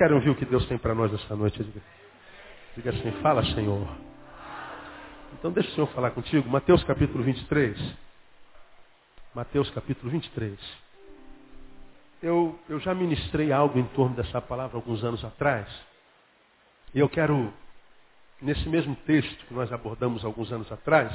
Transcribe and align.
querem 0.00 0.16
ouvir 0.16 0.30
o 0.30 0.34
que 0.34 0.46
Deus 0.46 0.64
tem 0.64 0.78
para 0.78 0.94
nós 0.94 1.12
essa 1.12 1.36
noite? 1.36 1.62
Diga, 1.62 1.82
diga 2.74 2.90
assim, 2.90 3.12
fala 3.20 3.44
Senhor. 3.54 3.86
Então 5.34 5.52
deixa 5.52 5.68
o 5.68 5.74
Senhor 5.74 5.86
falar 5.88 6.12
contigo. 6.12 6.48
Mateus 6.48 6.82
capítulo 6.84 7.22
23. 7.22 7.78
Mateus 9.34 9.68
capítulo 9.72 10.10
23. 10.10 10.58
Eu, 12.22 12.58
eu 12.66 12.80
já 12.80 12.94
ministrei 12.94 13.52
algo 13.52 13.78
em 13.78 13.84
torno 13.88 14.16
dessa 14.16 14.40
palavra 14.40 14.78
alguns 14.78 15.04
anos 15.04 15.22
atrás. 15.22 15.68
E 16.94 16.98
eu 16.98 17.08
quero, 17.10 17.52
nesse 18.40 18.66
mesmo 18.70 18.96
texto 19.04 19.44
que 19.44 19.52
nós 19.52 19.70
abordamos 19.70 20.24
alguns 20.24 20.50
anos 20.50 20.72
atrás, 20.72 21.12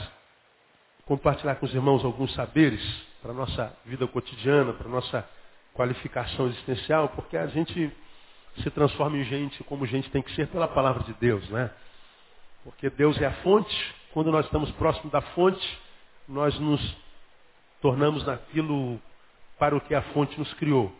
compartilhar 1.07 1.55
com 1.55 1.65
os 1.65 1.73
irmãos 1.73 2.05
alguns 2.05 2.31
saberes 2.35 2.83
para 3.19 3.31
a 3.31 3.35
nossa 3.35 3.75
vida 3.83 4.05
cotidiana, 4.05 4.73
para 4.73 4.87
a 4.87 4.91
nossa 4.91 5.27
qualificação 5.73 6.49
existencial, 6.49 7.09
porque 7.09 7.35
a 7.35 7.47
gente 7.47 7.91
se 8.61 8.69
transforma 8.71 9.17
em 9.17 9.23
gente 9.23 9.63
como 9.65 9.85
gente 9.85 10.09
tem 10.09 10.21
que 10.21 10.33
ser 10.35 10.47
pela 10.47 10.67
palavra 10.67 11.03
de 11.03 11.13
Deus, 11.13 11.47
né? 11.49 11.71
Porque 12.63 12.89
Deus 12.89 13.19
é 13.21 13.25
a 13.25 13.33
fonte, 13.43 13.95
quando 14.13 14.31
nós 14.31 14.45
estamos 14.45 14.71
próximos 14.71 15.11
da 15.11 15.21
fonte, 15.21 15.79
nós 16.27 16.57
nos 16.59 16.97
tornamos 17.81 18.25
naquilo 18.25 18.99
para 19.59 19.75
o 19.75 19.81
que 19.81 19.93
a 19.93 20.01
fonte 20.13 20.37
nos 20.39 20.51
criou. 20.55 20.91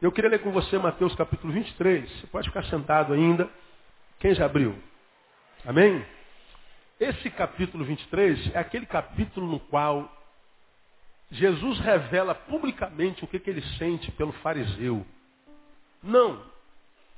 Eu 0.00 0.12
queria 0.12 0.30
ler 0.30 0.38
com 0.40 0.50
você 0.50 0.78
Mateus 0.78 1.14
capítulo 1.14 1.52
23. 1.52 2.08
Você 2.08 2.26
pode 2.28 2.48
ficar 2.48 2.64
sentado 2.64 3.12
ainda. 3.12 3.50
Quem 4.18 4.34
já 4.34 4.46
abriu? 4.46 4.74
Amém? 5.66 6.04
Esse 6.98 7.30
capítulo 7.30 7.84
23 7.84 8.54
é 8.54 8.58
aquele 8.58 8.86
capítulo 8.86 9.46
no 9.46 9.60
qual 9.60 10.10
Jesus 11.30 11.78
revela 11.80 12.34
publicamente 12.34 13.24
o 13.24 13.26
que, 13.26 13.38
que 13.38 13.50
ele 13.50 13.62
sente 13.78 14.10
pelo 14.12 14.32
fariseu. 14.32 15.06
Não, 16.02 16.42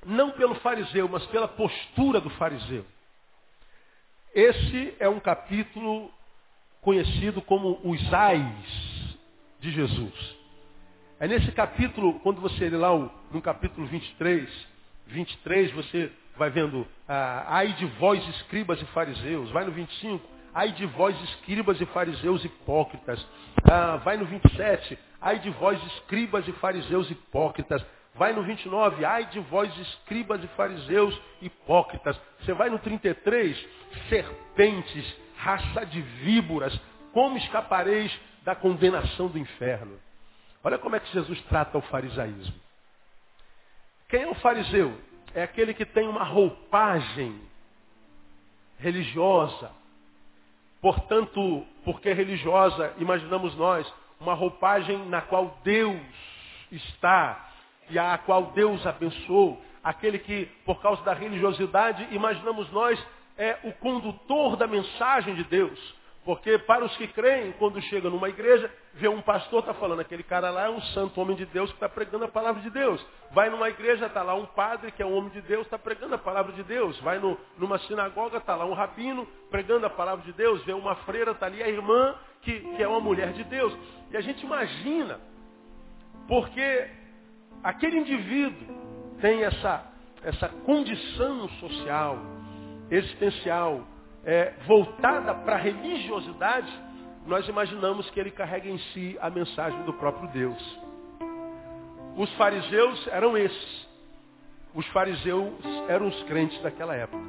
não 0.05 0.31
pelo 0.33 0.55
fariseu, 0.57 1.09
mas 1.09 1.25
pela 1.27 1.49
postura 1.49 2.21
do 2.21 2.31
fariseu. 2.31 2.85
Esse 4.35 4.95
é 4.99 5.09
um 5.09 5.21
capítulo 5.21 6.11
conhecido 6.81 7.41
como 7.43 7.81
os 7.85 8.13
ais 8.13 9.19
de 9.61 9.71
Jesus. 9.71 10.37
É 11.21 11.29
nesse 11.29 11.53
capítulo, 11.53 12.19
quando 12.21 12.41
você 12.41 12.69
lê 12.69 12.77
lá 12.77 12.91
no 13.31 13.41
capítulo 13.41 13.87
23, 13.87 14.49
23, 15.07 15.71
você 15.73 16.11
vai 16.37 16.51
vendo, 16.51 16.87
ah, 17.09 17.45
ai 17.47 17.73
de 17.75 17.87
vós, 18.01 18.27
escribas 18.31 18.81
e 18.81 18.85
fariseus. 18.87 19.51
Vai 19.51 19.65
no 19.65 19.71
25, 19.71 20.27
ai 20.53 20.73
de 20.73 20.87
vós, 20.87 21.17
escribas 21.23 21.81
e 21.81 21.87
fariseus 21.87 22.45
hipócritas. 22.45 23.25
Ah, 23.71 23.99
vai 23.99 24.17
no 24.17 24.25
27, 24.25 24.99
ai 25.21 25.39
de 25.39 25.51
vós, 25.51 25.81
escribas 25.95 26.49
e 26.49 26.53
fariseus 26.55 27.09
hipócritas. 27.11 27.85
Vai 28.15 28.33
no 28.33 28.43
29, 28.43 29.05
ai 29.05 29.27
de 29.27 29.41
vós, 29.41 29.75
escribas 29.79 30.43
e 30.45 30.49
fariseus 30.49 31.19
hipócritas. 31.41 32.21
Você 32.41 32.53
vai 32.53 32.69
no 32.69 32.79
33, 32.79 33.67
serpentes, 34.09 35.17
raça 35.37 35.87
de 35.87 36.01
víboras, 36.01 36.79
como 37.13 37.39
escapareis 37.39 38.13
da 38.45 38.55
condenação 38.55 39.29
do 39.29 39.39
inferno? 39.39 39.99
Olha 40.63 40.79
como 40.79 40.95
é 40.95 41.01
que 41.01 41.13
Jesus 41.13 41.41
trata 41.43 41.79
o 41.79 41.83
farisaísmo. 41.83 42.55
Quem 44.09 44.23
é 44.23 44.29
o 44.29 44.35
fariseu? 44.35 44.97
é 45.35 45.43
aquele 45.43 45.75
que 45.75 45.85
tem 45.85 46.09
uma 46.09 46.25
roupagem 46.25 47.41
religiosa. 48.79 49.71
Portanto, 50.81 51.65
porque 51.85 52.09
é 52.09 52.13
religiosa, 52.13 52.95
imaginamos 52.99 53.55
nós, 53.57 53.93
uma 54.21 54.35
roupagem 54.35 55.07
na 55.09 55.21
qual 55.21 55.59
Deus 55.63 56.01
está 56.71 57.51
e 57.91 57.99
a 57.99 58.19
qual 58.19 58.53
Deus 58.53 58.87
abençoou. 58.87 59.63
Aquele 59.83 60.19
que, 60.19 60.47
por 60.65 60.81
causa 60.81 61.03
da 61.03 61.13
religiosidade, 61.13 62.07
imaginamos 62.13 62.71
nós, 62.71 63.05
é 63.37 63.59
o 63.65 63.73
condutor 63.73 64.57
da 64.57 64.67
mensagem 64.67 65.35
de 65.35 65.45
Deus. 65.45 66.03
Porque 66.25 66.57
para 66.57 66.85
os 66.85 66.97
que 66.97 67.09
creem, 67.09 67.51
quando 67.53 67.83
chega 67.83 68.09
numa 68.09 68.29
igreja, 68.29 68.73
vê 68.95 69.09
um 69.09 69.21
pastor, 69.21 69.59
está 69.59 69.75
falando, 69.75 70.01
aquele 70.01 70.23
cara 70.23 70.51
lá 70.51 70.67
é 70.67 70.71
um 70.71 70.81
santo 70.81 71.21
homem 71.21 71.35
de 71.35 71.45
Deus 71.47 71.69
que 71.71 71.77
está 71.77 71.89
pregando 71.89 72.25
a 72.25 72.29
palavra 72.29 72.63
de 72.63 72.71
Deus. 72.71 73.05
Vai 73.33 73.51
numa 73.51 73.69
igreja, 73.69 74.07
está 74.07 74.23
lá 74.23 74.33
um 74.35 74.47
padre 74.47 74.93
que 74.93 75.03
é 75.03 75.07
um 75.07 75.17
homem 75.17 75.31
de 75.31 75.41
Deus, 75.41 75.65
está 75.65 75.77
pregando 75.77 76.15
a 76.15 76.19
palavra 76.19 76.53
de 76.53 76.63
Deus. 76.63 76.97
Vai 77.01 77.19
no, 77.19 77.37
numa 77.59 77.77
sinagoga, 77.81 78.39
está 78.39 78.55
lá 78.55 78.65
um 78.65 78.73
rabino 78.73 79.27
pregando 79.51 79.85
a 79.85 79.91
palavra 79.91 80.25
de 80.25 80.33
Deus. 80.33 80.63
Vê 80.65 80.73
uma 80.73 80.95
freira, 80.97 81.33
está 81.33 81.47
ali 81.47 81.61
a 81.61 81.69
irmã 81.69 82.15
que, 82.43 82.61
que 82.61 82.83
é 82.83 82.87
uma 82.87 83.01
mulher 83.01 83.33
de 83.33 83.43
Deus. 83.43 83.77
E 84.13 84.17
a 84.17 84.21
gente 84.21 84.47
imagina, 84.47 85.19
porque 86.29 86.89
aquele 87.63 87.99
indivíduo 87.99 88.83
tem 89.21 89.45
essa, 89.45 89.85
essa 90.23 90.49
condição 90.49 91.49
social, 91.61 92.19
existencial, 92.91 93.87
é, 94.25 94.55
voltada 94.67 95.35
para 95.35 95.55
a 95.57 95.59
religiosidade, 95.59 96.73
nós 97.27 97.47
imaginamos 97.49 98.09
que 98.11 98.19
ele 98.19 98.31
carrega 98.31 98.69
em 98.69 98.79
si 98.79 99.17
a 99.21 99.31
mensagem 99.31 99.81
do 99.85 99.93
próprio 99.93 100.29
Deus. 100.31 100.81
Os 102.17 102.33
fariseus 102.35 103.07
eram 103.09 103.37
esses. 103.37 103.89
Os 104.75 104.87
fariseus 104.89 105.53
eram 105.89 106.09
os 106.09 106.23
crentes 106.25 106.61
daquela 106.63 106.95
época. 106.95 107.23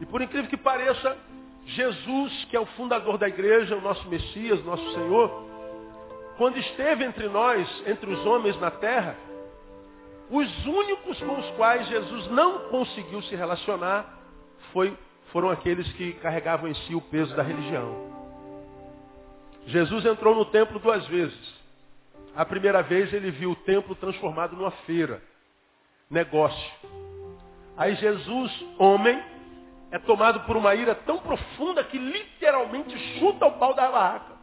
E 0.00 0.06
por 0.06 0.20
incrível 0.20 0.48
que 0.48 0.56
pareça, 0.56 1.16
Jesus, 1.64 2.44
que 2.44 2.56
é 2.56 2.60
o 2.60 2.66
fundador 2.66 3.18
da 3.18 3.28
igreja, 3.28 3.76
o 3.76 3.80
nosso 3.80 4.08
Messias, 4.08 4.64
nosso 4.64 4.92
Senhor, 4.92 5.47
quando 6.38 6.56
esteve 6.56 7.04
entre 7.04 7.28
nós, 7.28 7.68
entre 7.84 8.08
os 8.10 8.24
homens 8.24 8.58
na 8.60 8.70
terra, 8.70 9.16
os 10.30 10.66
únicos 10.66 11.18
com 11.20 11.38
os 11.38 11.50
quais 11.56 11.86
Jesus 11.88 12.28
não 12.28 12.68
conseguiu 12.68 13.20
se 13.22 13.34
relacionar 13.34 14.06
foi 14.72 14.96
foram 15.32 15.50
aqueles 15.50 15.90
que 15.92 16.12
carregavam 16.14 16.70
em 16.70 16.74
si 16.74 16.94
o 16.94 17.00
peso 17.00 17.34
da 17.36 17.42
religião. 17.42 18.08
Jesus 19.66 20.06
entrou 20.06 20.34
no 20.34 20.46
templo 20.46 20.78
duas 20.78 21.06
vezes. 21.08 21.58
A 22.34 22.44
primeira 22.44 22.82
vez 22.82 23.12
ele 23.12 23.30
viu 23.30 23.50
o 23.50 23.56
templo 23.56 23.94
transformado 23.96 24.56
numa 24.56 24.70
feira, 24.70 25.20
negócio. 26.08 26.72
Aí 27.76 27.94
Jesus, 27.96 28.64
homem, 28.78 29.22
é 29.90 29.98
tomado 29.98 30.40
por 30.40 30.56
uma 30.56 30.74
ira 30.74 30.94
tão 30.94 31.18
profunda 31.18 31.84
que 31.84 31.98
literalmente 31.98 32.96
chuta 33.18 33.44
o 33.46 33.58
pau 33.58 33.74
da 33.74 33.90
barraca. 33.90 34.37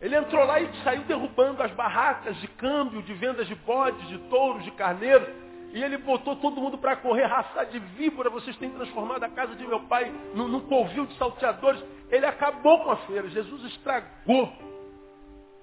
Ele 0.00 0.16
entrou 0.16 0.44
lá 0.44 0.60
e 0.60 0.68
saiu 0.82 1.02
derrubando 1.04 1.62
as 1.62 1.70
barracas 1.72 2.36
de 2.40 2.48
câmbio, 2.48 3.02
de 3.02 3.14
vendas 3.14 3.46
de 3.46 3.54
bodes, 3.54 4.06
de 4.08 4.18
touros, 4.28 4.64
de 4.64 4.70
carneiros. 4.72 5.28
E 5.72 5.82
ele 5.82 5.98
botou 5.98 6.36
todo 6.36 6.60
mundo 6.60 6.78
para 6.78 6.96
correr, 6.96 7.24
raça 7.24 7.64
de 7.66 7.78
víbora, 7.78 8.30
vocês 8.30 8.56
têm 8.56 8.70
transformado 8.70 9.24
a 9.24 9.28
casa 9.28 9.54
de 9.56 9.66
meu 9.66 9.80
pai 9.80 10.12
num, 10.34 10.48
num 10.48 10.60
covil 10.60 11.06
de 11.06 11.14
salteadores. 11.16 11.82
Ele 12.10 12.24
acabou 12.24 12.84
com 12.84 12.90
a 12.90 12.96
feira. 12.98 13.28
Jesus 13.28 13.64
estragou 13.64 14.52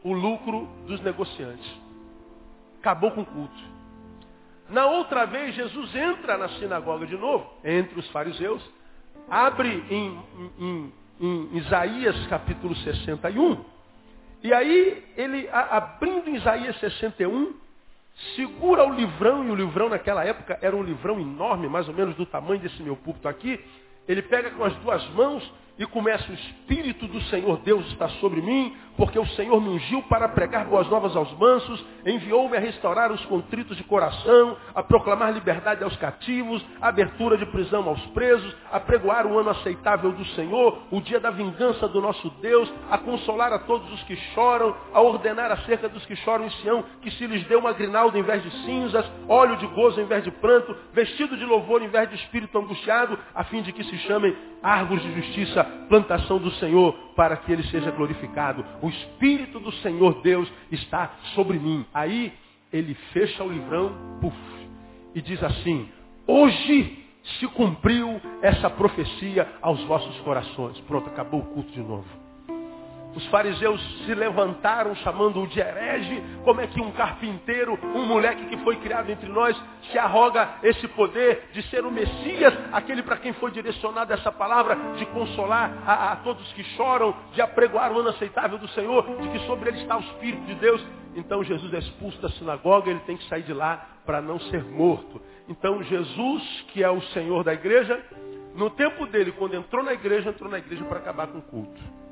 o 0.04 0.14
lucro 0.14 0.68
dos 0.88 1.02
negociantes. 1.02 1.72
Acabou 2.80 3.12
com 3.12 3.22
o 3.22 3.26
culto. 3.26 3.74
Na 4.70 4.88
outra 4.88 5.26
vez, 5.26 5.56
Jesus 5.56 5.96
entra 5.96 6.38
na 6.38 6.50
sinagoga 6.50 7.06
de 7.06 7.18
novo, 7.18 7.48
entre 7.64 8.00
os 8.00 8.10
fariseus, 8.12 8.64
abre 9.30 9.70
em, 9.90 10.20
em, 10.60 10.94
em 11.20 11.58
Isaías 11.58 12.28
capítulo 12.28 12.76
61, 12.78 13.64
e 14.44 14.54
aí 14.54 15.04
ele, 15.16 15.50
abrindo 15.52 16.30
Isaías 16.30 16.78
61, 16.80 17.54
segura 18.36 18.86
o 18.86 18.94
livrão, 18.94 19.46
e 19.46 19.50
o 19.50 19.56
livrão 19.56 19.90
naquela 19.90 20.26
época 20.26 20.59
era 20.62 20.76
um 20.76 20.84
livrão 20.84 21.20
enorme, 21.20 21.70
mais 21.70 21.88
ou 21.88 21.94
menos 21.94 22.16
do 22.16 22.26
tamanho 22.26 22.59
desse 22.59 22.84
meu 22.84 22.98
púlpito 22.98 23.28
aqui. 23.28 23.59
Ele 24.08 24.22
pega 24.22 24.52
com 24.52 24.66
as 24.66 24.76
duas 24.78 25.08
mãos 25.12 25.50
e 25.78 25.85
começa, 25.87 26.31
o 26.31 26.35
Espírito 26.35 27.08
do 27.08 27.20
Senhor 27.23 27.58
Deus 27.59 27.87
está 27.87 28.08
sobre 28.09 28.41
mim, 28.41 28.75
porque 28.96 29.17
o 29.17 29.25
Senhor 29.29 29.59
me 29.59 29.70
ungiu 29.70 30.03
para 30.03 30.29
pregar 30.29 30.66
boas 30.66 30.87
novas 30.87 31.16
aos 31.16 31.31
mansos, 31.37 31.84
enviou-me 32.05 32.55
a 32.55 32.59
restaurar 32.59 33.11
os 33.11 33.25
contritos 33.25 33.75
de 33.75 33.84
coração, 33.84 34.55
a 34.75 34.84
proclamar 34.84 35.34
liberdade 35.34 35.84
aos 35.84 35.96
cativos, 35.97 36.64
a 36.79 36.90
abertura 36.90 37.37
de 37.37 37.46
prisão 37.47 37.87
aos 37.90 37.99
presos, 38.08 38.55
a 38.72 38.79
pregoar 38.79 39.25
o 39.25 39.40
ano 39.40 39.49
aceitável 39.49 40.11
do 40.11 40.23
Senhor, 40.28 40.78
o 40.91 41.02
dia 41.02 41.20
da 41.20 41.31
vingança 41.31 41.87
do 41.87 41.99
nosso 41.99 42.29
Deus, 42.41 42.72
a 42.91 42.99
consolar 42.99 43.52
a 43.52 43.59
todos 43.59 43.91
os 43.91 44.03
que 44.03 44.16
choram, 44.35 44.76
a 44.93 45.02
ordenar 45.02 45.52
acerca 45.52 45.90
dos 45.90 46.05
que 46.05 46.16
choram 46.17 46.46
em 46.46 46.52
Sião, 46.52 46.84
que 47.02 47.09
se 47.11 47.26
lhes 47.26 47.43
dê 47.47 47.55
uma 47.55 47.73
grinalda 47.73 48.19
em 48.19 48.23
vez 48.23 48.43
de 48.43 48.52
cinzas, 48.64 49.11
óleo 49.28 49.58
de 49.58 49.66
gozo 49.67 49.99
em 49.99 50.05
vez 50.05 50.23
de 50.23 50.29
pranto, 50.29 50.76
vestido 50.93 51.35
de 51.35 51.46
louvor 51.46 51.81
em 51.81 51.87
vez 51.87 52.08
de 52.09 52.16
espírito 52.16 52.59
angustiado, 52.59 53.17
a 53.34 53.43
fim 53.46 53.64
de 53.64 53.72
que 53.72 53.84
se 53.84 53.97
chamem 53.99 54.35
árvores 54.61 55.03
de 55.03 55.14
justiça, 55.14 55.63
plantação 55.64 56.38
do 56.38 56.52
Senhor, 56.52 56.94
para 57.16 57.38
que 57.38 57.52
ele 57.52 57.64
seja 57.64 57.92
glorificado. 57.92 58.66
O 58.82 58.90
Espírito 58.90 59.60
do 59.60 59.72
Senhor 59.74 60.22
Deus 60.22 60.52
está 60.72 61.12
sobre 61.36 61.60
mim. 61.60 61.86
Aí 61.94 62.34
ele 62.72 62.94
fecha 63.12 63.44
o 63.44 63.52
livrão 63.52 63.92
puff, 64.20 64.36
e 65.14 65.22
diz 65.22 65.42
assim, 65.44 65.88
hoje 66.26 67.06
se 67.40 67.48
cumpriu 67.50 68.20
essa 68.42 68.70
profecia 68.70 69.48
aos 69.62 69.82
vossos 69.84 70.20
corações. 70.22 70.80
Pronto, 70.82 71.08
acabou 71.08 71.42
o 71.42 71.46
culto 71.46 71.72
de 71.72 71.82
novo. 71.82 72.22
Os 73.16 73.26
fariseus 73.28 73.80
se 74.06 74.14
levantaram 74.14 74.96
chamando-o 74.96 75.48
de 75.48 75.60
herege. 75.60 76.24
Como 76.44 76.62
é 76.62 76.68
que 76.68 76.82
um 76.82 76.92
carpinteiro, 76.92 77.78
um 77.84 78.06
moleque 78.06 78.46
que 78.48 78.58
foi 78.58 78.76
criado 78.78 79.10
entre 79.10 79.30
nós, 79.30 79.56
se 79.92 79.98
arroga 79.98 80.56
esse 80.64 80.88
poder 80.90 81.50
de 81.54 81.62
ser 81.70 81.86
o 81.86 81.92
Messias, 81.92 82.54
aquele 82.72 83.04
para 83.04 83.18
quem 83.18 83.34
foi 83.34 83.52
direcionada 83.52 84.14
essa 84.14 84.32
palavra, 84.32 84.76
de 84.98 85.06
consolar 85.08 85.72
a, 85.86 86.14
a, 86.14 86.16
todos 86.18 86.52
que 86.54 86.64
choram, 86.76 87.16
de 87.34 87.42
apregoar 87.42 87.92
o 87.92 88.00
ano 88.00 88.10
aceitável 88.10 88.58
do 88.58 88.68
Senhor, 88.70 89.04
de 89.22 89.30
que 89.30 89.40
sobre 89.46 89.70
ele 89.70 89.82
está 89.82 89.98
o 89.98 90.02
Espírito 90.02 90.46
de 90.46 90.56
Deus. 90.56 90.84
Então 91.16 91.44
Jesus 91.44 91.72
é 91.74 91.78
expulso 91.78 92.20
da 92.22 92.30
sinagoga, 92.30 92.90
ele 92.90 93.02
tem 93.02 93.18
que 93.18 93.28
sair 93.30 93.44
de 93.44 93.54
lá 93.54 93.88
para 94.06 94.22
não 94.22 94.40
ser 94.40 94.64
morto. 94.64 95.22
Então 95.48 95.84
Jesus, 95.84 96.66
que 96.70 96.84
é 96.84 96.90
o 96.90 97.02
Senhor 97.02 97.44
da 97.44 97.54
igreja, 97.54 98.04
no 98.56 98.70
tempo 98.72 99.06
dele, 99.06 99.32
quando 99.32 99.56
entrou 99.56 99.84
na 99.84 99.94
igreja, 99.94 100.30
entrou 100.30 100.50
na 100.50 100.58
igreja 100.58 100.84
para 100.86 101.00
acabar 101.00 101.28
com 101.28 101.38
o 101.38 101.42
culto. 101.42 102.03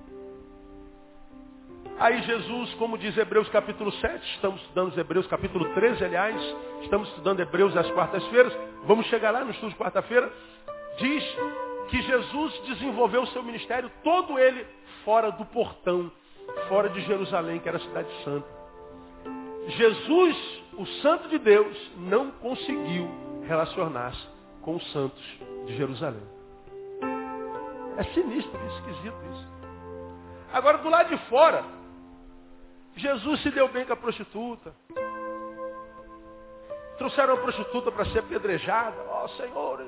Aí 2.01 2.19
Jesus, 2.24 2.74
como 2.80 2.98
diz 2.98 3.15
Hebreus 3.15 3.48
capítulo 3.50 3.92
7, 3.92 4.25
estamos 4.33 4.59
estudando 4.62 4.98
Hebreus 4.98 5.27
capítulo 5.27 5.71
13, 5.75 6.03
aliás, 6.03 6.36
estamos 6.81 7.07
estudando 7.09 7.42
Hebreus 7.42 7.77
às 7.77 7.92
quartas-feiras, 7.92 8.51
vamos 8.86 9.06
chegar 9.06 9.30
lá 9.30 9.45
no 9.45 9.51
estudo 9.51 9.69
de 9.69 9.75
quarta-feira, 9.75 10.33
diz 10.98 11.24
que 11.89 12.01
Jesus 12.01 12.59
desenvolveu 12.65 13.21
o 13.21 13.27
seu 13.27 13.44
ministério 13.44 13.92
todo 14.03 14.39
ele 14.39 14.65
fora 15.06 15.31
do 15.31 15.45
portão, 15.45 16.12
fora 16.68 16.89
de 16.89 17.01
Jerusalém, 17.01 17.59
que 17.59 17.69
era 17.69 17.77
a 17.77 17.81
cidade 17.81 18.09
santa. 18.24 18.48
Jesus, 19.68 20.63
o 20.80 20.86
santo 21.03 21.30
de 21.30 21.38
Deus, 21.38 21.92
não 21.98 22.31
conseguiu 22.31 23.07
relacionar-se 23.48 24.27
com 24.63 24.77
os 24.77 24.92
santos 24.92 25.24
de 25.68 25.77
Jerusalém. 25.77 26.24
É 27.95 28.03
sinistro, 28.06 28.59
é 28.59 28.68
esquisito 28.80 29.18
isso. 29.33 29.51
Agora, 30.51 30.80
do 30.80 30.89
lado 30.89 31.07
de 31.07 31.18
fora, 31.30 31.63
Jesus 32.95 33.41
se 33.41 33.49
deu 33.51 33.67
bem 33.69 33.85
com 33.85 33.93
a 33.93 33.97
prostituta. 33.97 34.73
Trouxeram 36.97 37.33
a 37.33 37.38
prostituta 37.38 37.91
para 37.91 38.05
ser 38.05 38.19
apedrejada. 38.19 38.95
Ó 39.07 39.25
oh, 39.25 39.29
Senhor, 39.29 39.83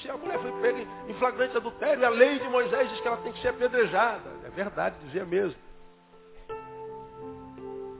se 0.00 0.10
a 0.10 0.16
mulher 0.16 0.38
foi 0.40 0.52
pega 0.62 0.86
em 1.08 1.14
flagrante 1.14 1.56
adultério, 1.56 2.06
a 2.06 2.08
lei 2.08 2.38
de 2.38 2.48
Moisés 2.48 2.88
diz 2.90 3.00
que 3.00 3.08
ela 3.08 3.18
tem 3.18 3.32
que 3.32 3.40
ser 3.40 3.48
apedrejada. 3.48 4.30
É 4.44 4.50
verdade, 4.50 4.96
dizia 5.04 5.24
mesmo. 5.24 5.60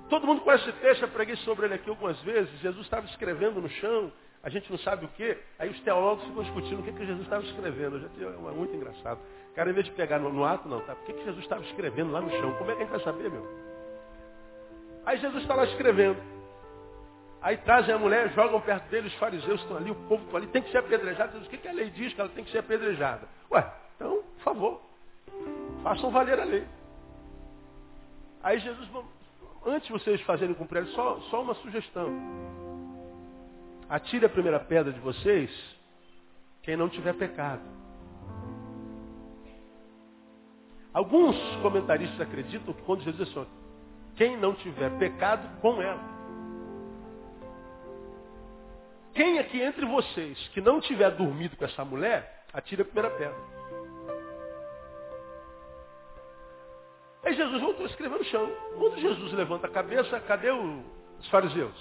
Todo 0.08 0.26
mundo 0.26 0.42
conhece 0.42 0.68
esse 0.68 0.78
texto, 0.78 1.02
eu 1.02 1.08
preguei 1.08 1.36
sobre 1.36 1.66
ele 1.66 1.74
aqui 1.74 1.90
algumas 1.90 2.20
vezes. 2.22 2.50
Jesus 2.60 2.84
estava 2.84 3.06
escrevendo 3.06 3.60
no 3.60 3.68
chão, 3.68 4.12
a 4.42 4.48
gente 4.48 4.70
não 4.70 4.78
sabe 4.78 5.04
o 5.06 5.08
que. 5.08 5.36
Aí 5.58 5.70
os 5.70 5.80
teólogos 5.80 6.24
ficam 6.24 6.42
discutindo 6.42 6.80
o 6.80 6.82
que, 6.82 6.92
que 6.92 7.06
Jesus 7.06 7.22
estava 7.22 7.42
escrevendo. 7.44 8.00
Já 8.00 8.28
é 8.28 8.52
muito 8.52 8.74
engraçado. 8.74 9.18
Cara, 9.54 9.70
em 9.70 9.72
vez 9.72 9.86
de 9.86 9.92
pegar 9.92 10.18
no, 10.18 10.32
no 10.32 10.44
ato, 10.44 10.68
não, 10.68 10.80
tá? 10.80 10.92
O 10.92 11.04
que, 11.04 11.12
que 11.12 11.24
Jesus 11.24 11.42
estava 11.42 11.62
escrevendo 11.64 12.12
lá 12.12 12.20
no 12.20 12.30
chão? 12.30 12.52
Como 12.54 12.70
é 12.70 12.74
que 12.74 12.82
a 12.82 12.84
gente 12.86 12.92
vai 12.92 13.04
saber, 13.04 13.30
meu? 13.30 13.73
Aí 15.06 15.18
Jesus 15.18 15.42
está 15.42 15.54
lá 15.54 15.64
escrevendo. 15.64 16.20
Aí 17.42 17.58
trazem 17.58 17.94
a 17.94 17.98
mulher, 17.98 18.32
jogam 18.32 18.58
perto 18.60 18.88
dele, 18.88 19.08
os 19.08 19.14
fariseus 19.16 19.60
estão 19.60 19.76
ali, 19.76 19.90
o 19.90 19.94
povo 19.94 20.24
está 20.24 20.38
ali, 20.38 20.46
tem 20.46 20.62
que 20.62 20.70
ser 20.70 20.78
apedrejado. 20.78 21.32
Jesus, 21.32 21.46
o 21.46 21.50
que, 21.50 21.58
que 21.58 21.68
a 21.68 21.72
lei 21.72 21.90
diz 21.90 22.14
que 22.14 22.20
ela 22.20 22.30
tem 22.30 22.42
que 22.42 22.50
ser 22.50 22.58
apedrejada? 22.58 23.28
Ué, 23.50 23.70
então, 23.96 24.22
por 24.22 24.42
favor, 24.42 24.80
façam 25.82 26.10
valer 26.10 26.40
a 26.40 26.44
lei. 26.44 26.66
Aí 28.42 28.58
Jesus, 28.60 28.88
antes 29.66 29.86
de 29.86 29.92
vocês 29.92 30.20
fazerem 30.22 30.54
cumprir 30.54 30.86
só, 30.88 31.20
só 31.30 31.42
uma 31.42 31.54
sugestão. 31.56 32.08
Atire 33.90 34.24
a 34.24 34.30
primeira 34.30 34.58
pedra 34.58 34.90
de 34.90 35.00
vocês, 35.00 35.50
quem 36.62 36.78
não 36.78 36.88
tiver 36.88 37.12
pecado. 37.12 37.62
Alguns 40.94 41.36
comentaristas 41.60 42.20
acreditam 42.20 42.72
que 42.72 42.82
quando 42.82 43.02
Jesus 43.02 43.28
diz 43.28 43.36
assim, 43.36 43.63
quem 44.16 44.36
não 44.36 44.54
tiver 44.54 44.90
pecado 44.98 45.48
com 45.60 45.80
ela. 45.82 46.14
Quem 49.14 49.38
aqui 49.38 49.60
entre 49.60 49.86
vocês 49.86 50.38
que 50.48 50.60
não 50.60 50.80
tiver 50.80 51.10
dormido 51.12 51.56
com 51.56 51.64
essa 51.64 51.84
mulher, 51.84 52.44
atire 52.52 52.82
a 52.82 52.84
primeira 52.84 53.10
pedra. 53.10 53.36
Aí 57.24 57.34
Jesus 57.34 57.60
voltou 57.60 57.86
a 57.86 57.88
escrever 57.88 58.18
no 58.18 58.24
chão. 58.24 58.50
Quando 58.76 58.98
Jesus 58.98 59.32
levanta 59.32 59.66
a 59.66 59.70
cabeça, 59.70 60.20
cadê 60.20 60.50
os 60.50 61.28
fariseus? 61.30 61.74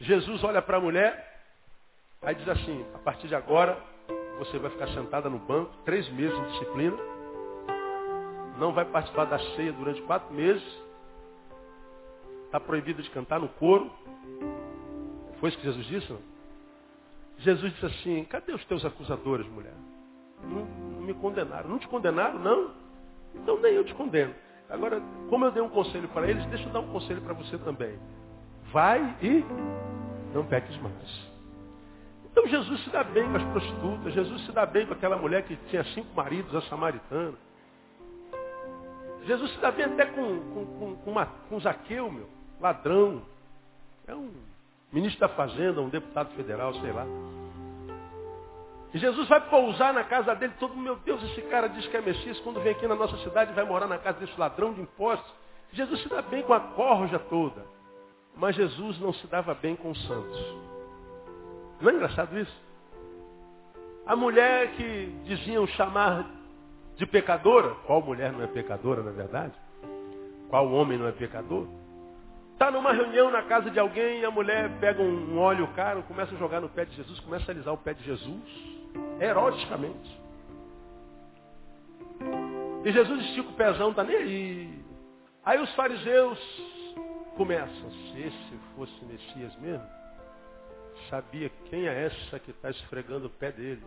Jesus 0.00 0.42
olha 0.44 0.60
para 0.60 0.76
a 0.76 0.80
mulher, 0.80 1.42
aí 2.20 2.34
diz 2.34 2.48
assim, 2.48 2.84
a 2.94 2.98
partir 2.98 3.28
de 3.28 3.34
agora, 3.34 3.78
você 4.38 4.58
vai 4.58 4.70
ficar 4.70 4.88
sentada 4.88 5.30
no 5.30 5.38
banco, 5.38 5.72
três 5.84 6.08
meses 6.10 6.36
de 6.36 6.52
disciplina, 6.52 6.96
não 8.58 8.72
vai 8.72 8.84
participar 8.84 9.24
da 9.26 9.38
ceia 9.38 9.72
durante 9.72 10.02
quatro 10.02 10.32
meses, 10.34 10.62
Está 12.54 12.64
proibido 12.64 13.02
de 13.02 13.10
cantar 13.10 13.40
no 13.40 13.48
coro. 13.48 13.90
Foi 15.40 15.48
isso 15.48 15.58
que 15.58 15.64
Jesus 15.64 15.84
disse? 15.86 16.12
Não? 16.12 16.20
Jesus 17.38 17.72
disse 17.72 17.86
assim, 17.86 18.24
cadê 18.26 18.52
os 18.52 18.64
teus 18.66 18.84
acusadores, 18.84 19.44
mulher? 19.48 19.74
Não, 20.44 20.64
não 20.64 21.00
me 21.00 21.12
condenaram. 21.14 21.68
Não 21.68 21.80
te 21.80 21.88
condenaram, 21.88 22.38
não? 22.38 22.70
Então 23.34 23.58
nem 23.58 23.74
eu 23.74 23.82
te 23.82 23.92
condeno. 23.94 24.32
Agora, 24.70 25.02
como 25.28 25.44
eu 25.44 25.50
dei 25.50 25.60
um 25.60 25.68
conselho 25.68 26.06
para 26.10 26.30
eles, 26.30 26.46
deixa 26.46 26.68
eu 26.68 26.72
dar 26.72 26.78
um 26.78 26.92
conselho 26.92 27.20
para 27.22 27.34
você 27.34 27.58
também. 27.58 27.98
Vai 28.72 29.00
e 29.20 29.44
não 30.32 30.46
peques 30.46 30.80
mais. 30.80 31.28
Então 32.30 32.46
Jesus 32.46 32.84
se 32.84 32.90
dá 32.90 33.02
bem 33.02 33.28
com 33.32 33.36
as 33.36 33.44
prostitutas, 33.46 34.14
Jesus 34.14 34.46
se 34.46 34.52
dá 34.52 34.64
bem 34.64 34.86
com 34.86 34.92
aquela 34.94 35.16
mulher 35.16 35.42
que 35.42 35.56
tinha 35.70 35.82
cinco 35.86 36.14
maridos, 36.14 36.54
a 36.54 36.62
samaritana. 36.62 37.34
Jesus 39.24 39.50
se 39.50 39.58
dá 39.58 39.72
bem 39.72 39.86
até 39.86 40.06
com, 40.06 40.40
com, 40.52 40.66
com, 40.78 40.96
com, 40.98 41.10
uma, 41.10 41.26
com 41.26 41.58
Zaqueu, 41.58 42.12
meu 42.12 42.33
ladrão, 42.64 43.22
é 44.06 44.14
um 44.14 44.32
ministro 44.90 45.20
da 45.20 45.28
fazenda, 45.28 45.82
um 45.82 45.90
deputado 45.90 46.34
federal, 46.34 46.72
sei 46.74 46.92
lá. 46.92 47.06
E 48.94 48.98
Jesus 48.98 49.28
vai 49.28 49.40
pousar 49.50 49.92
na 49.92 50.04
casa 50.04 50.34
dele, 50.34 50.54
todo 50.58 50.74
meu 50.74 50.96
Deus, 50.96 51.22
esse 51.24 51.42
cara 51.42 51.68
diz 51.68 51.86
que 51.86 51.96
é 51.96 52.00
Messias, 52.00 52.40
quando 52.40 52.60
vem 52.60 52.72
aqui 52.72 52.86
na 52.86 52.94
nossa 52.94 53.18
cidade 53.18 53.52
vai 53.52 53.64
morar 53.64 53.86
na 53.86 53.98
casa 53.98 54.18
desse 54.18 54.38
ladrão 54.38 54.72
de 54.72 54.80
impostos. 54.80 55.30
Jesus 55.72 56.00
se 56.02 56.08
dá 56.08 56.22
bem 56.22 56.42
com 56.42 56.54
a 56.54 56.60
corja 56.60 57.18
toda. 57.18 57.66
Mas 58.36 58.56
Jesus 58.56 58.98
não 58.98 59.12
se 59.12 59.26
dava 59.26 59.54
bem 59.54 59.76
com 59.76 59.90
os 59.90 60.06
santos. 60.06 60.56
Não 61.80 61.90
é 61.90 61.94
engraçado 61.94 62.38
isso? 62.38 62.62
A 64.06 64.16
mulher 64.16 64.72
que 64.72 65.06
diziam 65.24 65.66
chamar 65.66 66.30
de 66.96 67.04
pecadora, 67.06 67.74
qual 67.86 68.00
mulher 68.00 68.32
não 68.32 68.42
é 68.42 68.46
pecadora, 68.46 69.02
na 69.02 69.10
verdade? 69.10 69.52
Qual 70.48 70.70
homem 70.72 70.98
não 70.98 71.06
é 71.06 71.12
pecador? 71.12 71.66
Está 72.54 72.70
numa 72.70 72.92
reunião 72.92 73.32
na 73.32 73.42
casa 73.42 73.68
de 73.68 73.80
alguém 73.80 74.24
a 74.24 74.30
mulher 74.30 74.70
pega 74.80 75.02
um 75.02 75.38
óleo 75.38 75.66
caro, 75.74 76.04
começa 76.04 76.34
a 76.34 76.38
jogar 76.38 76.60
no 76.60 76.68
pé 76.68 76.84
de 76.84 76.94
Jesus, 76.94 77.18
começa 77.20 77.50
a 77.50 77.52
alisar 77.52 77.74
o 77.74 77.78
pé 77.78 77.92
de 77.94 78.04
Jesus, 78.04 78.42
eroticamente. 79.20 80.22
E 82.84 82.92
Jesus 82.92 83.24
estica 83.24 83.48
o 83.48 83.54
pezão, 83.54 83.90
está 83.90 84.04
nem 84.04 84.16
aí. 84.16 84.84
Aí 85.44 85.60
os 85.60 85.74
fariseus 85.74 86.38
começam, 87.36 87.90
se 87.90 88.20
esse 88.20 88.58
fosse 88.76 89.04
Messias 89.04 89.56
mesmo, 89.56 89.86
sabia 91.10 91.50
quem 91.68 91.88
é 91.88 92.06
essa 92.06 92.38
que 92.38 92.52
está 92.52 92.70
esfregando 92.70 93.26
o 93.26 93.30
pé 93.30 93.50
dele. 93.50 93.82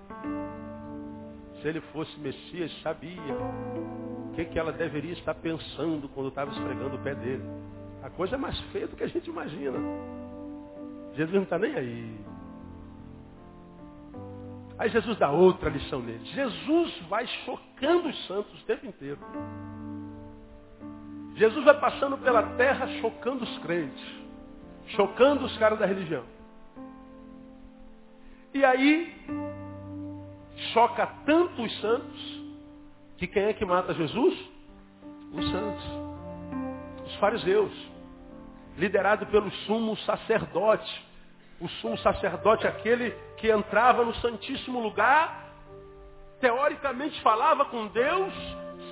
Se 1.61 1.69
ele 1.69 1.79
fosse 1.93 2.19
Messias, 2.19 2.71
sabia 2.81 3.21
o 3.21 4.33
que, 4.35 4.43
que 4.43 4.59
ela 4.59 4.73
deveria 4.73 5.13
estar 5.13 5.33
pensando 5.35 6.09
quando 6.09 6.27
estava 6.27 6.51
esfregando 6.51 6.97
o 6.97 6.99
pé 6.99 7.15
dele. 7.15 7.43
A 8.07 8.09
coisa 8.09 8.35
é 8.35 8.37
mais 8.37 8.57
feia 8.71 8.87
do 8.87 8.95
que 8.95 9.03
a 9.03 9.07
gente 9.07 9.29
imagina. 9.29 9.77
Jesus 11.13 11.35
não 11.35 11.43
está 11.43 11.59
nem 11.59 11.75
aí. 11.75 12.17
Aí 14.79 14.89
Jesus 14.89 15.17
dá 15.17 15.29
outra 15.29 15.69
lição 15.69 16.01
nele. 16.01 16.23
Jesus 16.23 17.01
vai 17.09 17.27
chocando 17.27 18.07
os 18.07 18.27
santos 18.27 18.61
o 18.61 18.65
tempo 18.65 18.85
inteiro. 18.85 19.19
Jesus 21.35 21.65
vai 21.65 21.77
passando 21.81 22.17
pela 22.19 22.43
terra 22.55 22.87
chocando 23.01 23.43
os 23.43 23.57
crentes. 23.59 24.05
Chocando 24.95 25.43
os 25.43 25.57
caras 25.57 25.77
da 25.77 25.85
religião. 25.85 26.23
E 28.53 28.63
aí, 28.63 29.13
choca 30.71 31.07
tanto 31.25 31.61
os 31.61 31.81
santos, 31.81 32.41
que 33.17 33.27
quem 33.27 33.43
é 33.43 33.53
que 33.53 33.65
mata 33.65 33.93
Jesus? 33.93 34.49
Os 35.33 35.51
santos. 35.51 35.83
Os 37.05 37.15
fariseus 37.17 37.96
liderado 38.77 39.25
pelo 39.25 39.51
sumo 39.65 39.97
sacerdote. 39.97 41.05
O 41.59 41.67
sumo 41.67 41.97
sacerdote 41.97 42.67
aquele 42.67 43.11
que 43.37 43.49
entrava 43.49 44.05
no 44.05 44.13
Santíssimo 44.15 44.79
Lugar, 44.79 45.45
teoricamente 46.39 47.19
falava 47.21 47.65
com 47.65 47.87
Deus, 47.87 48.31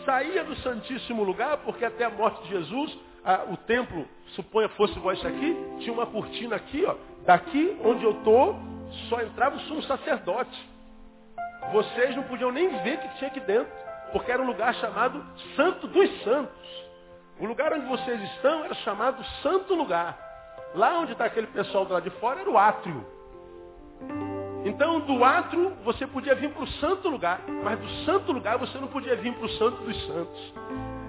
saía 0.03 0.43
do 0.43 0.55
Santíssimo 0.57 1.23
Lugar, 1.23 1.57
porque 1.57 1.85
até 1.85 2.05
a 2.05 2.09
morte 2.09 2.41
de 2.43 2.49
Jesus, 2.49 2.97
a, 3.23 3.43
o 3.51 3.57
templo, 3.57 4.07
suponha 4.29 4.67
fosse 4.69 4.97
igual 4.97 5.13
isso 5.13 5.27
aqui, 5.27 5.55
tinha 5.79 5.93
uma 5.93 6.07
cortina 6.07 6.55
aqui, 6.55 6.83
ó. 6.85 6.95
Daqui 7.23 7.79
onde 7.83 8.03
eu 8.03 8.11
estou, 8.11 8.59
só 9.09 9.21
entrava 9.21 9.55
o 9.55 9.59
sumo 9.61 9.83
sacerdote. 9.83 10.69
Vocês 11.71 12.15
não 12.15 12.23
podiam 12.23 12.51
nem 12.51 12.67
ver 12.83 12.97
o 12.97 13.01
que 13.01 13.17
tinha 13.17 13.29
aqui 13.29 13.39
dentro, 13.41 13.71
porque 14.11 14.31
era 14.31 14.41
um 14.41 14.47
lugar 14.47 14.73
chamado 14.75 15.23
Santo 15.55 15.87
dos 15.87 16.23
Santos. 16.23 16.84
O 17.39 17.45
lugar 17.45 17.73
onde 17.73 17.85
vocês 17.85 18.21
estão 18.33 18.63
era 18.63 18.73
chamado 18.75 19.23
Santo 19.41 19.75
Lugar. 19.75 20.17
Lá 20.73 20.99
onde 20.99 21.11
está 21.11 21.25
aquele 21.25 21.47
pessoal 21.47 21.85
do 21.85 21.93
lado 21.93 22.03
de 22.03 22.19
fora 22.19 22.41
era 22.41 22.49
o 22.49 22.57
átrio. 22.57 23.05
Então, 24.65 24.99
do 25.01 25.23
átrio, 25.23 25.73
você 25.83 26.07
podia 26.07 26.33
vir 26.33 26.51
para 26.51 26.63
o 26.63 26.67
santo 26.67 27.07
lugar, 27.07 27.39
mas 27.63 27.79
do 27.79 27.87
santo 28.05 28.31
lugar 28.31 28.57
você 28.57 28.77
não 28.79 28.87
podia 28.87 29.15
vir 29.15 29.33
para 29.33 29.45
o 29.45 29.49
santo 29.49 29.83
dos 29.83 30.07
santos. 30.07 30.53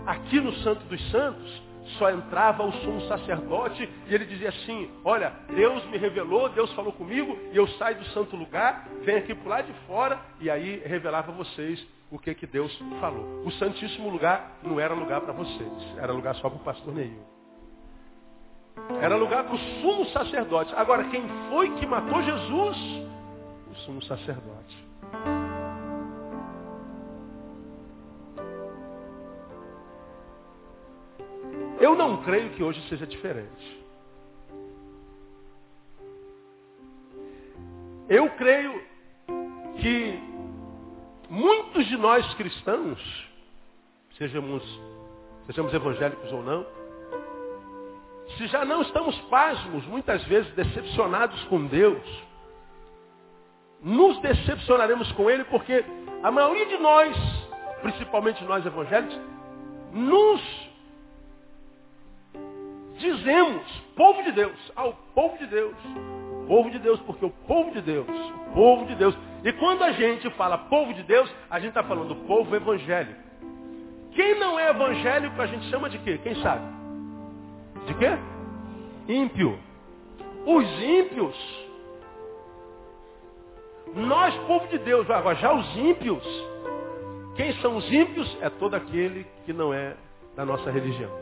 Aqui 0.06 0.38
no 0.40 0.52
santo 0.56 0.84
dos 0.84 1.10
santos, 1.10 1.62
só 1.98 2.10
entrava 2.10 2.64
o 2.64 2.72
sumo 2.72 3.00
sacerdote 3.08 3.88
e 4.08 4.14
ele 4.14 4.26
dizia 4.26 4.50
assim, 4.50 4.90
olha, 5.04 5.32
Deus 5.54 5.84
me 5.86 5.96
revelou, 5.96 6.48
Deus 6.48 6.70
falou 6.74 6.92
comigo, 6.92 7.38
e 7.52 7.56
eu 7.56 7.66
saio 7.78 7.96
do 7.96 8.04
santo 8.06 8.36
lugar, 8.36 8.88
venho 9.02 9.18
aqui 9.18 9.34
para 9.34 9.48
lá 9.48 9.62
de 9.62 9.72
fora, 9.86 10.18
e 10.40 10.50
aí 10.50 10.82
revelava 10.84 11.32
a 11.32 11.34
vocês 11.34 11.84
o 12.16 12.18
que, 12.18 12.34
que 12.34 12.46
Deus 12.46 12.74
falou. 12.98 13.42
O 13.44 13.50
santíssimo 13.52 14.08
lugar 14.08 14.58
não 14.62 14.80
era 14.80 14.94
lugar 14.94 15.20
para 15.20 15.34
vocês, 15.34 15.72
era 15.98 16.12
lugar 16.12 16.34
só 16.36 16.48
para 16.48 16.58
o 16.58 16.64
pastor 16.64 16.94
Neil. 16.94 17.20
Era 19.02 19.16
lugar 19.16 19.44
para 19.44 19.54
o 19.54 19.58
sumo 19.58 20.06
sacerdote. 20.06 20.74
Agora, 20.74 21.04
quem 21.04 21.22
foi 21.50 21.74
que 21.76 21.86
matou 21.86 22.22
Jesus? 22.22 22.76
O 23.70 23.74
sumo 23.84 24.02
sacerdote. 24.02 24.86
Eu 31.78 31.94
não 31.94 32.22
creio 32.22 32.50
que 32.50 32.62
hoje 32.62 32.80
seja 32.88 33.06
diferente. 33.06 33.84
Eu 38.08 38.30
creio 38.30 38.82
que 39.78 40.25
muitos 41.28 41.86
de 41.86 41.96
nós 41.96 42.34
cristãos, 42.34 42.98
sejamos, 44.18 44.62
sejamos 45.46 45.72
evangélicos 45.72 46.32
ou 46.32 46.42
não, 46.42 46.66
se 48.36 48.46
já 48.48 48.64
não 48.64 48.82
estamos 48.82 49.16
pasmos, 49.22 49.84
muitas 49.86 50.22
vezes 50.24 50.52
decepcionados 50.54 51.42
com 51.44 51.66
Deus, 51.66 52.02
nos 53.82 54.20
decepcionaremos 54.20 55.10
com 55.12 55.30
Ele 55.30 55.44
porque 55.44 55.84
a 56.22 56.30
maioria 56.30 56.66
de 56.66 56.76
nós, 56.78 57.16
principalmente 57.82 58.44
nós 58.44 58.64
evangélicos, 58.66 59.18
nos 59.92 60.66
dizemos, 62.98 63.62
povo 63.94 64.22
de 64.22 64.32
Deus, 64.32 64.72
ao 64.74 64.92
povo 65.14 65.38
de 65.38 65.46
Deus, 65.46 65.76
povo 66.46 66.70
de 66.70 66.78
Deus, 66.78 67.00
porque 67.00 67.24
o 67.24 67.30
povo 67.30 67.70
de 67.72 67.80
Deus, 67.82 68.08
o 68.08 68.54
povo 68.54 68.86
de 68.86 68.94
Deus. 68.94 69.16
E 69.46 69.52
quando 69.52 69.84
a 69.84 69.92
gente 69.92 70.28
fala 70.30 70.58
povo 70.58 70.92
de 70.92 71.04
Deus, 71.04 71.32
a 71.48 71.60
gente 71.60 71.68
está 71.68 71.84
falando 71.84 72.08
do 72.08 72.16
povo 72.26 72.56
evangélico. 72.56 73.20
Quem 74.10 74.36
não 74.40 74.58
é 74.58 74.70
evangélico, 74.70 75.40
a 75.40 75.46
gente 75.46 75.70
chama 75.70 75.88
de 75.88 76.00
quê? 76.00 76.18
Quem 76.20 76.34
sabe? 76.42 76.64
De 77.86 77.94
quê? 77.94 78.18
Ímpio. 79.06 79.56
Os 80.44 80.66
ímpios. 80.82 81.68
Nós, 83.94 84.34
povo 84.48 84.66
de 84.66 84.78
Deus, 84.78 85.08
agora 85.08 85.36
já 85.36 85.52
os 85.52 85.76
ímpios. 85.76 86.26
Quem 87.36 87.52
são 87.60 87.76
os 87.76 87.92
ímpios? 87.92 88.36
É 88.40 88.50
todo 88.50 88.74
aquele 88.74 89.24
que 89.44 89.52
não 89.52 89.72
é 89.72 89.94
da 90.34 90.44
nossa 90.44 90.72
religião. 90.72 91.12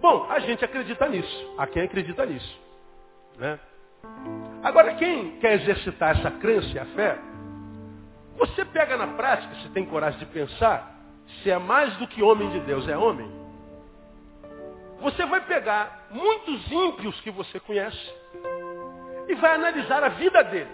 Bom, 0.00 0.26
a 0.30 0.38
gente 0.38 0.64
acredita 0.64 1.06
nisso. 1.06 1.54
Há 1.58 1.66
quem 1.66 1.82
acredita 1.82 2.24
nisso. 2.24 2.58
Né? 3.36 3.60
Agora, 4.62 4.94
quem 4.94 5.38
quer 5.38 5.54
exercitar 5.54 6.18
essa 6.18 6.30
crença 6.30 6.68
e 6.68 6.78
a 6.78 6.86
fé, 6.86 7.18
você 8.36 8.64
pega 8.64 8.96
na 8.96 9.08
prática, 9.08 9.54
se 9.56 9.68
tem 9.70 9.84
coragem 9.84 10.20
de 10.20 10.26
pensar, 10.26 10.96
se 11.42 11.50
é 11.50 11.58
mais 11.58 11.96
do 11.96 12.06
que 12.06 12.22
homem 12.22 12.48
de 12.50 12.60
Deus, 12.60 12.88
é 12.88 12.96
homem. 12.96 13.28
Você 15.00 15.26
vai 15.26 15.40
pegar 15.40 16.06
muitos 16.10 16.70
ímpios 16.70 17.20
que 17.22 17.30
você 17.30 17.58
conhece 17.58 18.14
e 19.28 19.34
vai 19.34 19.54
analisar 19.54 20.04
a 20.04 20.10
vida 20.10 20.42
dele. 20.44 20.70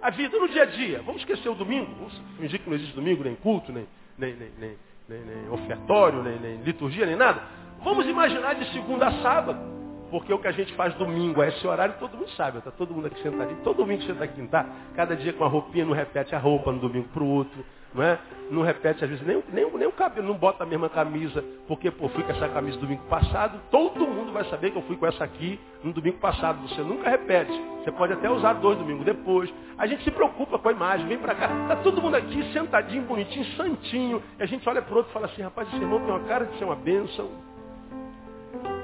A 0.00 0.10
vida 0.10 0.38
no 0.38 0.48
dia 0.48 0.62
a 0.62 0.66
dia. 0.66 1.02
Vamos 1.02 1.22
esquecer 1.22 1.48
o 1.48 1.54
domingo. 1.54 1.92
Vamos 1.96 2.16
fingir 2.38 2.60
que 2.60 2.68
não 2.68 2.76
existe 2.76 2.94
domingo, 2.94 3.24
nem 3.24 3.34
culto, 3.34 3.72
nem, 3.72 3.88
nem, 4.16 4.34
nem, 4.34 4.50
nem, 4.58 4.78
nem, 5.08 5.20
nem 5.20 5.50
ofertório, 5.50 6.22
nem, 6.22 6.38
nem 6.38 6.62
liturgia, 6.62 7.06
nem 7.06 7.16
nada. 7.16 7.42
Vamos 7.82 8.06
imaginar 8.06 8.54
de 8.54 8.72
segunda 8.72 9.08
a 9.08 9.22
sábado. 9.22 9.75
Porque 10.16 10.32
o 10.32 10.38
que 10.38 10.48
a 10.48 10.52
gente 10.52 10.72
faz 10.76 10.94
domingo 10.94 11.42
a 11.42 11.48
esse 11.48 11.66
horário, 11.66 11.94
todo 12.00 12.16
mundo 12.16 12.30
sabe. 12.30 12.56
Está 12.56 12.70
todo 12.70 12.94
mundo 12.94 13.06
aqui 13.06 13.20
sentadinho. 13.20 13.58
Todo 13.62 13.76
domingo 13.76 14.02
senta 14.04 14.24
aqui, 14.24 14.40
tá? 14.46 14.64
Cada 14.94 15.14
dia 15.14 15.30
com 15.34 15.44
a 15.44 15.46
roupinha, 15.46 15.84
não 15.84 15.92
repete 15.92 16.34
a 16.34 16.38
roupa 16.38 16.72
no 16.72 16.78
domingo 16.78 17.06
para 17.12 17.22
o 17.22 17.28
outro. 17.28 17.62
Não, 17.92 18.02
é? 18.02 18.18
não 18.50 18.62
repete, 18.62 19.04
às 19.04 19.10
vezes, 19.10 19.26
nem, 19.26 19.44
nem, 19.52 19.70
nem 19.70 19.86
o 19.86 19.92
cabelo, 19.92 20.26
não 20.26 20.34
bota 20.34 20.64
a 20.64 20.66
mesma 20.66 20.88
camisa. 20.88 21.44
Porque, 21.68 21.90
pô, 21.90 22.08
fui 22.08 22.22
com 22.22 22.32
essa 22.32 22.48
camisa 22.48 22.78
domingo 22.78 23.02
passado. 23.10 23.60
Todo 23.70 24.06
mundo 24.06 24.32
vai 24.32 24.46
saber 24.46 24.70
que 24.70 24.78
eu 24.78 24.82
fui 24.84 24.96
com 24.96 25.06
essa 25.06 25.22
aqui 25.22 25.60
no 25.84 25.92
domingo 25.92 26.16
passado. 26.16 26.66
Você 26.66 26.80
nunca 26.80 27.10
repete. 27.10 27.52
Você 27.84 27.92
pode 27.92 28.14
até 28.14 28.30
usar 28.30 28.54
dois 28.54 28.78
domingos 28.78 29.04
depois. 29.04 29.52
A 29.76 29.86
gente 29.86 30.02
se 30.02 30.10
preocupa 30.10 30.58
com 30.58 30.68
a 30.70 30.72
imagem. 30.72 31.06
Vem 31.08 31.18
para 31.18 31.34
cá. 31.34 31.50
Está 31.64 31.76
todo 31.76 32.00
mundo 32.00 32.14
aqui 32.14 32.42
sentadinho, 32.54 33.02
bonitinho, 33.02 33.44
santinho. 33.54 34.22
E 34.38 34.42
a 34.42 34.46
gente 34.46 34.66
olha 34.66 34.80
para 34.80 34.96
outro 34.96 35.10
e 35.10 35.12
fala 35.12 35.26
assim, 35.26 35.42
rapaz, 35.42 35.68
esse 35.68 35.76
irmão 35.76 36.00
tem 36.00 36.08
uma 36.08 36.20
cara 36.20 36.46
de 36.46 36.56
ser 36.56 36.64
uma 36.64 36.76
bênção. 36.76 37.28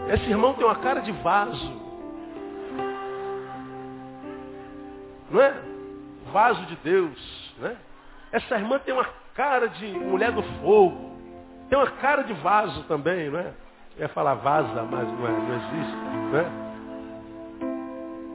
Esse 0.08 0.28
irmão 0.28 0.54
tem 0.54 0.64
uma 0.64 0.76
cara 0.76 1.00
de 1.00 1.12
vaso. 1.12 1.80
Não 5.30 5.40
é? 5.40 5.54
Vaso 6.32 6.64
de 6.66 6.76
Deus. 6.76 7.54
Né? 7.58 7.76
Essa 8.32 8.56
irmã 8.56 8.78
tem 8.78 8.92
uma 8.92 9.06
cara 9.34 9.68
de 9.68 9.86
mulher 9.86 10.32
do 10.32 10.42
fogo. 10.60 11.12
Tem 11.68 11.78
uma 11.78 11.90
cara 11.92 12.22
de 12.22 12.32
vaso 12.34 12.82
também, 12.84 13.30
não 13.30 13.38
é? 13.38 13.52
Eu 13.96 14.02
ia 14.02 14.08
falar 14.08 14.34
vaza, 14.34 14.82
mas 14.82 15.08
não, 15.08 15.26
é, 15.26 15.30
não 15.30 15.54
existe. 15.54 15.96
Não 16.30 16.38
é? 16.38 16.72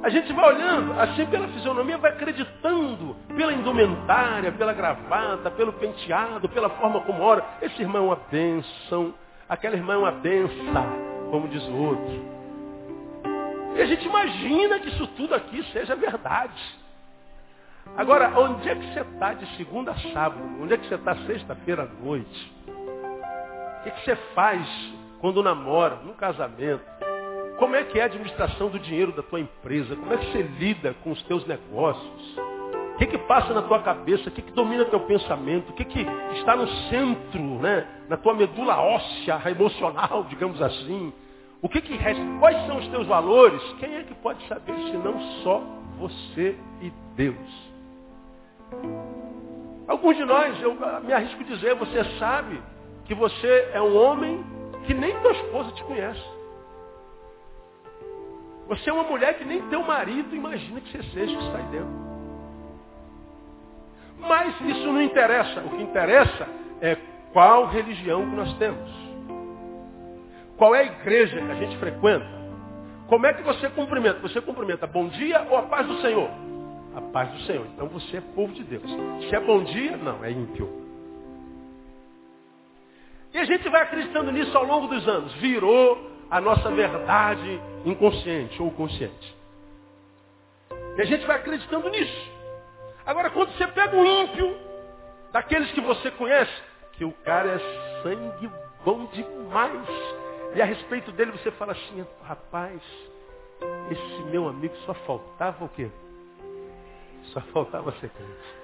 A 0.03 0.09
gente 0.09 0.31
vai 0.31 0.53
olhando, 0.53 0.99
assim 0.99 1.25
pela 1.25 1.47
fisionomia, 1.47 1.97
vai 1.97 2.11
acreditando, 2.11 3.15
pela 3.35 3.51
indumentária, 3.51 4.51
pela 4.51 4.71
gravata, 4.71 5.49
pelo 5.51 5.73
penteado, 5.73 6.47
pela 6.47 6.69
forma 6.69 7.01
como 7.01 7.23
ora. 7.23 7.43
Esse 7.61 7.81
irmão 7.81 8.03
é 8.03 8.05
uma 8.05 8.19
bênção, 8.31 9.13
aquela 9.49 9.75
irmã 9.75 9.95
é 9.95 9.97
uma 9.97 10.11
benção 10.11 11.16
como 11.29 11.47
diz 11.47 11.63
o 11.63 11.75
outro. 11.75 12.37
E 13.75 13.81
a 13.81 13.85
gente 13.85 14.05
imagina 14.07 14.79
que 14.79 14.89
isso 14.89 15.07
tudo 15.15 15.35
aqui 15.35 15.63
seja 15.71 15.95
verdade. 15.95 16.61
Agora, 17.95 18.37
onde 18.37 18.69
é 18.69 18.75
que 18.75 18.93
você 18.93 19.01
está 19.01 19.33
de 19.33 19.57
segunda 19.57 19.91
a 19.91 19.99
sábado? 20.11 20.41
Onde 20.61 20.73
é 20.73 20.77
que 20.77 20.87
você 20.87 20.95
está 20.95 21.15
sexta-feira 21.25 21.83
à 21.83 22.03
noite? 22.03 22.53
O 22.67 23.83
que, 23.83 23.91
que 23.91 24.05
você 24.05 24.15
faz 24.33 24.67
quando 25.21 25.43
namora, 25.43 25.95
no 25.97 26.13
casamento? 26.13 26.83
Como 27.57 27.75
é 27.75 27.83
que 27.83 27.99
é 27.99 28.03
a 28.03 28.05
administração 28.05 28.69
do 28.69 28.79
dinheiro 28.79 29.11
da 29.13 29.23
tua 29.23 29.39
empresa? 29.39 29.95
Como 29.95 30.13
é 30.13 30.17
que 30.17 30.31
você 30.31 30.41
lida 30.41 30.93
com 31.03 31.11
os 31.11 31.21
teus 31.23 31.45
negócios? 31.47 32.46
O 32.97 32.99
que, 32.99 33.05
que 33.05 33.17
passa 33.19 33.53
na 33.53 33.61
tua 33.61 33.79
cabeça? 33.83 34.27
O 34.27 34.31
que, 34.31 34.41
que 34.41 34.51
domina 34.53 34.83
teu 34.85 34.99
pensamento? 35.01 35.69
O 35.69 35.73
que, 35.73 35.85
que 35.85 36.03
está 36.33 36.55
no 36.55 36.67
centro, 36.89 37.39
né? 37.59 37.85
na 38.09 38.17
tua 38.17 38.33
medula 38.33 38.75
óssea, 38.75 39.39
emocional, 39.51 40.25
digamos 40.27 40.59
assim? 40.59 41.13
O 41.61 41.69
que, 41.69 41.79
que 41.79 41.95
resta? 41.95 42.23
Quais 42.39 42.65
são 42.65 42.77
os 42.79 42.87
teus 42.87 43.05
valores? 43.05 43.61
Quem 43.79 43.97
é 43.97 44.01
que 44.01 44.15
pode 44.15 44.43
saber 44.47 44.73
se 44.73 44.97
não 44.97 45.21
só 45.43 45.61
você 45.99 46.57
e 46.81 46.91
Deus? 47.15 47.71
Alguns 49.87 50.17
de 50.17 50.25
nós, 50.25 50.59
eu 50.63 50.75
me 51.03 51.13
arrisco 51.13 51.43
dizer, 51.43 51.75
você 51.75 52.03
sabe 52.17 52.59
que 53.05 53.13
você 53.13 53.69
é 53.73 53.81
um 53.81 53.95
homem 53.95 54.43
que 54.87 54.95
nem 54.95 55.15
tua 55.19 55.33
esposa 55.33 55.71
te 55.73 55.83
conhece. 55.83 56.25
Você 58.69 58.89
é 58.89 58.93
uma 58.93 59.03
mulher 59.03 59.37
que 59.37 59.45
nem 59.45 59.61
teu 59.69 59.83
marido 59.83 60.35
imagina 60.35 60.81
que 60.81 60.91
você 60.91 61.03
seja 61.11 61.37
que 61.37 61.57
aí 61.57 61.63
dentro. 61.65 62.06
Mas 64.19 64.59
isso 64.61 64.87
não 64.87 65.01
interessa. 65.01 65.61
O 65.61 65.69
que 65.69 65.83
interessa 65.83 66.47
é 66.81 66.97
qual 67.33 67.67
religião 67.67 68.29
que 68.29 68.35
nós 68.35 68.53
temos. 68.57 68.89
Qual 70.57 70.73
é 70.73 70.79
a 70.79 70.85
igreja 70.85 71.39
que 71.39 71.51
a 71.51 71.55
gente 71.55 71.77
frequenta? 71.77 72.25
Como 73.07 73.25
é 73.25 73.33
que 73.33 73.43
você 73.43 73.69
cumprimenta? 73.69 74.19
Você 74.19 74.41
cumprimenta 74.41 74.87
bom 74.87 75.07
dia 75.07 75.45
ou 75.49 75.57
a 75.57 75.63
paz 75.63 75.87
do 75.87 76.01
Senhor? 76.01 76.29
A 76.95 77.01
paz 77.01 77.29
do 77.31 77.39
Senhor. 77.41 77.65
Então 77.73 77.87
você 77.87 78.17
é 78.17 78.21
povo 78.21 78.53
de 78.53 78.63
Deus. 78.63 78.89
Se 79.29 79.35
é 79.35 79.39
bom 79.39 79.63
dia, 79.63 79.95
não, 79.97 80.23
é 80.25 80.31
ímpio. 80.31 80.67
E 83.33 83.37
a 83.37 83.45
gente 83.45 83.69
vai 83.69 83.83
acreditando 83.83 84.31
nisso 84.31 84.57
ao 84.57 84.65
longo 84.65 84.87
dos 84.87 85.07
anos. 85.07 85.33
Virou 85.35 86.11
a 86.29 86.41
nossa 86.41 86.69
verdade 86.71 87.61
inconsciente 87.85 88.61
ou 88.61 88.71
consciente. 88.71 89.35
E 90.97 91.01
a 91.01 91.05
gente 91.05 91.25
vai 91.25 91.37
acreditando 91.37 91.89
nisso. 91.89 92.36
Agora, 93.07 93.29
quando 93.29 93.51
você 93.53 93.65
pega 93.67 93.95
um 93.95 94.05
ímpio, 94.05 94.57
daqueles 95.31 95.71
que 95.71 95.79
você 95.79 96.11
conhece, 96.11 96.51
que 96.91 97.05
o 97.05 97.13
cara 97.23 97.53
é 97.53 98.03
sangue 98.03 98.51
bom 98.83 99.05
demais. 99.05 99.87
E 100.53 100.61
a 100.61 100.65
respeito 100.65 101.09
dele 101.13 101.31
você 101.31 101.49
fala 101.51 101.71
assim, 101.71 102.05
rapaz, 102.23 102.81
esse 103.89 104.23
meu 104.29 104.49
amigo 104.49 104.75
só 104.85 104.93
faltava 104.93 105.63
o 105.63 105.69
quê? 105.69 105.89
Só 107.31 107.39
faltava 107.53 107.93
ser 107.93 108.09
crente. 108.09 108.57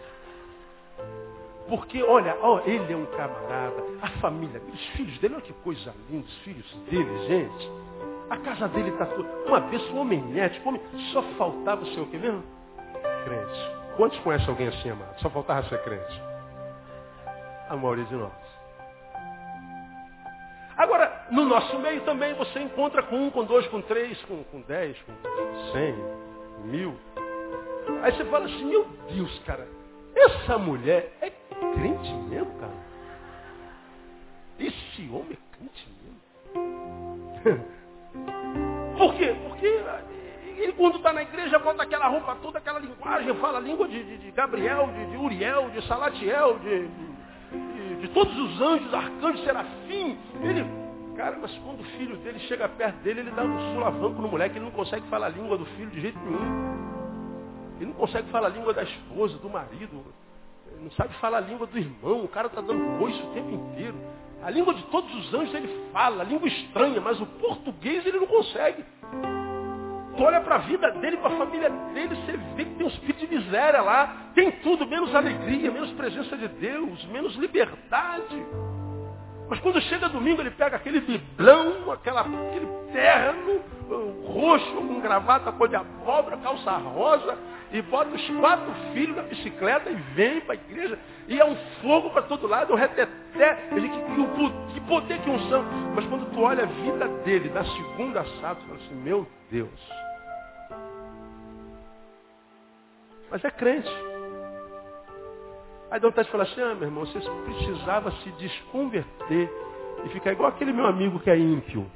Porque, 1.69 2.03
olha, 2.03 2.37
ó, 2.41 2.59
ele 2.65 2.91
é 2.91 2.97
um 2.97 3.05
camarada, 3.05 3.81
a 4.01 4.09
família, 4.19 4.61
os 4.73 4.85
filhos 4.89 5.17
dele, 5.19 5.35
olha 5.35 5.43
que 5.43 5.53
coisa 5.53 5.93
linda, 6.09 6.25
os 6.25 6.37
filhos 6.39 6.69
dele, 6.89 7.27
gente. 7.27 7.71
A 8.29 8.37
casa 8.37 8.67
dele 8.67 8.89
está 8.89 9.05
toda. 9.05 9.29
Uma 9.45 9.61
vez 9.61 9.81
um 9.91 9.99
homem 9.99 10.37
ético, 10.37 10.67
homem, 10.67 10.81
só 11.13 11.21
faltava 11.37 11.85
ser 11.85 12.01
o 12.01 12.07
que 12.07 12.17
mesmo? 12.17 12.43
Crente. 13.23 13.82
Quantos 13.95 14.19
conhecem 14.19 14.47
alguém 14.49 14.67
assim, 14.67 14.89
amado? 14.89 15.19
Só 15.19 15.29
faltava 15.29 15.67
ser 15.69 15.81
crente. 15.83 16.21
A 17.69 17.75
maioria 17.75 18.05
de 18.05 18.15
nós. 18.15 18.31
Agora, 20.75 21.27
no 21.29 21.45
nosso 21.45 21.77
meio 21.79 22.01
também 22.01 22.33
você 22.33 22.59
encontra 22.59 23.03
com 23.03 23.15
um, 23.15 23.29
com 23.29 23.43
dois, 23.43 23.67
com 23.67 23.81
três, 23.81 24.19
com, 24.23 24.43
com 24.45 24.61
dez, 24.61 24.97
com 25.03 25.13
cem, 25.71 25.95
mil. 26.65 26.99
Aí 28.01 28.11
você 28.11 28.25
fala 28.25 28.45
assim, 28.45 28.65
meu 28.65 28.85
Deus, 29.09 29.39
cara, 29.45 29.67
essa 30.15 30.57
mulher 30.57 31.11
é 31.21 31.31
crente 31.75 32.13
mesmo, 32.29 32.51
cara? 32.59 32.73
Esse 34.59 35.09
homem 35.09 35.37
é 35.37 35.57
crente 35.57 35.87
mesmo? 36.01 37.63
Por 38.97 39.13
quê? 39.15 39.35
Porque 39.47 39.67
ele 40.57 40.73
quando 40.73 40.97
está 40.97 41.13
na 41.13 41.21
igreja 41.21 41.57
bota 41.59 41.83
aquela 41.83 42.07
roupa 42.07 42.35
toda, 42.41 42.57
aquela 42.57 42.79
linguagem, 42.79 43.33
fala 43.35 43.57
a 43.57 43.61
língua 43.61 43.87
de, 43.87 44.03
de, 44.03 44.17
de 44.17 44.31
Gabriel, 44.31 44.87
de, 44.87 45.11
de, 45.11 45.17
Uriel, 45.17 45.69
de 45.69 45.85
Salatiel, 45.87 46.59
de, 46.59 46.87
de, 48.01 48.07
todos 48.09 48.37
os 48.37 48.61
anjos, 48.61 48.93
arcanjos, 48.93 49.43
serafim. 49.43 50.17
Ele, 50.41 50.65
cara, 51.15 51.37
mas 51.41 51.55
quando 51.59 51.81
o 51.81 51.83
filho 51.83 52.17
dele 52.17 52.39
chega 52.39 52.67
perto 52.69 52.97
dele, 52.97 53.21
ele 53.21 53.31
dá 53.31 53.43
um 53.43 53.73
sulavanco 53.73 54.21
no 54.21 54.27
moleque, 54.27 54.57
ele 54.57 54.65
não 54.65 54.71
consegue 54.71 55.07
falar 55.07 55.27
a 55.27 55.29
língua 55.29 55.57
do 55.57 55.65
filho 55.65 55.89
de 55.89 56.01
jeito 56.01 56.19
nenhum. 56.19 56.93
Ele 57.77 57.85
não 57.87 57.93
consegue 57.93 58.29
falar 58.29 58.47
a 58.47 58.51
língua 58.51 58.73
da 58.73 58.83
esposa, 58.83 59.37
do 59.37 59.49
marido. 59.49 60.03
Ele 60.71 60.83
não 60.83 60.91
sabe 60.91 61.13
falar 61.15 61.39
a 61.39 61.41
língua 61.41 61.67
do 61.67 61.77
irmão. 61.77 62.23
O 62.23 62.27
cara 62.27 62.47
está 62.47 62.61
dando 62.61 62.97
coice 62.99 63.21
o 63.21 63.33
tempo 63.33 63.51
inteiro. 63.51 63.95
A 64.43 64.49
língua 64.49 64.73
de 64.73 64.83
todos 64.83 65.13
os 65.15 65.33
anjos 65.33 65.53
ele 65.53 65.69
fala, 65.91 66.21
a 66.21 66.25
língua 66.25 66.47
estranha, 66.47 66.99
mas 66.99 67.19
o 67.19 67.25
português 67.25 68.05
ele 68.05 68.19
não 68.19 68.27
consegue. 68.27 68.83
Tu 70.15 70.23
olha 70.23 70.41
para 70.41 70.55
a 70.55 70.59
vida 70.59 70.91
dele, 70.91 71.17
para 71.17 71.33
a 71.33 71.37
família 71.37 71.69
dele, 71.69 72.15
você 72.15 72.37
vê 72.55 72.65
que 72.65 72.75
tem 72.75 72.85
um 72.85 72.89
espírito 72.89 73.27
de 73.27 73.35
miséria 73.35 73.81
lá. 73.81 74.15
Tem 74.35 74.51
tudo, 74.51 74.85
menos 74.85 75.13
alegria, 75.15 75.71
menos 75.71 75.91
presença 75.91 76.37
de 76.37 76.47
Deus, 76.47 77.03
menos 77.05 77.35
liberdade. 77.35 78.45
Mas 79.49 79.59
quando 79.59 79.81
chega 79.81 80.07
domingo, 80.09 80.41
ele 80.41 80.51
pega 80.51 80.75
aquele 80.75 80.99
biblão, 81.01 81.91
aquela, 81.91 82.21
aquele 82.21 82.67
terno, 82.91 83.61
roxo, 84.25 84.75
com 84.75 84.99
gravata 85.01 85.51
cor 85.51 85.67
de 85.67 85.75
abóbora, 85.75 86.37
calça 86.37 86.71
rosa, 86.71 87.37
e 87.73 87.81
bota 87.81 88.15
os 88.15 88.29
quatro 88.39 88.71
filhos 88.93 89.15
na 89.15 89.23
bicicleta 89.23 89.89
e 89.89 89.95
vem 90.13 90.39
para 90.41 90.53
a 90.53 90.55
igreja. 90.55 90.97
E 91.27 91.39
é 91.39 91.43
um 91.43 91.55
fogo 91.81 92.11
para 92.11 92.21
todo 92.21 92.45
lado, 92.45 92.71
um 92.71 92.75
reteté. 92.75 93.55
Que, 93.69 93.81
que, 93.81 94.73
que 94.73 94.81
poder 94.81 95.19
que 95.21 95.29
unção. 95.29 95.63
Mas 95.95 96.05
quando 96.05 96.31
tu 96.31 96.39
olha 96.39 96.63
a 96.63 96.67
vida 96.67 97.07
dele, 97.23 97.49
na 97.49 97.65
segunda 97.65 98.23
sábado, 98.39 98.61
tu 98.61 98.67
fala 98.67 98.79
assim, 98.79 98.95
meu 98.95 99.27
Deus. 99.49 99.91
Mas 103.31 103.43
é 103.43 103.49
crente. 103.49 103.89
Aí 105.89 105.99
dá 105.99 106.07
vontade 106.07 106.27
de 106.27 106.31
falar 106.31 106.43
assim, 106.43 106.61
ah, 106.61 106.75
meu 106.75 106.83
irmão, 106.83 107.07
você 107.07 107.19
precisava 107.19 108.11
se 108.11 108.31
desconverter 108.33 109.49
e 110.05 110.09
ficar 110.09 110.31
igual 110.31 110.49
aquele 110.49 110.71
meu 110.71 110.85
amigo 110.85 111.19
que 111.19 111.29
é 111.31 111.37
ímpio. 111.37 111.89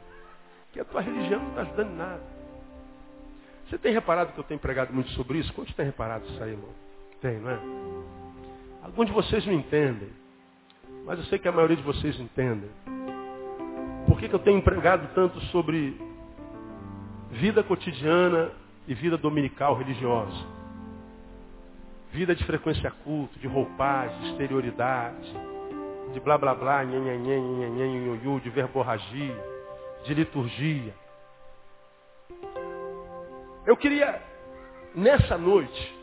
Que 0.71 0.79
a 0.79 0.85
tua 0.85 1.01
religião 1.01 1.39
não 1.39 1.49
está 1.49 1.61
ajudando 1.61 1.95
nada. 1.95 2.36
Você 3.69 3.77
tem 3.77 3.93
reparado 3.93 4.31
que 4.31 4.39
eu 4.39 4.43
tenho 4.45 4.59
pregado 4.59 4.93
muito 4.93 5.09
sobre 5.11 5.39
isso? 5.39 5.53
Quantos 5.53 5.75
têm 5.75 5.85
reparado 5.85 6.25
isso 6.25 6.41
aí, 6.41 6.51
irmão? 6.51 6.69
Tem, 7.21 7.37
não 7.37 7.51
é? 7.51 7.59
Alguns 8.83 9.07
de 9.07 9.11
vocês 9.11 9.45
não 9.45 9.53
entendem. 9.53 10.09
Mas 11.05 11.19
eu 11.19 11.25
sei 11.25 11.37
que 11.37 11.47
a 11.47 11.51
maioria 11.51 11.75
de 11.75 11.83
vocês 11.83 12.17
entendem. 12.19 12.69
Por 14.07 14.17
que, 14.19 14.29
que 14.29 14.35
eu 14.35 14.39
tenho 14.39 14.61
pregado 14.61 15.07
tanto 15.13 15.39
sobre 15.47 15.99
vida 17.31 17.61
cotidiana 17.61 18.51
e 18.87 18.93
vida 18.93 19.17
dominical 19.17 19.75
religiosa? 19.75 20.45
Vida 22.13 22.33
de 22.33 22.45
frequência 22.45 22.89
culto, 23.03 23.37
de 23.39 23.47
roupagem, 23.47 24.17
de 24.19 24.29
exterioridade, 24.31 25.33
de 26.13 26.19
blá 26.21 26.37
blá 26.37 26.55
blá, 26.55 26.85
nhenhenhen, 26.85 27.67
Eu 33.67 33.75
queria, 33.75 34.21
nessa 34.95 35.37
noite, 35.37 35.95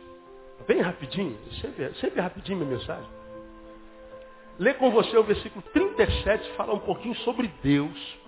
bem 0.67 0.83
rapidinho, 0.83 1.35
sempre, 1.63 1.95
sempre 1.95 2.21
rapidinho 2.21 2.59
minha 2.59 2.77
mensagem, 2.77 3.09
ler 4.59 4.77
com 4.77 4.91
você 4.91 5.17
o 5.17 5.25
versículo 5.25 5.65
37, 5.73 6.51
falar 6.57 6.75
um 6.75 6.81
pouquinho 6.81 7.15
sobre 7.17 7.51
Deus. 7.63 8.19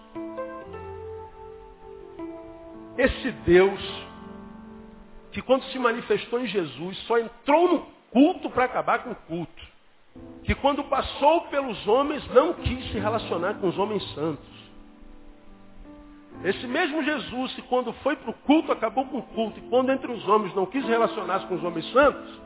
Esse 2.96 3.31
Deus 3.31 4.07
que 5.33 5.42
quando 5.42 5.64
se 5.64 5.79
manifestou 5.79 6.40
em 6.40 6.46
Jesus 6.46 6.96
só 7.01 7.18
entrou 7.18 7.68
no 7.68 7.87
culto 8.11 8.49
para 8.49 8.64
acabar 8.64 9.05
com 9.05 9.11
o 9.11 9.14
culto. 9.14 9.62
Que 10.44 10.55
quando 10.55 10.83
passou 10.85 11.42
pelos 11.49 11.87
homens 11.87 12.27
não 12.29 12.55
quis 12.55 12.90
se 12.90 12.99
relacionar 12.99 13.61
com 13.61 13.68
os 13.68 13.79
homens 13.79 14.03
santos. 14.14 14.56
Esse 16.44 16.66
mesmo 16.66 17.03
Jesus, 17.03 17.55
que 17.55 17.62
quando 17.62 17.92
foi 17.94 18.16
para 18.16 18.31
o 18.31 18.35
culto, 18.35 18.70
acabou 18.70 19.05
com 19.07 19.18
o 19.18 19.22
culto, 19.22 19.59
e 19.59 19.62
quando 19.68 19.90
entre 19.90 20.11
os 20.11 20.27
homens 20.29 20.55
não 20.55 20.66
quis 20.66 20.85
relacionar-se 20.85 21.46
com 21.46 21.55
os 21.55 21.64
homens 21.64 21.90
santos, 21.92 22.40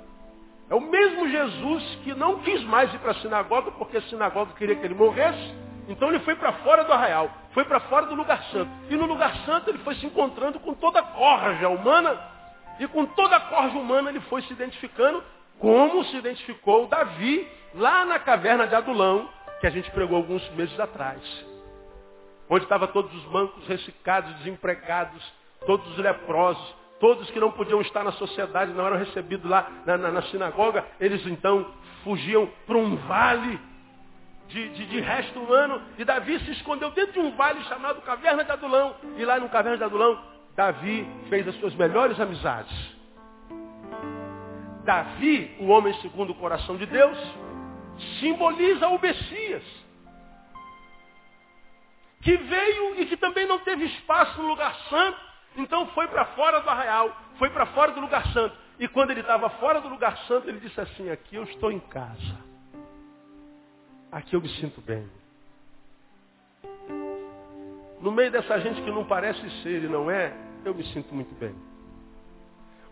é 0.71 0.75
o 0.75 0.81
mesmo 0.81 1.29
Jesus 1.29 1.99
que 2.05 2.15
não 2.15 2.39
quis 2.41 2.63
mais 2.63 2.93
ir 2.95 2.99
para 2.99 3.11
a 3.11 3.15
sinagoga, 3.15 3.73
porque 3.73 3.97
a 3.97 4.03
sinagoga 4.03 4.53
queria 4.55 4.77
que 4.77 4.87
ele 4.87 4.95
morresse, 4.95 5.55
então 5.89 6.09
ele 6.09 6.21
foi 6.21 6.37
para 6.37 6.53
fora 6.53 6.85
do 6.85 6.93
arraial, 6.93 7.29
foi 7.53 7.65
para 7.65 7.81
fora 7.81 8.07
do 8.07 8.15
lugar 8.15 8.43
santo. 8.45 8.71
E 8.89 8.95
no 8.95 9.07
lugar 9.07 9.35
santo 9.45 9.69
ele 9.69 9.79
foi 9.79 9.97
se 9.97 10.07
encontrando 10.07 10.61
com 10.61 10.73
toda 10.75 11.01
a 11.01 11.03
corja 11.03 11.69
humana, 11.69 12.17
e 12.79 12.87
com 12.87 13.05
toda 13.05 13.37
a 13.37 13.41
corja 13.41 13.77
humana 13.77 14.11
ele 14.11 14.21
foi 14.21 14.43
se 14.43 14.53
identificando 14.53 15.23
como 15.59 16.05
se 16.05 16.17
identificou 16.17 16.87
Davi 16.87 17.47
lá 17.75 18.05
na 18.05 18.19
caverna 18.19 18.67
de 18.67 18.75
Adulão, 18.75 19.29
que 19.61 19.67
a 19.67 19.71
gente 19.71 19.91
pregou 19.91 20.17
alguns 20.17 20.49
meses 20.53 20.79
atrás 20.79 21.50
onde 22.51 22.65
estavam 22.65 22.89
todos 22.89 23.15
os 23.15 23.25
mancos, 23.31 23.65
ressecados, 23.69 24.35
desempregados, 24.39 25.23
todos 25.65 25.87
os 25.93 25.99
leprosos, 25.99 26.75
todos 26.99 27.31
que 27.31 27.39
não 27.39 27.53
podiam 27.53 27.81
estar 27.81 28.03
na 28.03 28.13
sociedade, 28.13 28.73
não 28.73 28.85
eram 28.85 28.99
recebidos 28.99 29.49
lá 29.49 29.71
na, 29.87 29.97
na, 29.97 30.11
na 30.11 30.23
sinagoga, 30.23 30.85
eles 30.99 31.25
então 31.27 31.65
fugiam 32.03 32.51
para 32.67 32.77
um 32.77 32.97
vale 32.97 33.59
de, 34.49 34.69
de, 34.71 34.87
de, 34.87 35.01
resto 35.01 35.39
humano, 35.39 35.81
e 35.97 36.05
Davi 36.05 36.41
se 36.41 36.51
escondeu 36.51 36.91
dentro 36.91 37.13
de 37.13 37.21
um 37.21 37.31
vale 37.37 37.63
chamado 37.65 38.03
Caverna 38.03 38.43
de 38.43 38.51
Adulão, 38.51 38.97
e 39.17 39.25
lá 39.25 39.39
no 39.39 39.49
Caverna 39.49 39.79
de 39.79 39.85
Adulão, 39.85 40.21
Davi 40.57 41.09
fez 41.29 41.47
as 41.47 41.55
suas 41.61 41.75
melhores 41.77 42.19
amizades. 42.19 42.77
Davi, 44.85 45.57
o 45.61 45.69
homem 45.69 45.95
segundo 46.01 46.31
o 46.31 46.35
coração 46.35 46.77
de 46.77 46.87
Deus, 46.87 47.17
simboliza 48.19 48.89
o 48.89 49.01
Messias 49.01 49.63
que 52.21 52.37
veio 52.37 53.01
e 53.01 53.07
que 53.07 53.17
também 53.17 53.47
não 53.47 53.59
teve 53.61 53.85
espaço 53.85 54.41
no 54.41 54.49
lugar 54.49 54.75
santo, 54.89 55.19
então 55.57 55.87
foi 55.89 56.07
para 56.09 56.25
fora 56.27 56.61
do 56.61 56.69
arraial, 56.69 57.17
foi 57.39 57.51
para 57.51 57.67
fora 57.67 57.93
do 57.93 58.01
lugar 58.01 58.27
santo. 58.33 58.55
E 58.79 58.89
quando 58.89 59.11
ele 59.11 59.21
estava 59.21 59.49
fora 59.51 59.81
do 59.81 59.89
lugar 59.89 60.17
santo, 60.27 60.49
ele 60.49 60.61
disse 60.61 60.81
assim, 60.81 61.11
aqui 61.11 61.37
eu 61.37 61.45
estou 61.45 61.71
em 61.71 61.81
casa. 61.81 62.51
Aqui 64.13 64.35
eu 64.35 64.41
me 64.41 64.49
sinto 64.49 64.81
bem. 64.81 65.09
No 68.01 68.11
meio 68.11 68.31
dessa 68.31 68.59
gente 68.61 68.81
que 68.83 68.91
não 68.91 69.05
parece 69.05 69.41
ser 69.63 69.85
e 69.85 69.89
não 69.89 70.11
é, 70.11 70.35
eu 70.65 70.75
me 70.75 70.85
sinto 70.93 71.15
muito 71.15 71.35
bem. 71.35 71.55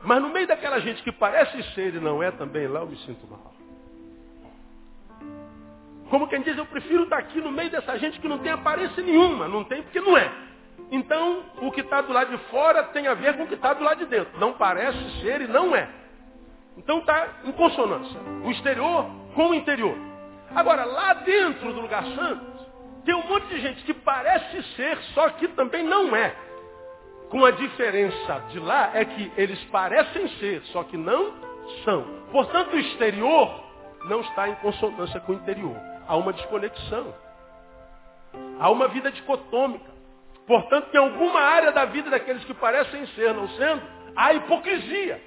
Mas 0.03 0.23
no 0.23 0.29
meio 0.29 0.47
daquela 0.47 0.79
gente 0.81 1.03
que 1.03 1.11
parece 1.11 1.63
ser 1.75 1.95
e 1.95 2.01
não 2.01 2.23
é 2.23 2.31
também, 2.31 2.67
lá 2.67 2.81
eu 2.81 2.87
me 2.87 2.97
sinto 2.99 3.27
mal. 3.27 3.58
Como 6.11 6.27
quem 6.27 6.41
diz, 6.41 6.57
eu 6.57 6.65
prefiro 6.65 7.03
estar 7.05 7.19
aqui 7.19 7.41
no 7.41 7.51
meio 7.51 7.71
dessa 7.71 7.99
gente 7.99 8.19
que 8.19 8.29
não 8.29 8.39
tem 8.39 8.51
aparência 8.51 9.03
nenhuma. 9.03 9.47
Não 9.47 9.65
tem 9.65 9.83
porque 9.83 10.01
não 10.01 10.17
é. 10.17 10.31
Então, 10.91 11.45
o 11.61 11.71
que 11.71 11.83
está 11.83 12.01
do 12.01 12.13
lado 12.13 12.31
de 12.31 12.43
fora 12.45 12.83
tem 12.85 13.07
a 13.07 13.15
ver 13.15 13.37
com 13.37 13.43
o 13.43 13.47
que 13.47 13.55
está 13.55 13.75
do 13.75 13.85
lado 13.85 13.99
de 13.99 14.07
dentro. 14.07 14.39
Não 14.39 14.55
parece 14.55 15.21
ser 15.21 15.43
e 15.43 15.47
não 15.47 15.77
é. 15.77 15.89
Então 16.79 17.01
está 17.01 17.29
em 17.45 17.53
consonância. 17.53 18.19
O 18.43 18.51
exterior 18.51 19.07
com 19.35 19.51
o 19.51 19.55
interior. 19.55 19.97
Agora, 20.55 20.85
lá 20.85 21.13
dentro 21.15 21.73
do 21.75 21.81
lugar 21.81 22.05
santo, 22.05 22.47
tem 23.05 23.15
um 23.15 23.27
monte 23.27 23.47
de 23.49 23.61
gente 23.61 23.85
que 23.85 23.93
parece 23.93 24.63
ser, 24.75 24.97
só 25.15 25.29
que 25.31 25.49
também 25.49 25.85
não 25.85 26.17
é. 26.17 26.35
Com 27.29 27.45
a 27.45 27.51
diferença 27.51 28.45
de 28.49 28.59
lá 28.59 28.93
é 28.95 29.05
que 29.05 29.31
eles 29.37 29.63
parecem 29.65 30.27
ser, 30.39 30.63
só 30.67 30.83
que 30.85 30.97
não 30.97 31.35
são. 31.85 32.03
Portanto, 32.33 32.75
o 32.75 32.79
exterior 32.79 33.63
não 34.05 34.21
está 34.21 34.49
em 34.49 34.55
consonância 34.57 35.21
com 35.21 35.33
o 35.33 35.35
interior 35.35 35.77
há 36.09 36.17
uma 36.17 36.33
desconexão. 36.33 37.15
Há 38.59 38.71
uma 38.71 38.89
vida 38.89 39.13
dicotômica. 39.13 39.99
Portanto, 40.47 40.89
em 40.93 40.97
alguma 40.97 41.41
área 41.41 41.71
da 41.71 41.85
vida 41.85 42.09
daqueles 42.09 42.43
que 42.45 42.55
parecem 42.55 43.07
ser, 43.09 43.35
não 43.35 43.47
sendo, 43.51 43.83
há 44.17 44.33
hipocrisia. 44.33 45.21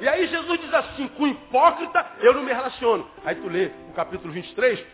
E 0.00 0.08
aí 0.08 0.26
Jesus 0.28 0.60
diz 0.60 0.72
assim, 0.72 1.08
com 1.08 1.26
hipócrita 1.26 2.06
eu 2.20 2.32
não 2.32 2.42
me 2.42 2.52
relaciono. 2.52 3.06
Aí 3.24 3.34
tu 3.34 3.48
lê 3.48 3.70
o 3.90 3.92
capítulo 3.92 4.32
23, 4.32 4.84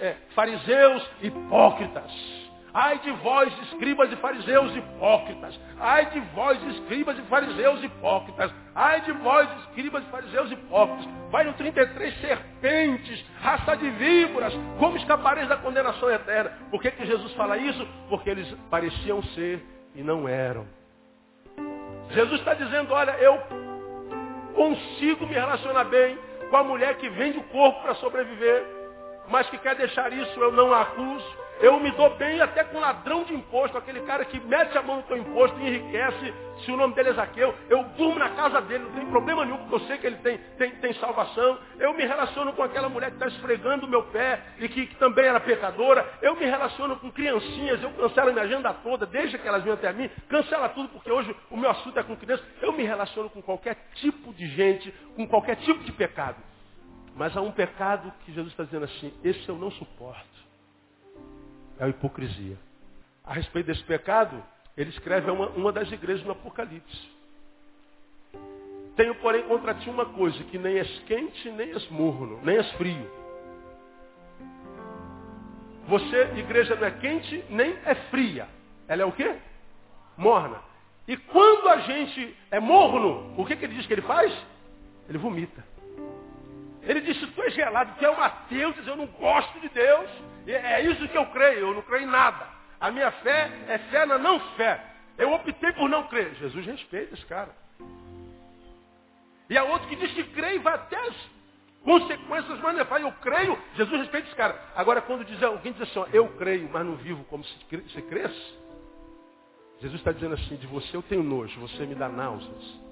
é, 0.00 0.16
fariseus 0.34 1.10
hipócritas. 1.20 2.45
Ai 2.76 2.98
de 2.98 3.10
vós, 3.10 3.50
escribas 3.62 4.12
e 4.12 4.16
fariseus 4.16 4.76
hipócritas. 4.76 5.58
Ai 5.80 6.10
de 6.10 6.20
vós, 6.34 6.62
escribas 6.74 7.18
e 7.18 7.22
fariseus 7.22 7.82
hipócritas. 7.82 8.52
Ai 8.74 9.00
de 9.00 9.12
vós, 9.12 9.48
escribas 9.60 10.04
e 10.04 10.10
fariseus 10.10 10.52
hipócritas. 10.52 11.06
Vai 11.30 11.44
no 11.44 11.54
33, 11.54 12.20
serpentes, 12.20 13.24
raça 13.40 13.78
de 13.78 13.88
víboras. 13.92 14.52
Como 14.78 14.98
escapareis 14.98 15.48
da 15.48 15.56
condenação 15.56 16.10
eterna? 16.10 16.52
Por 16.70 16.82
que, 16.82 16.90
que 16.90 17.06
Jesus 17.06 17.32
fala 17.32 17.56
isso? 17.56 17.88
Porque 18.10 18.28
eles 18.28 18.46
pareciam 18.68 19.22
ser 19.22 19.64
e 19.94 20.02
não 20.02 20.28
eram. 20.28 20.66
Jesus 22.10 22.40
está 22.40 22.52
dizendo, 22.52 22.92
olha, 22.92 23.12
eu 23.12 23.40
consigo 24.54 25.26
me 25.26 25.32
relacionar 25.32 25.84
bem 25.84 26.18
com 26.50 26.56
a 26.58 26.62
mulher 26.62 26.98
que 26.98 27.08
vende 27.08 27.38
o 27.38 27.44
corpo 27.44 27.80
para 27.80 27.94
sobreviver, 27.94 28.66
mas 29.30 29.48
que 29.48 29.56
quer 29.56 29.76
deixar 29.76 30.12
isso, 30.12 30.38
eu 30.38 30.52
não 30.52 30.74
a 30.74 30.82
acuso. 30.82 31.45
Eu 31.60 31.80
me 31.80 31.90
dou 31.92 32.10
bem 32.16 32.38
até 32.40 32.64
com 32.64 32.78
ladrão 32.78 33.24
de 33.24 33.32
imposto, 33.32 33.78
aquele 33.78 34.00
cara 34.00 34.26
que 34.26 34.38
mete 34.40 34.76
a 34.76 34.82
mão 34.82 34.96
no 34.96 35.02
teu 35.04 35.16
imposto 35.16 35.58
e 35.58 35.66
enriquece, 35.66 36.34
se 36.62 36.70
o 36.70 36.76
nome 36.76 36.94
dele 36.94 37.10
é 37.10 37.12
Zaqueu. 37.14 37.54
Eu 37.70 37.82
durmo 37.96 38.18
na 38.18 38.30
casa 38.30 38.60
dele, 38.60 38.84
não 38.84 38.92
tem 38.92 39.06
problema 39.06 39.44
nenhum, 39.44 39.56
porque 39.58 39.74
eu 39.74 39.88
sei 39.88 39.96
que 39.96 40.06
ele 40.06 40.16
tem, 40.16 40.36
tem, 40.58 40.70
tem 40.72 40.92
salvação. 40.94 41.58
Eu 41.78 41.94
me 41.94 42.04
relaciono 42.04 42.52
com 42.52 42.62
aquela 42.62 42.90
mulher 42.90 43.08
que 43.08 43.16
está 43.16 43.26
esfregando 43.26 43.86
o 43.86 43.88
meu 43.88 44.02
pé 44.04 44.42
e 44.58 44.68
que, 44.68 44.86
que, 44.86 44.96
também 44.96 45.24
era 45.24 45.40
pecadora. 45.40 46.06
Eu 46.20 46.36
me 46.36 46.44
relaciono 46.44 46.96
com 46.96 47.10
criancinhas, 47.10 47.82
eu 47.82 47.90
cancelo 47.92 48.28
a 48.28 48.32
minha 48.32 48.44
agenda 48.44 48.74
toda, 48.74 49.06
deixa 49.06 49.38
que 49.38 49.48
elas 49.48 49.62
venham 49.62 49.76
até 49.76 49.90
mim, 49.94 50.10
cancela 50.28 50.68
tudo, 50.68 50.90
porque 50.90 51.10
hoje 51.10 51.34
o 51.50 51.56
meu 51.56 51.70
assunto 51.70 51.98
é 51.98 52.02
com 52.02 52.14
crianças. 52.16 52.44
Eu 52.60 52.72
me 52.72 52.82
relaciono 52.82 53.30
com 53.30 53.40
qualquer 53.40 53.76
tipo 53.94 54.32
de 54.34 54.46
gente, 54.48 54.92
com 55.14 55.26
qualquer 55.26 55.56
tipo 55.56 55.82
de 55.84 55.92
pecado. 55.92 56.36
Mas 57.14 57.34
há 57.34 57.40
um 57.40 57.50
pecado 57.50 58.12
que 58.26 58.32
Jesus 58.32 58.52
está 58.52 58.64
dizendo 58.64 58.84
assim, 58.84 59.10
esse 59.24 59.48
eu 59.48 59.56
não 59.56 59.70
suporto 59.70 60.45
é 61.78 61.84
a 61.84 61.88
hipocrisia. 61.88 62.56
A 63.24 63.34
respeito 63.34 63.66
desse 63.66 63.82
pecado, 63.84 64.42
ele 64.76 64.90
escreve 64.90 65.28
a 65.28 65.32
uma, 65.32 65.48
uma 65.50 65.72
das 65.72 65.90
igrejas 65.90 66.24
no 66.24 66.32
Apocalipse. 66.32 67.16
Tenho, 68.96 69.14
porém, 69.16 69.42
contra 69.44 69.74
ti 69.74 69.90
uma 69.90 70.06
coisa, 70.06 70.42
que 70.44 70.56
nem 70.56 70.78
és 70.78 70.98
quente, 71.00 71.50
nem 71.50 71.70
és 71.70 71.88
morno, 71.90 72.40
nem 72.42 72.56
és 72.56 72.70
frio. 72.72 73.10
Você, 75.88 76.32
igreja, 76.36 76.74
não 76.76 76.86
é 76.86 76.90
quente, 76.92 77.44
nem 77.50 77.76
é 77.84 77.94
fria. 78.10 78.48
Ela 78.88 79.02
é 79.02 79.04
o 79.04 79.12
quê? 79.12 79.36
Morna. 80.16 80.60
E 81.06 81.16
quando 81.16 81.68
a 81.68 81.78
gente 81.78 82.36
é 82.50 82.58
morno, 82.58 83.34
o 83.36 83.44
que, 83.44 83.54
que 83.54 83.64
ele 83.64 83.74
diz 83.74 83.86
que 83.86 83.92
ele 83.92 84.02
faz? 84.02 84.32
Ele 85.08 85.18
vomita. 85.18 85.62
Ele 86.86 87.00
disse, 87.00 87.26
tu 87.26 87.42
és 87.42 87.52
gelado, 87.52 87.92
tu 87.98 88.04
é 88.04 88.10
um 88.10 88.20
ateu, 88.20 88.72
diz, 88.72 88.86
eu 88.86 88.96
não 88.96 89.06
gosto 89.06 89.60
de 89.60 89.68
Deus. 89.68 90.08
É 90.46 90.80
isso 90.82 91.08
que 91.08 91.18
eu 91.18 91.26
creio, 91.26 91.58
eu 91.58 91.74
não 91.74 91.82
creio 91.82 92.04
em 92.04 92.10
nada. 92.10 92.46
A 92.80 92.90
minha 92.90 93.10
fé 93.10 93.50
é 93.68 93.78
fé 93.90 94.06
na 94.06 94.16
não 94.16 94.38
fé. 94.56 94.80
Eu 95.18 95.32
optei 95.32 95.72
por 95.72 95.88
não 95.88 96.06
crer. 96.06 96.34
Jesus 96.36 96.64
respeita 96.64 97.14
esse 97.14 97.26
cara. 97.26 97.50
E 99.50 99.58
há 99.58 99.64
outro 99.64 99.88
que 99.88 99.96
diz 99.96 100.12
que 100.12 100.24
crê 100.24 100.56
e 100.56 100.58
vai 100.58 100.74
até 100.74 100.96
as 100.96 101.14
consequências, 101.82 102.60
mas 102.60 102.76
não 102.76 102.84
fala, 102.84 103.02
eu 103.02 103.12
creio, 103.22 103.58
Jesus 103.74 104.00
respeita 104.00 104.26
esse 104.28 104.36
cara. 104.36 104.60
Agora, 104.74 105.00
quando 105.00 105.24
diz, 105.24 105.40
alguém 105.42 105.72
diz 105.72 105.82
assim, 105.82 105.98
ó, 106.00 106.06
eu 106.12 106.28
creio, 106.36 106.68
mas 106.72 106.84
não 106.84 106.96
vivo 106.96 107.24
como 107.24 107.44
se, 107.44 107.54
se 107.92 108.02
cresce, 108.02 108.54
Jesus 109.80 110.00
está 110.00 110.10
dizendo 110.10 110.34
assim, 110.34 110.56
de 110.56 110.66
você 110.66 110.96
eu 110.96 111.02
tenho 111.02 111.22
nojo, 111.22 111.60
você 111.60 111.84
me 111.86 111.94
dá 111.94 112.08
náuseas. 112.08 112.85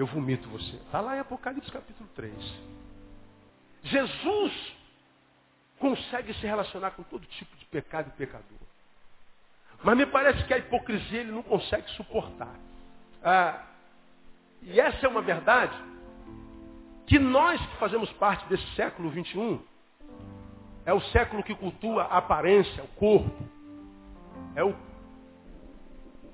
Eu 0.00 0.06
vomito 0.06 0.48
você. 0.48 0.76
Está 0.76 0.98
lá 0.98 1.14
em 1.14 1.20
Apocalipse 1.20 1.70
capítulo 1.70 2.08
3. 2.16 2.32
Jesus 3.82 4.72
consegue 5.78 6.32
se 6.32 6.46
relacionar 6.46 6.92
com 6.92 7.02
todo 7.02 7.26
tipo 7.26 7.54
de 7.58 7.66
pecado 7.66 8.08
e 8.08 8.16
pecador. 8.16 8.58
Mas 9.84 9.98
me 9.98 10.06
parece 10.06 10.42
que 10.44 10.54
a 10.54 10.58
hipocrisia 10.58 11.20
ele 11.20 11.32
não 11.32 11.42
consegue 11.42 11.86
suportar. 11.90 12.54
Ah, 13.22 13.62
e 14.62 14.80
essa 14.80 15.04
é 15.04 15.08
uma 15.08 15.20
verdade 15.20 15.76
que 17.06 17.18
nós 17.18 17.60
que 17.60 17.76
fazemos 17.76 18.10
parte 18.12 18.48
desse 18.48 18.66
século 18.76 19.10
21, 19.10 19.62
é 20.86 20.94
o 20.94 21.00
século 21.12 21.42
que 21.42 21.54
cultua 21.54 22.04
a 22.04 22.16
aparência, 22.16 22.82
o 22.84 22.88
corpo. 22.88 23.44
É 24.54 24.64
o, 24.64 24.74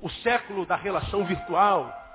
o 0.01 0.09
século 0.23 0.65
da 0.65 0.77
relação 0.77 1.25
virtual, 1.25 2.06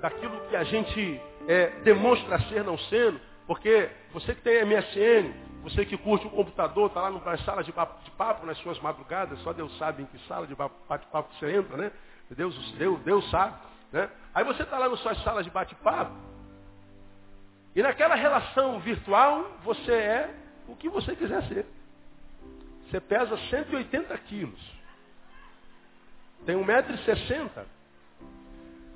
daquilo 0.00 0.40
que 0.48 0.56
a 0.56 0.64
gente 0.64 1.20
é, 1.48 1.68
demonstra 1.82 2.38
ser 2.48 2.64
não 2.64 2.78
sendo. 2.78 3.20
Porque 3.46 3.90
você 4.12 4.34
que 4.34 4.40
tem 4.40 4.64
MSN, 4.64 5.32
você 5.62 5.84
que 5.84 5.96
curte 5.96 6.26
o 6.26 6.30
computador, 6.30 6.88
está 6.88 7.02
lá 7.02 7.10
nas 7.10 7.44
salas 7.44 7.66
de 7.66 7.72
papo, 7.72 8.46
nas 8.46 8.58
suas 8.58 8.78
madrugadas, 8.80 9.38
só 9.40 9.52
Deus 9.52 9.76
sabe 9.78 10.02
em 10.02 10.06
que 10.06 10.18
sala 10.26 10.46
de 10.46 10.54
bate-papo 10.54 11.32
você 11.34 11.56
entra, 11.56 11.76
né? 11.76 11.92
Deus, 12.30 12.72
Deus, 12.72 13.00
Deus 13.00 13.30
sabe. 13.30 13.56
Né? 13.92 14.08
Aí 14.34 14.44
você 14.44 14.62
está 14.62 14.78
lá 14.78 14.88
nas 14.88 15.00
suas 15.00 15.22
salas 15.22 15.44
de 15.44 15.50
bate-papo, 15.50 16.14
e 17.74 17.82
naquela 17.82 18.14
relação 18.14 18.78
virtual, 18.78 19.50
você 19.64 19.92
é 19.92 20.34
o 20.68 20.76
que 20.76 20.88
você 20.88 21.16
quiser 21.16 21.42
ser. 21.48 21.66
Você 22.88 23.00
pesa 23.00 23.36
180 23.50 24.16
quilos. 24.18 24.60
Tem 26.46 26.56
1,60m. 26.56 27.64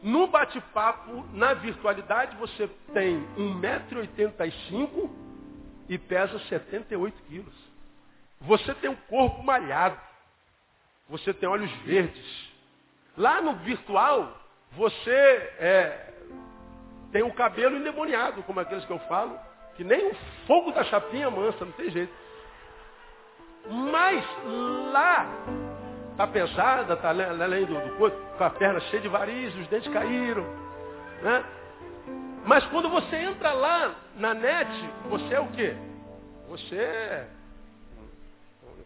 No 0.02 0.28
bate-papo, 0.28 1.24
na 1.32 1.54
virtualidade, 1.54 2.36
você 2.36 2.68
tem 2.92 3.26
1,85m 3.36 5.10
e 5.88 5.98
pesa 5.98 6.38
78 6.38 7.22
quilos. 7.24 7.54
Você 8.40 8.74
tem 8.76 8.90
um 8.90 8.96
corpo 8.96 9.42
malhado. 9.42 9.98
Você 11.08 11.34
tem 11.34 11.48
olhos 11.48 11.70
verdes. 11.84 12.48
Lá 13.16 13.40
no 13.40 13.56
virtual, 13.56 14.38
você 14.72 15.10
é, 15.10 16.12
tem 17.10 17.22
o 17.22 17.32
cabelo 17.32 17.76
endemoniado, 17.76 18.42
como 18.44 18.60
aqueles 18.60 18.84
que 18.84 18.92
eu 18.92 18.98
falo, 19.00 19.38
que 19.76 19.82
nem 19.82 20.08
o 20.08 20.14
fogo 20.46 20.70
da 20.72 20.84
chapinha 20.84 21.30
mansa, 21.30 21.64
não 21.64 21.72
tem 21.72 21.90
jeito. 21.90 22.12
Mas 23.68 24.24
lá, 24.92 25.26
está 26.18 26.26
pesada, 26.26 26.94
está 26.94 27.10
além 27.10 27.64
do, 27.64 27.74
do 27.80 27.96
corpo, 27.96 28.18
com 28.36 28.42
a 28.42 28.50
perna 28.50 28.80
cheia 28.80 29.00
de 29.00 29.08
varizes, 29.08 29.54
os 29.54 29.68
dentes 29.68 29.92
caíram. 29.92 30.42
Né? 31.22 31.44
Mas 32.44 32.64
quando 32.66 32.90
você 32.90 33.14
entra 33.14 33.52
lá 33.52 33.94
na 34.16 34.34
net, 34.34 34.68
você 35.08 35.34
é 35.34 35.40
o 35.40 35.46
quê? 35.52 35.76
Você 36.48 36.74
é 36.74 37.28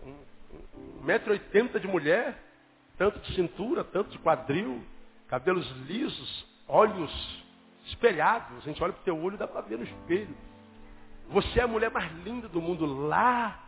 um 0.05 1.05
metro 1.05 1.33
oitenta 1.33 1.81
de 1.81 1.89
mulher, 1.89 2.37
tanto 2.99 3.19
de 3.21 3.35
cintura, 3.35 3.83
tanto 3.83 4.11
de 4.11 4.19
quadril, 4.19 4.85
cabelos 5.27 5.67
lisos, 5.87 6.47
olhos 6.69 7.43
espelhados. 7.87 8.59
A 8.59 8.61
gente 8.61 8.83
olha 8.85 8.93
para 8.93 9.01
o 9.01 9.05
teu 9.05 9.19
olho 9.19 9.37
e 9.37 9.39
dá 9.39 9.49
para 9.49 9.63
ver 9.63 9.79
no 9.79 9.85
espelho. 9.85 10.37
Você 11.31 11.61
é 11.61 11.63
a 11.63 11.69
mulher 11.69 11.91
mais 11.91 12.13
linda 12.25 12.47
do 12.47 12.61
mundo. 12.61 12.85
Lá 13.09 13.59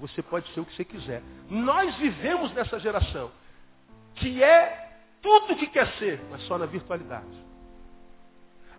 você 0.00 0.22
pode 0.22 0.48
ser 0.52 0.60
o 0.60 0.64
que 0.64 0.74
você 0.74 0.84
quiser. 0.84 1.22
Nós 1.50 1.94
vivemos 1.96 2.52
nessa 2.52 2.78
geração 2.78 3.30
que 4.14 4.42
é 4.42 4.88
tudo 5.20 5.52
o 5.52 5.56
que 5.56 5.66
quer 5.66 5.88
ser, 5.98 6.20
mas 6.30 6.42
só 6.42 6.58
na 6.58 6.66
virtualidade. 6.66 7.46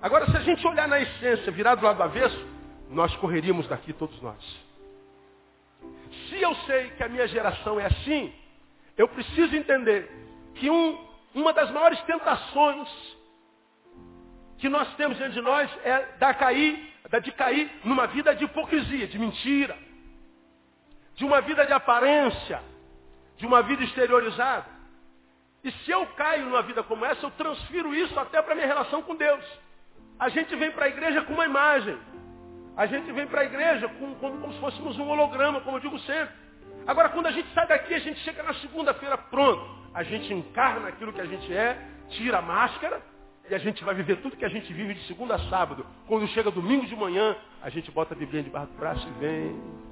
Agora, 0.01 0.25
se 0.29 0.37
a 0.37 0.41
gente 0.41 0.65
olhar 0.65 0.87
na 0.87 0.99
essência, 0.99 1.51
virar 1.51 1.75
do 1.75 1.85
lado 1.85 1.97
do 1.97 2.03
avesso, 2.03 2.47
nós 2.89 3.15
correríamos 3.17 3.67
daqui 3.67 3.91
todos 3.93 4.19
nós. 4.21 4.37
Se 6.29 6.41
eu 6.41 6.55
sei 6.65 6.91
que 6.91 7.03
a 7.03 7.09
minha 7.09 7.27
geração 7.27 7.79
é 7.79 7.85
assim, 7.85 8.33
eu 8.97 9.07
preciso 9.07 9.55
entender 9.55 10.09
que 10.55 10.69
um, 10.69 10.97
uma 11.33 11.53
das 11.53 11.69
maiores 11.71 12.01
tentações 12.03 12.89
que 14.57 14.69
nós 14.69 14.93
temos 14.95 15.17
diante 15.17 15.33
de 15.33 15.41
nós 15.41 15.69
é 15.83 16.17
da 16.17 16.33
cair, 16.33 16.93
da 17.09 17.19
de 17.19 17.31
cair 17.31 17.69
numa 17.83 18.07
vida 18.07 18.35
de 18.35 18.45
hipocrisia, 18.45 19.07
de 19.07 19.17
mentira, 19.17 19.77
de 21.19 21.25
uma 21.25 21.41
vida 21.41 21.65
de 21.65 21.73
aparência, 21.73 22.61
de 23.35 23.45
uma 23.45 23.61
vida 23.61 23.83
exteriorizada. 23.83 24.65
E 25.61 25.69
se 25.69 25.91
eu 25.91 26.05
caio 26.15 26.45
numa 26.45 26.61
vida 26.61 26.81
como 26.81 27.03
essa, 27.03 27.25
eu 27.25 27.31
transfiro 27.31 27.93
isso 27.93 28.17
até 28.17 28.41
para 28.41 28.55
minha 28.55 28.65
relação 28.65 29.01
com 29.01 29.13
Deus. 29.13 29.43
A 30.17 30.29
gente 30.29 30.55
vem 30.55 30.71
para 30.71 30.85
a 30.85 30.87
igreja 30.87 31.21
com 31.23 31.33
uma 31.33 31.43
imagem. 31.43 31.97
A 32.77 32.85
gente 32.85 33.11
vem 33.11 33.27
para 33.27 33.41
a 33.41 33.43
igreja 33.43 33.89
com, 33.89 34.15
como, 34.15 34.39
como 34.39 34.53
se 34.53 34.59
fôssemos 34.61 34.97
um 34.97 35.09
holograma, 35.09 35.59
como 35.59 35.75
eu 35.75 35.81
digo 35.81 35.99
sempre. 35.99 36.33
Agora, 36.87 37.09
quando 37.09 37.25
a 37.25 37.31
gente 37.31 37.53
sai 37.53 37.67
daqui, 37.67 37.93
a 37.93 37.99
gente 37.99 38.21
chega 38.21 38.41
na 38.41 38.53
segunda-feira, 38.53 39.17
pronto. 39.17 39.77
A 39.93 40.03
gente 40.03 40.33
encarna 40.33 40.87
aquilo 40.87 41.11
que 41.11 41.19
a 41.19 41.25
gente 41.25 41.53
é, 41.53 41.77
tira 42.11 42.37
a 42.37 42.41
máscara 42.41 43.01
e 43.49 43.53
a 43.53 43.57
gente 43.57 43.83
vai 43.83 43.93
viver 43.93 44.21
tudo 44.21 44.37
que 44.37 44.45
a 44.45 44.49
gente 44.49 44.71
vive 44.71 44.93
de 44.93 45.05
segunda 45.05 45.35
a 45.35 45.49
sábado. 45.49 45.85
Quando 46.07 46.25
chega 46.29 46.49
domingo 46.49 46.85
de 46.85 46.95
manhã, 46.95 47.35
a 47.61 47.69
gente 47.69 47.91
bota 47.91 48.13
a 48.13 48.17
Bíblia 48.17 48.41
debaixo 48.41 48.71
do 48.71 48.79
braço 48.79 49.05
e 49.05 49.11
vem. 49.19 49.88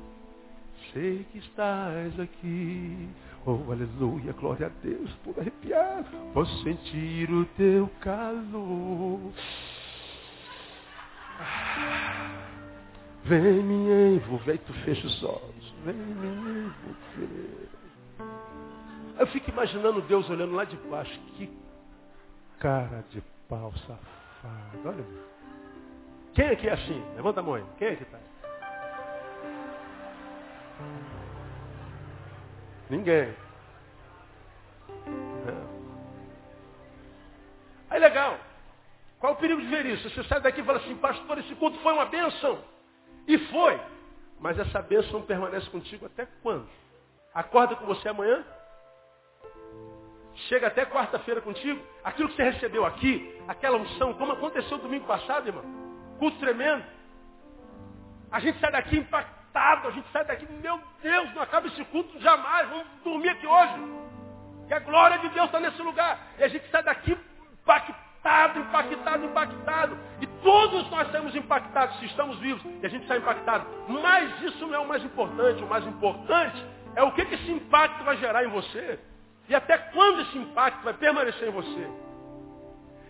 Sei 0.94 1.26
que 1.32 1.40
estás 1.40 2.20
aqui. 2.20 3.10
Oh, 3.46 3.72
aleluia, 3.72 4.34
glória 4.34 4.68
a 4.68 4.70
Deus, 4.84 5.10
todo 5.24 5.40
arrepiado. 5.40 6.08
Posso 6.34 6.64
sentir 6.64 7.32
o 7.32 7.46
teu 7.58 7.90
calor. 8.02 9.32
Vem 13.24 13.64
me 13.64 14.16
envolver. 14.16 14.58
Tu 14.60 14.74
fecha 14.86 15.06
os 15.06 15.24
olhos. 15.24 15.74
Vem 15.86 15.94
me 15.94 16.28
envolver. 16.28 17.70
Eu 19.20 19.28
fico 19.28 19.50
imaginando 19.50 20.02
Deus 20.02 20.30
olhando 20.30 20.54
lá 20.54 20.64
de 20.64 20.78
baixo. 20.90 21.20
Que 21.36 21.50
cara 22.60 23.04
de 23.10 23.22
pau 23.50 23.74
safado. 23.86 24.80
Olha. 24.86 25.06
Quem 26.34 26.50
aqui 26.50 26.68
é 26.68 26.74
assim? 26.74 27.04
Levanta 27.16 27.40
a 27.40 27.44
mão 27.44 27.56
aí. 27.56 27.64
Quem 27.78 27.88
é 27.88 27.96
que 27.96 28.04
está? 28.04 28.20
Ninguém. 32.90 33.36
Não. 35.46 35.78
Aí 37.90 38.00
legal. 38.00 38.38
Qual 39.20 39.34
o 39.34 39.38
perigo 39.38 39.62
de 39.62 39.68
ver 39.68 39.86
isso? 39.86 40.10
Você 40.10 40.24
sai 40.26 40.40
daqui 40.42 40.62
e 40.62 40.64
fala 40.64 40.78
assim, 40.78 40.96
pastor, 40.98 41.38
esse 41.40 41.56
culto 41.56 41.80
foi 41.80 41.94
uma 41.94 42.06
bênção. 42.06 42.64
E 43.28 43.38
foi. 43.38 43.80
Mas 44.40 44.60
essa 44.60 44.82
bênção 44.82 45.22
permanece 45.24 45.70
contigo 45.70 46.06
até 46.06 46.28
quando? 46.44 46.68
Acorda 47.34 47.76
com 47.76 47.86
você 47.86 48.10
amanhã? 48.10 48.44
Chega 50.48 50.68
até 50.68 50.86
quarta-feira 50.86 51.42
contigo? 51.42 51.82
Aquilo 52.04 52.30
que 52.30 52.36
você 52.36 52.44
recebeu 52.44 52.86
aqui, 52.86 53.36
aquela 53.48 53.78
unção, 53.78 54.14
como 54.14 54.34
aconteceu 54.34 54.78
domingo 54.78 55.06
passado, 55.08 55.48
irmão. 55.48 55.64
Culto 56.20 56.38
tremendo. 56.40 56.86
A 58.32 58.40
gente 58.40 58.60
sai 58.60 58.72
daqui 58.72 58.98
impactado, 58.98 59.37
a 59.58 59.92
gente 59.92 60.08
sai 60.12 60.26
daqui, 60.26 60.48
meu 60.62 60.80
Deus, 61.02 61.34
não 61.34 61.42
acaba 61.42 61.68
esse 61.68 61.84
culto 61.86 62.20
jamais, 62.20 62.70
vamos 62.70 62.88
dormir 63.04 63.30
aqui 63.30 63.48
hoje. 63.48 63.74
Que 64.68 64.74
a 64.74 64.80
glória 64.80 65.18
de 65.20 65.30
Deus 65.30 65.46
está 65.46 65.60
nesse 65.60 65.82
lugar. 65.82 66.20
E 66.38 66.44
a 66.44 66.48
gente 66.48 66.70
sai 66.70 66.84
daqui 66.84 67.18
impactado, 67.62 68.60
impactado, 68.60 69.26
impactado. 69.26 69.98
E 70.22 70.28
todos 70.44 70.90
nós 70.92 71.08
estamos 71.08 71.36
impactados 71.36 71.98
se 72.00 72.06
estamos 72.06 72.38
vivos. 72.40 72.62
E 72.82 72.86
a 72.86 72.90
gente 72.90 73.04
está 73.04 73.18
impactado. 73.18 73.66
Mas 73.88 74.42
isso 74.44 74.68
não 74.68 74.76
é 74.76 74.80
o 74.80 74.88
mais 74.88 75.04
importante. 75.04 75.64
O 75.64 75.68
mais 75.68 75.86
importante 75.88 76.66
é 76.96 77.04
o 77.04 77.12
que, 77.14 77.26
que 77.26 77.36
esse 77.36 77.52
impacto 77.52 78.04
vai 78.04 78.18
gerar 78.18 78.44
em 78.44 78.50
você. 78.50 79.00
E 79.48 79.56
até 79.56 79.78
quando 79.78 80.22
esse 80.22 80.38
impacto 80.38 80.84
vai 80.84 80.94
permanecer 80.94 81.48
em 81.48 81.52
você. 81.52 81.90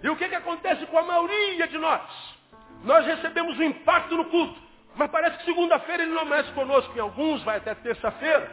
E 0.04 0.10
o 0.10 0.16
que, 0.16 0.30
que 0.30 0.36
acontece 0.36 0.86
com 0.86 0.98
a 1.00 1.04
maioria 1.04 1.68
de 1.68 1.78
nós? 1.80 2.02
Nós 2.84 3.04
recebemos 3.06 3.58
o 3.58 3.64
impacto 3.64 4.16
no 4.16 4.26
culto. 4.26 4.67
Mas 4.98 5.10
parece 5.12 5.38
que 5.38 5.46
segunda-feira 5.46 6.04
ele 6.04 6.14
não 6.14 6.26
mexe 6.26 6.52
conosco. 6.52 6.96
Em 6.98 7.02
alguns 7.02 7.44
vai 7.44 7.58
até 7.58 7.76
terça-feira. 7.76 8.52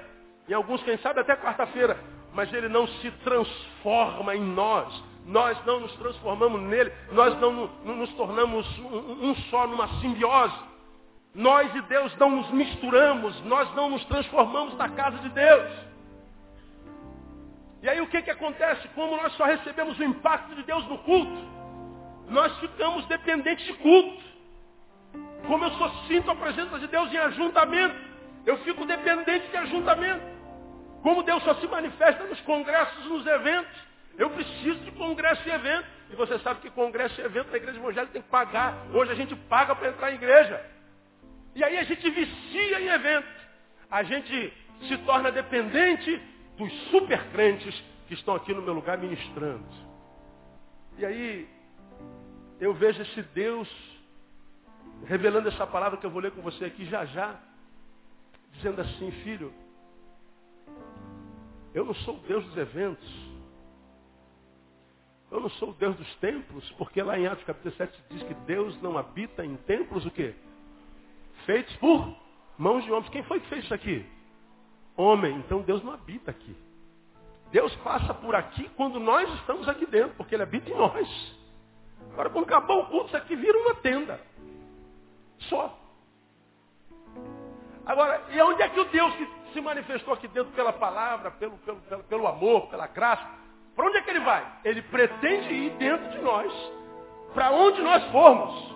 Em 0.48 0.52
alguns, 0.52 0.82
quem 0.82 0.98
sabe, 0.98 1.20
até 1.20 1.34
quarta-feira. 1.36 1.98
Mas 2.32 2.52
ele 2.52 2.68
não 2.68 2.86
se 2.86 3.10
transforma 3.10 4.34
em 4.34 4.42
nós 4.42 5.02
nós 5.26 5.58
não 5.64 5.80
nos 5.80 5.92
transformamos 5.96 6.60
nele, 6.62 6.92
nós 7.12 7.38
não, 7.40 7.70
não 7.84 7.96
nos 7.96 8.12
tornamos 8.14 8.66
um, 8.78 9.30
um 9.30 9.34
só 9.50 9.66
numa 9.66 9.88
simbiose. 10.00 10.74
Nós 11.34 11.74
e 11.74 11.80
Deus 11.82 12.14
não 12.16 12.30
nos 12.30 12.50
misturamos, 12.50 13.40
nós 13.44 13.74
não 13.74 13.88
nos 13.88 14.04
transformamos 14.04 14.76
na 14.76 14.88
casa 14.90 15.18
de 15.18 15.28
Deus. 15.30 15.72
E 17.82 17.88
aí 17.88 18.00
o 18.00 18.06
que, 18.06 18.22
que 18.22 18.30
acontece? 18.30 18.86
Como 18.88 19.16
nós 19.16 19.32
só 19.34 19.44
recebemos 19.44 19.98
o 19.98 20.04
impacto 20.04 20.54
de 20.54 20.62
Deus 20.62 20.86
no 20.86 20.98
culto, 20.98 21.44
nós 22.28 22.56
ficamos 22.58 23.04
dependentes 23.06 23.66
de 23.66 23.72
culto. 23.74 24.33
Como 25.46 25.64
eu 25.64 25.70
só 25.72 25.88
sinto 26.06 26.30
a 26.30 26.34
presença 26.34 26.78
de 26.78 26.86
Deus 26.86 27.12
em 27.12 27.18
ajuntamento, 27.18 27.94
eu 28.46 28.58
fico 28.58 28.84
dependente 28.84 29.48
de 29.48 29.56
ajuntamento. 29.56 30.22
Como 31.02 31.22
Deus 31.22 31.42
só 31.42 31.54
se 31.56 31.66
manifesta 31.66 32.24
nos 32.24 32.40
congressos, 32.42 33.04
nos 33.06 33.26
eventos, 33.26 33.76
eu 34.16 34.30
preciso 34.30 34.78
de 34.80 34.90
congresso 34.92 35.46
e 35.46 35.52
evento. 35.52 35.86
E 36.10 36.16
você 36.16 36.38
sabe 36.38 36.60
que 36.60 36.70
congresso 36.70 37.20
e 37.20 37.24
evento 37.24 37.50
na 37.50 37.56
igreja 37.56 37.78
evangélica 37.78 38.12
tem 38.12 38.22
que 38.22 38.28
pagar. 38.28 38.74
Hoje 38.92 39.12
a 39.12 39.14
gente 39.14 39.34
paga 39.34 39.74
para 39.74 39.88
entrar 39.88 40.12
em 40.12 40.14
igreja. 40.14 40.64
E 41.54 41.62
aí 41.62 41.78
a 41.78 41.84
gente 41.84 42.08
vicia 42.08 42.80
em 42.80 42.88
evento. 42.88 43.28
A 43.90 44.02
gente 44.02 44.52
se 44.88 44.96
torna 44.98 45.30
dependente 45.30 46.20
dos 46.56 46.72
super 46.90 47.22
crentes 47.32 47.74
que 48.06 48.14
estão 48.14 48.34
aqui 48.34 48.52
no 48.54 48.62
meu 48.62 48.74
lugar 48.74 48.98
ministrando. 48.98 49.64
E 50.98 51.04
aí 51.04 51.48
eu 52.60 52.72
vejo 52.74 53.02
esse 53.02 53.22
Deus 53.34 53.68
revelando 55.06 55.48
essa 55.48 55.66
palavra 55.66 55.98
que 55.98 56.06
eu 56.06 56.10
vou 56.10 56.20
ler 56.20 56.32
com 56.32 56.42
você 56.42 56.64
aqui 56.64 56.84
já 56.86 57.04
já, 57.06 57.38
dizendo 58.52 58.80
assim, 58.80 59.10
filho, 59.22 59.52
eu 61.74 61.84
não 61.84 61.94
sou 61.94 62.16
o 62.16 62.20
Deus 62.20 62.44
dos 62.44 62.56
eventos. 62.56 63.34
Eu 65.30 65.40
não 65.40 65.50
sou 65.50 65.70
o 65.70 65.74
Deus 65.74 65.96
dos 65.96 66.14
templos, 66.16 66.70
porque 66.72 67.02
lá 67.02 67.18
em 67.18 67.26
Atos 67.26 67.44
capítulo 67.44 67.74
7 67.74 68.04
diz 68.10 68.22
que 68.22 68.34
Deus 68.34 68.80
não 68.80 68.96
habita 68.96 69.44
em 69.44 69.56
templos 69.56 70.06
o 70.06 70.10
quê? 70.10 70.34
Feitos 71.44 71.74
por 71.76 72.16
mãos 72.56 72.84
de 72.84 72.92
homens. 72.92 73.10
Quem 73.10 73.24
foi 73.24 73.40
que 73.40 73.48
fez 73.48 73.64
isso 73.64 73.74
aqui? 73.74 74.06
Homem. 74.96 75.36
Então 75.38 75.62
Deus 75.62 75.82
não 75.82 75.92
habita 75.92 76.30
aqui. 76.30 76.56
Deus 77.50 77.74
passa 77.76 78.14
por 78.14 78.34
aqui 78.34 78.68
quando 78.76 79.00
nós 79.00 79.28
estamos 79.40 79.68
aqui 79.68 79.86
dentro, 79.86 80.16
porque 80.16 80.34
Ele 80.36 80.44
habita 80.44 80.70
em 80.70 80.76
nós. 80.76 81.36
Agora, 82.12 82.30
quando 82.30 82.44
acabou 82.44 82.82
o 82.82 82.86
culto, 82.86 83.06
isso 83.06 83.16
aqui 83.16 83.34
vira 83.34 83.58
uma 83.58 83.74
tenda. 83.76 84.20
Só. 85.48 85.78
Agora, 87.86 88.22
e 88.30 88.40
onde 88.40 88.62
é 88.62 88.68
que 88.68 88.80
o 88.80 88.84
Deus 88.86 89.14
que 89.14 89.28
se 89.52 89.60
manifestou 89.60 90.14
aqui 90.14 90.26
dentro 90.28 90.52
pela 90.52 90.72
palavra, 90.72 91.30
pelo, 91.32 91.56
pelo, 91.58 91.80
pelo, 91.80 92.02
pelo 92.04 92.26
amor, 92.26 92.68
pela 92.68 92.86
graça, 92.86 93.24
para 93.76 93.86
onde 93.86 93.96
é 93.98 94.02
que 94.02 94.10
ele 94.10 94.20
vai? 94.20 94.46
Ele 94.64 94.82
pretende 94.82 95.52
ir 95.52 95.70
dentro 95.72 96.08
de 96.10 96.18
nós, 96.20 96.52
para 97.34 97.50
onde 97.50 97.82
nós 97.82 98.04
formos. 98.10 98.74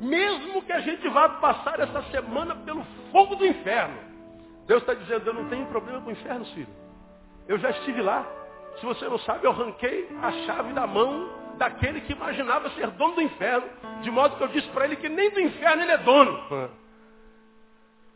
Mesmo 0.00 0.62
que 0.62 0.72
a 0.72 0.80
gente 0.80 1.08
vá 1.08 1.28
passar 1.28 1.80
essa 1.80 2.02
semana 2.10 2.54
pelo 2.54 2.84
fogo 3.10 3.34
do 3.34 3.44
inferno. 3.44 3.98
Deus 4.66 4.82
está 4.82 4.94
dizendo, 4.94 5.26
eu 5.26 5.34
não 5.34 5.48
tenho 5.48 5.66
problema 5.66 6.00
com 6.00 6.08
o 6.08 6.12
inferno, 6.12 6.44
filho. 6.46 6.68
Eu 7.48 7.58
já 7.58 7.70
estive 7.70 8.02
lá. 8.02 8.24
Se 8.78 8.86
você 8.86 9.08
não 9.08 9.18
sabe, 9.20 9.44
eu 9.44 9.50
arranquei 9.50 10.08
a 10.22 10.30
chave 10.46 10.72
da 10.72 10.86
mão 10.86 11.28
daquele 11.58 12.00
que 12.00 12.12
imaginava 12.12 12.70
ser 12.70 12.88
dono 12.92 13.16
do 13.16 13.22
inferno. 13.22 13.68
De 14.02 14.10
modo 14.10 14.36
que 14.36 14.42
eu 14.42 14.48
disse 14.48 14.68
para 14.68 14.86
ele 14.86 14.96
que 14.96 15.08
nem 15.08 15.30
do 15.30 15.40
inferno 15.40 15.82
ele 15.82 15.92
é 15.92 15.98
dono. 15.98 16.70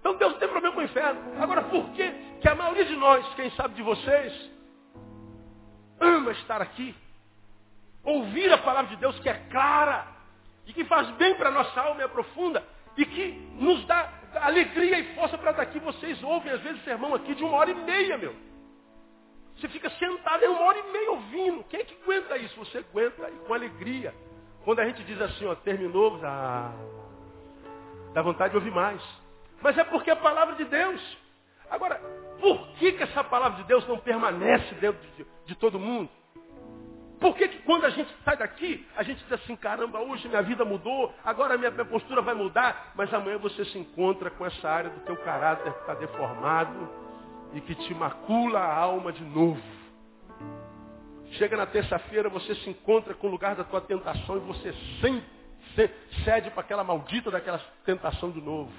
Então 0.01 0.17
Deus 0.17 0.33
não 0.33 0.39
tem 0.39 0.49
problema 0.49 0.75
com 0.75 0.81
o 0.81 0.85
inferno. 0.85 1.21
Agora, 1.41 1.63
por 1.63 1.91
que, 1.91 2.11
que 2.41 2.49
a 2.49 2.55
maioria 2.55 2.85
de 2.85 2.97
nós, 2.97 3.27
quem 3.35 3.51
sabe 3.51 3.75
de 3.75 3.83
vocês, 3.83 4.51
ama 6.01 6.33
estar 6.33 6.61
aqui, 6.63 6.95
ouvir 8.03 8.53
a 8.53 8.59
palavra 8.59 8.91
de 8.91 8.97
Deus 8.97 9.19
que 9.21 9.29
é 9.29 9.35
clara 9.51 10.07
e 10.67 10.73
que 10.73 10.85
faz 10.85 11.09
bem 11.11 11.35
para 11.35 11.51
a 11.51 11.53
nossa 11.53 11.81
alma 11.81 12.01
e 12.01 12.05
é 12.05 12.09
profunda 12.09 12.63
e 12.97 13.05
que 13.05 13.33
nos 13.59 13.85
dá 13.87 14.11
alegria 14.41 14.99
e 14.99 15.15
força 15.15 15.39
para 15.39 15.51
estar 15.51 15.63
aqui. 15.63 15.79
Vocês 15.79 16.23
ouvem 16.23 16.53
às 16.53 16.61
vezes 16.61 16.83
sermão 16.85 17.15
aqui 17.15 17.35
de 17.35 17.45
uma 17.45 17.57
hora 17.57 17.71
e 17.71 17.75
meia, 17.75 18.19
meu. 18.19 18.52
Você 19.63 19.69
fica 19.69 19.89
sentado 19.91 20.45
em 20.45 20.49
uma 20.49 20.61
hora 20.61 20.77
e 20.77 20.91
meia 20.91 21.11
ouvindo. 21.13 21.63
Quem 21.71 21.79
é 21.79 21.85
que 21.85 21.97
aguenta 22.03 22.37
isso? 22.37 22.59
Você 22.59 22.79
aguenta 22.79 23.31
e 23.31 23.47
com 23.47 23.55
alegria. 23.55 24.13
Quando 24.65 24.81
a 24.81 24.85
gente 24.87 25.05
diz 25.05 25.21
assim, 25.21 25.47
ó, 25.47 25.55
terminou, 25.55 26.19
ah, 26.25 26.73
dá 28.13 28.23
vontade 28.23 28.51
de 28.51 28.57
ouvir 28.57 28.73
mais. 28.73 29.01
Mas 29.61 29.79
é 29.79 29.85
porque 29.85 30.11
é 30.11 30.15
a 30.15 30.17
palavra 30.17 30.57
de 30.57 30.65
Deus. 30.65 31.19
Agora, 31.71 31.95
por 32.41 32.67
que, 32.73 32.91
que 32.91 33.05
essa 33.05 33.23
palavra 33.23 33.59
de 33.59 33.69
Deus 33.69 33.87
não 33.87 33.99
permanece 33.99 34.75
dentro 34.75 35.01
de, 35.17 35.25
de 35.47 35.55
todo 35.55 35.79
mundo? 35.79 36.11
Por 37.21 37.37
que, 37.37 37.47
que 37.47 37.59
quando 37.63 37.85
a 37.85 37.91
gente 37.91 38.13
sai 38.25 38.37
daqui, 38.37 38.85
a 38.97 39.05
gente 39.05 39.23
diz 39.23 39.33
assim, 39.33 39.55
caramba, 39.55 40.01
hoje 40.01 40.27
minha 40.27 40.43
vida 40.43 40.65
mudou, 40.65 41.15
agora 41.25 41.57
minha, 41.57 41.71
minha 41.71 41.85
postura 41.85 42.21
vai 42.21 42.35
mudar, 42.35 42.95
mas 42.97 43.15
amanhã 43.15 43.39
você 43.39 43.65
se 43.67 43.79
encontra 43.79 44.29
com 44.29 44.45
essa 44.45 44.69
área 44.69 44.91
do 44.91 45.01
teu 45.03 45.17
caráter 45.19 45.73
que 45.73 45.81
está 45.83 45.95
deformado 45.95 47.12
e 47.55 47.61
que 47.61 47.75
te 47.75 47.95
macula 47.95 48.61
a 48.61 48.77
alma 48.77 49.13
de 49.13 49.25
novo. 49.25 49.63
Chega 51.33 51.57
na 51.57 51.67
terça-feira, 51.67 52.29
você 52.29 52.55
se 52.57 52.71
encontra 52.71 53.15
com 53.15 53.27
o 53.27 53.31
lugar 53.31 53.55
da 53.55 53.65
tua 53.65 53.81
tentação 53.81 54.37
e 54.37 54.41
você 54.41 54.73
sempre 55.01 55.25
cede 56.25 56.51
para 56.51 56.61
aquela 56.61 56.85
maldita 56.85 57.31
daquela 57.31 57.59
tentação 57.85 58.31
de 58.31 58.41
novo. 58.41 58.71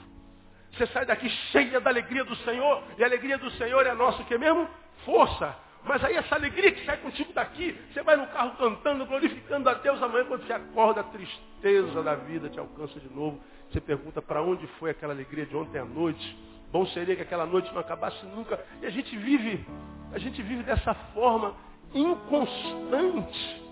Você 0.71 0.87
sai 0.87 1.05
daqui 1.05 1.29
cheia 1.51 1.79
da 1.79 1.89
alegria 1.89 2.23
do 2.23 2.35
Senhor, 2.37 2.83
e 2.97 3.03
a 3.03 3.07
alegria 3.07 3.37
do 3.37 3.49
Senhor 3.51 3.85
é 3.85 3.93
nosso 3.93 4.23
que 4.25 4.37
mesmo? 4.37 4.67
Força. 5.05 5.55
Mas 5.83 6.03
aí 6.03 6.15
essa 6.15 6.35
alegria 6.35 6.71
que 6.71 6.85
sai 6.85 6.97
contigo 6.97 7.33
daqui, 7.33 7.77
você 7.91 8.01
vai 8.01 8.15
no 8.15 8.25
carro 8.27 8.55
cantando, 8.57 9.05
glorificando 9.05 9.69
a 9.69 9.73
Deus 9.73 10.01
amanhã, 10.01 10.25
quando 10.25 10.45
você 10.45 10.53
acorda, 10.53 11.01
a 11.01 11.03
tristeza 11.03 12.01
da 12.01 12.15
vida 12.15 12.49
te 12.49 12.59
alcança 12.59 12.99
de 12.99 13.09
novo. 13.13 13.39
Você 13.69 13.81
pergunta 13.81 14.21
para 14.21 14.41
onde 14.41 14.65
foi 14.79 14.91
aquela 14.91 15.13
alegria 15.13 15.45
de 15.45 15.55
ontem 15.55 15.79
à 15.79 15.85
noite. 15.85 16.37
Bom 16.73 16.87
seria 16.87 17.15
que 17.15 17.21
aquela 17.21 17.45
noite 17.45 17.71
não 17.71 17.79
acabasse 17.79 18.25
nunca. 18.25 18.59
E 18.81 18.87
a 18.87 18.89
gente 18.89 19.15
vive, 19.15 19.63
a 20.11 20.17
gente 20.17 20.41
vive 20.41 20.63
dessa 20.63 20.91
forma 21.13 21.55
inconstante. 21.93 23.63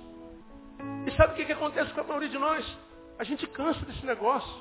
E 1.07 1.11
sabe 1.17 1.33
o 1.33 1.35
que, 1.35 1.45
que 1.45 1.51
acontece 1.51 1.91
com 1.93 2.01
a 2.01 2.03
maioria 2.03 2.29
de 2.29 2.37
nós? 2.37 2.63
A 3.17 3.23
gente 3.23 3.47
cansa 3.47 3.83
desse 3.87 4.05
negócio. 4.05 4.53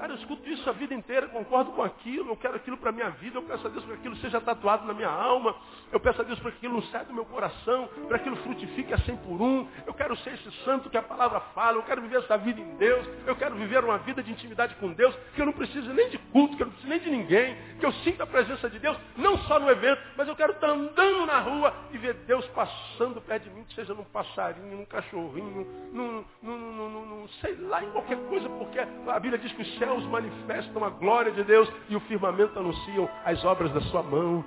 Cara, 0.00 0.14
eu 0.14 0.16
escuto 0.16 0.48
isso 0.48 0.68
a 0.70 0.72
vida 0.72 0.94
inteira, 0.94 1.28
concordo 1.28 1.72
com 1.72 1.82
aquilo, 1.82 2.30
eu 2.30 2.36
quero 2.36 2.56
aquilo 2.56 2.78
para 2.78 2.88
a 2.88 2.92
minha 2.92 3.10
vida, 3.10 3.36
eu 3.36 3.42
peço 3.42 3.66
a 3.66 3.70
Deus 3.70 3.84
para 3.84 3.96
que 3.96 4.00
aquilo 4.00 4.16
seja 4.16 4.40
tatuado 4.40 4.86
na 4.86 4.94
minha 4.94 5.10
alma, 5.10 5.54
eu 5.92 6.00
peço 6.00 6.22
a 6.22 6.24
Deus 6.24 6.38
para 6.38 6.52
que 6.52 6.56
aquilo 6.56 6.72
não 6.72 6.82
saia 6.84 7.04
do 7.04 7.12
meu 7.12 7.26
coração, 7.26 7.86
para 8.08 8.18
que 8.18 8.26
aquilo 8.26 8.36
frutifique 8.36 8.94
a 8.94 8.98
100 8.98 9.16
por 9.18 9.42
um, 9.42 9.68
eu 9.86 9.92
quero 9.92 10.16
ser 10.16 10.32
esse 10.32 10.50
santo 10.64 10.88
que 10.88 10.96
a 10.96 11.02
palavra 11.02 11.40
fala, 11.54 11.76
eu 11.76 11.82
quero 11.82 12.00
viver 12.00 12.16
essa 12.16 12.38
vida 12.38 12.58
em 12.58 12.76
Deus, 12.76 13.06
eu 13.26 13.36
quero 13.36 13.54
viver 13.56 13.84
uma 13.84 13.98
vida 13.98 14.22
de 14.22 14.32
intimidade 14.32 14.74
com 14.76 14.90
Deus, 14.94 15.14
que 15.34 15.42
eu 15.42 15.44
não 15.44 15.52
preciso 15.52 15.92
nem 15.92 16.08
de 16.08 16.16
culto, 16.16 16.56
que 16.56 16.62
eu 16.62 16.66
não 16.68 16.72
preciso 16.72 16.90
nem 16.90 17.00
de 17.00 17.10
ninguém, 17.10 17.58
que 17.78 17.84
eu 17.84 17.92
sinta 17.92 18.24
a 18.24 18.26
presença 18.26 18.70
de 18.70 18.78
Deus, 18.78 18.96
não 19.18 19.36
só 19.40 19.60
no 19.60 19.68
evento, 19.68 20.00
mas 20.16 20.26
eu 20.26 20.34
quero 20.34 20.52
estar 20.52 20.70
andando 20.70 21.26
na 21.26 21.40
rua 21.40 21.74
e 21.92 21.98
ver 21.98 22.14
Deus 22.26 22.46
passando 22.54 23.20
perto 23.20 23.44
de 23.44 23.50
mim, 23.50 23.64
que 23.64 23.74
seja 23.74 23.92
num 23.92 24.04
passarinho, 24.04 24.78
num 24.78 24.86
cachorrinho, 24.86 25.66
num, 25.92 26.24
num, 26.42 26.58
num, 26.58 26.88
num 26.88 27.28
sei 27.42 27.54
lá, 27.56 27.84
em 27.84 27.90
qualquer 27.90 28.16
coisa, 28.28 28.48
porque 28.48 28.78
a 28.78 29.20
Bíblia 29.20 29.38
diz 29.38 29.52
que 29.52 29.60
os 29.60 29.78
céus 29.90 30.04
manifestam 30.04 30.84
a 30.84 30.90
glória 30.90 31.32
de 31.32 31.42
Deus 31.42 31.68
e 31.88 31.96
o 31.96 32.00
firmamento 32.00 32.56
anunciam 32.56 33.10
as 33.24 33.44
obras 33.44 33.72
da 33.72 33.80
sua 33.82 34.04
mão. 34.04 34.44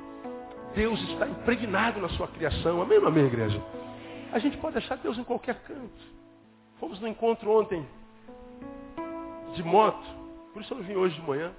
Deus 0.74 0.98
está 1.10 1.28
impregnado 1.28 2.00
na 2.00 2.08
sua 2.10 2.30
criação. 2.30 2.82
Amém 2.82 2.98
amém, 2.98 3.26
igreja? 3.26 3.62
A 4.32 4.40
gente 4.40 4.58
pode 4.58 4.78
achar 4.78 4.98
Deus 4.98 5.18
em 5.18 5.24
qualquer 5.24 5.56
canto. 5.64 6.14
Fomos 6.80 6.98
no 7.02 7.08
encontro 7.10 7.52
ontem 7.52 7.86
de 9.54 9.64
moto, 9.64 10.04
por 10.54 10.62
isso 10.62 10.74
eu 10.74 10.78
não 10.78 10.86
vim 10.86 10.96
hoje 10.96 11.20
de 11.20 11.28
manhã. 11.28 11.52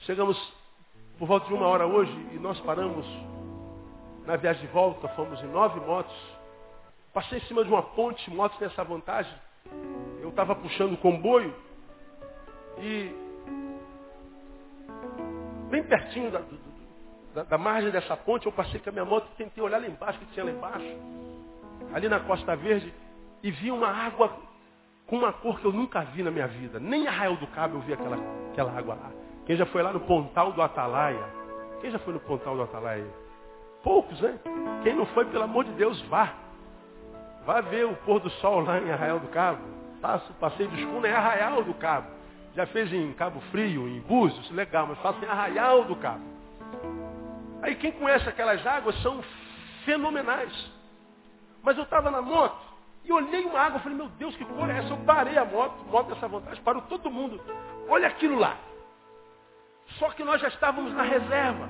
Chegamos 0.00 0.40
por 1.18 1.26
volta 1.26 1.48
de 1.48 1.54
uma 1.54 1.66
hora 1.66 1.86
hoje 1.86 2.12
e 2.32 2.38
nós 2.38 2.60
paramos 2.60 3.04
na 4.24 4.36
viagem 4.36 4.64
de 4.66 4.72
volta, 4.72 5.08
fomos 5.08 5.42
em 5.42 5.48
nove 5.48 5.80
motos. 5.80 6.16
Passei 7.12 7.38
em 7.38 7.42
cima 7.42 7.64
de 7.64 7.70
uma 7.70 7.82
ponte, 7.82 8.30
motos 8.30 8.56
têm 8.58 8.68
essa 8.68 8.84
vantagem. 8.84 9.34
Eu 10.22 10.28
estava 10.28 10.54
puxando 10.54 10.92
o 10.92 10.96
comboio 10.96 11.52
e 12.78 13.14
bem 15.70 15.82
pertinho 15.84 16.30
da, 16.30 16.42
da, 17.34 17.42
da, 17.44 17.58
margem 17.58 17.90
dessa 17.90 18.16
ponte, 18.16 18.46
eu 18.46 18.52
passei 18.52 18.80
com 18.80 18.90
a 18.90 18.92
minha 18.92 19.04
moto 19.04 19.28
e 19.32 19.36
tentei 19.36 19.62
olhar 19.62 19.80
lá 19.80 19.86
embaixo, 19.86 20.18
que 20.18 20.26
tinha 20.26 20.44
lá 20.44 20.52
embaixo, 20.52 20.96
ali 21.92 22.08
na 22.08 22.20
Costa 22.20 22.54
Verde, 22.56 22.92
e 23.42 23.50
vi 23.50 23.70
uma 23.70 23.88
água 23.88 24.36
com 25.06 25.16
uma 25.16 25.32
cor 25.32 25.60
que 25.60 25.66
eu 25.66 25.72
nunca 25.72 26.00
vi 26.00 26.22
na 26.22 26.30
minha 26.30 26.46
vida. 26.46 26.78
Nem 26.78 27.06
Arraial 27.06 27.36
do 27.36 27.46
Cabo 27.48 27.76
eu 27.76 27.80
vi 27.80 27.92
aquela, 27.92 28.16
aquela 28.50 28.76
água 28.76 28.94
lá. 28.94 29.10
Quem 29.46 29.56
já 29.56 29.66
foi 29.66 29.82
lá 29.82 29.92
no 29.92 30.00
Pontal 30.00 30.52
do 30.52 30.62
Atalaia? 30.62 31.22
Quem 31.80 31.90
já 31.90 31.98
foi 31.98 32.14
no 32.14 32.20
Pontal 32.20 32.56
do 32.56 32.62
Atalaia? 32.62 33.06
Poucos, 33.82 34.18
né? 34.20 34.38
Quem 34.82 34.94
não 34.94 35.04
foi, 35.06 35.26
pelo 35.26 35.44
amor 35.44 35.64
de 35.64 35.72
Deus, 35.72 36.00
vá. 36.02 36.32
Vá 37.44 37.60
ver 37.60 37.84
o 37.84 37.94
pôr 37.96 38.20
do 38.20 38.30
sol 38.30 38.60
lá 38.60 38.80
em 38.80 38.90
Arraial 38.90 39.20
do 39.20 39.28
Cabo. 39.28 39.60
Passo, 40.00 40.32
passeio 40.34 40.70
do 40.70 40.76
escuna 40.76 41.08
é 41.08 41.14
Arraial 41.14 41.62
do 41.62 41.74
Cabo. 41.74 42.08
Já 42.54 42.66
fez 42.66 42.92
em 42.92 43.12
Cabo 43.14 43.40
Frio, 43.50 43.88
em 43.88 44.00
Búzios, 44.00 44.50
legal, 44.50 44.86
mas 44.86 44.98
faça 45.00 45.24
em 45.24 45.28
Arraial 45.28 45.84
do 45.84 45.96
Cabo. 45.96 46.22
Aí 47.62 47.74
quem 47.76 47.92
conhece 47.92 48.28
aquelas 48.28 48.64
águas 48.66 49.00
são 49.02 49.22
fenomenais. 49.84 50.52
Mas 51.62 51.76
eu 51.76 51.84
estava 51.84 52.10
na 52.10 52.22
moto 52.22 52.60
e 53.04 53.12
olhei 53.12 53.44
uma 53.44 53.58
água, 53.58 53.80
falei, 53.80 53.96
meu 53.96 54.08
Deus, 54.08 54.36
que 54.36 54.44
cor 54.44 54.70
é 54.70 54.78
essa? 54.78 54.90
Eu 54.90 54.98
parei 54.98 55.36
a 55.36 55.44
moto, 55.44 55.84
moto 55.90 56.08
dessa 56.14 56.28
vontade, 56.28 56.60
parou 56.60 56.82
todo 56.82 57.10
mundo. 57.10 57.40
Olha 57.88 58.06
aquilo 58.06 58.38
lá. 58.38 58.56
Só 59.98 60.10
que 60.10 60.22
nós 60.22 60.40
já 60.40 60.48
estávamos 60.48 60.92
na 60.92 61.02
reserva. 61.02 61.68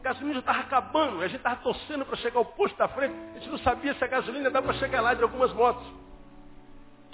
A 0.00 0.02
gasolina 0.02 0.34
já 0.34 0.40
estava 0.40 0.60
acabando, 0.60 1.20
a 1.20 1.26
gente 1.26 1.38
estava 1.38 1.56
torcendo 1.56 2.06
para 2.06 2.16
chegar 2.16 2.38
ao 2.38 2.44
posto 2.44 2.76
da 2.78 2.88
frente, 2.88 3.14
a 3.34 3.38
gente 3.38 3.50
não 3.50 3.58
sabia 3.58 3.92
se 3.94 4.04
a 4.04 4.06
gasolina 4.06 4.50
dava 4.50 4.68
para 4.68 4.78
chegar 4.78 5.00
lá 5.00 5.14
de 5.14 5.22
algumas 5.22 5.52
motos. 5.52 5.86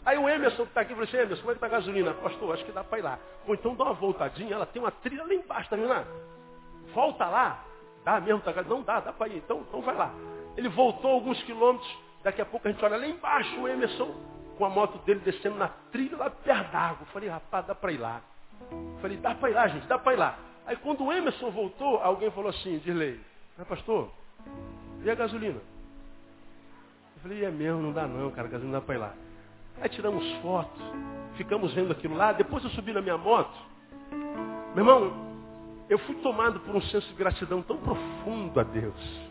Aí 0.05 0.19
o 0.19 0.29
Emerson 0.29 0.65
que 0.65 0.69
está 0.69 0.83
aqui 0.83 0.91
falou 0.91 1.05
assim, 1.05 1.17
Emerson, 1.17 1.41
como 1.41 1.51
é 1.51 1.55
que 1.55 1.65
está 1.65 1.67
a 1.67 1.81
gasolina? 1.81 2.15
Pastor, 2.15 2.55
acho 2.55 2.65
que 2.65 2.73
dá 2.73 2.85
para 2.85 2.99
ir 2.99 3.03
lá. 3.03 3.19
Ou 3.47 3.55
então 3.55 3.75
dá 3.75 3.85
uma 3.85 3.95
voltadinha, 3.95 4.55
ela 4.55 4.67
tem 4.67 4.83
uma 4.83 4.91
trilha 4.91 5.25
lá 5.25 5.35
embaixo, 5.35 5.71
tá 5.71 5.77
vendo 5.77 5.89
lá? 5.89 6.05
Volta 6.93 7.27
lá, 7.27 7.65
dá 8.05 8.21
mesmo, 8.21 8.41
tá, 8.41 8.53
não 8.63 8.83
dá, 8.83 9.01
dá 9.01 9.13
para 9.13 9.29
ir, 9.29 9.39
então, 9.39 9.65
então 9.67 9.81
vai 9.81 9.95
lá. 9.95 10.13
Ele 10.57 10.69
voltou 10.69 11.11
alguns 11.11 11.43
quilômetros, 11.45 11.91
daqui 12.23 12.43
a 12.43 12.47
pouco 12.47 12.69
a 12.69 12.71
gente 12.71 12.85
olha 12.85 12.99
lá 12.99 13.07
embaixo 13.07 13.59
o 13.59 13.67
Emerson 13.67 14.15
com 14.59 14.65
a 14.65 14.69
moto 14.69 14.99
dele 15.05 15.21
descendo 15.21 15.57
na 15.57 15.69
trilha 15.91 16.17
lá 16.17 16.31
perto 16.31 16.71
d'água. 16.71 17.07
Falei, 17.13 17.29
rapaz, 17.29 17.67
dá 17.67 17.75
para 17.75 17.93
ir 17.93 17.99
lá. 17.99 18.21
Falei, 19.01 19.17
dá 19.17 19.35
para 19.35 19.51
ir 19.51 19.55
lá, 19.55 19.69
gente, 19.69 19.87
dá 19.87 19.99
para 19.99 20.13
ir 20.13 20.17
lá. 20.17 20.39
Aí 20.67 20.77
quando 20.77 21.05
o 21.05 21.13
Emerson 21.13 21.51
voltou, 21.51 21.99
alguém 21.99 22.31
falou 22.31 22.51
assim, 22.51 22.79
Dirley, 22.79 23.21
mas 23.57 23.67
pastor, 23.67 24.11
e 25.03 25.11
a 25.11 25.15
gasolina? 25.15 25.61
Eu 27.17 27.23
falei, 27.23 27.45
é 27.45 27.51
mesmo, 27.51 27.83
não 27.83 27.93
dá 27.93 28.07
não, 28.07 28.31
cara, 28.31 28.49
a 28.49 28.51
gasolina 28.51 28.81
dá 28.81 28.85
para 28.85 28.95
ir 28.95 28.99
lá. 28.99 29.15
Aí 29.81 29.89
tiramos 29.89 30.25
fotos, 30.41 30.83
ficamos 31.37 31.73
vendo 31.75 31.93
aquilo 31.93 32.17
lá. 32.17 32.33
Depois 32.33 32.63
eu 32.65 32.71
subi 32.71 32.93
na 32.93 33.03
minha 33.03 33.19
moto. 33.19 33.57
Meu 34.75 34.85
irmão, 34.85 35.13
eu 35.89 35.99
fui 35.99 36.15
tomado 36.17 36.61
por 36.61 36.75
um 36.75 36.83
senso 36.83 37.07
de 37.09 37.15
gratidão 37.15 37.63
tão 37.63 37.77
profundo 37.77 38.59
a 38.59 38.63
Deus. 38.63 39.25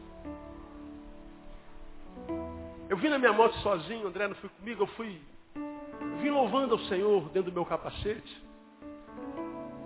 Eu 2.90 2.98
vim 2.98 3.10
na 3.10 3.18
minha 3.18 3.34
moto 3.34 3.56
sozinho, 3.58 4.08
André 4.08 4.28
não 4.28 4.36
foi 4.36 4.50
comigo, 4.50 4.84
eu 4.84 4.88
fui. 4.88 5.20
Vim 6.22 6.30
louvando 6.30 6.76
ao 6.76 6.80
Senhor 6.82 7.24
dentro 7.30 7.50
do 7.50 7.56
meu 7.56 7.66
capacete. 7.66 8.44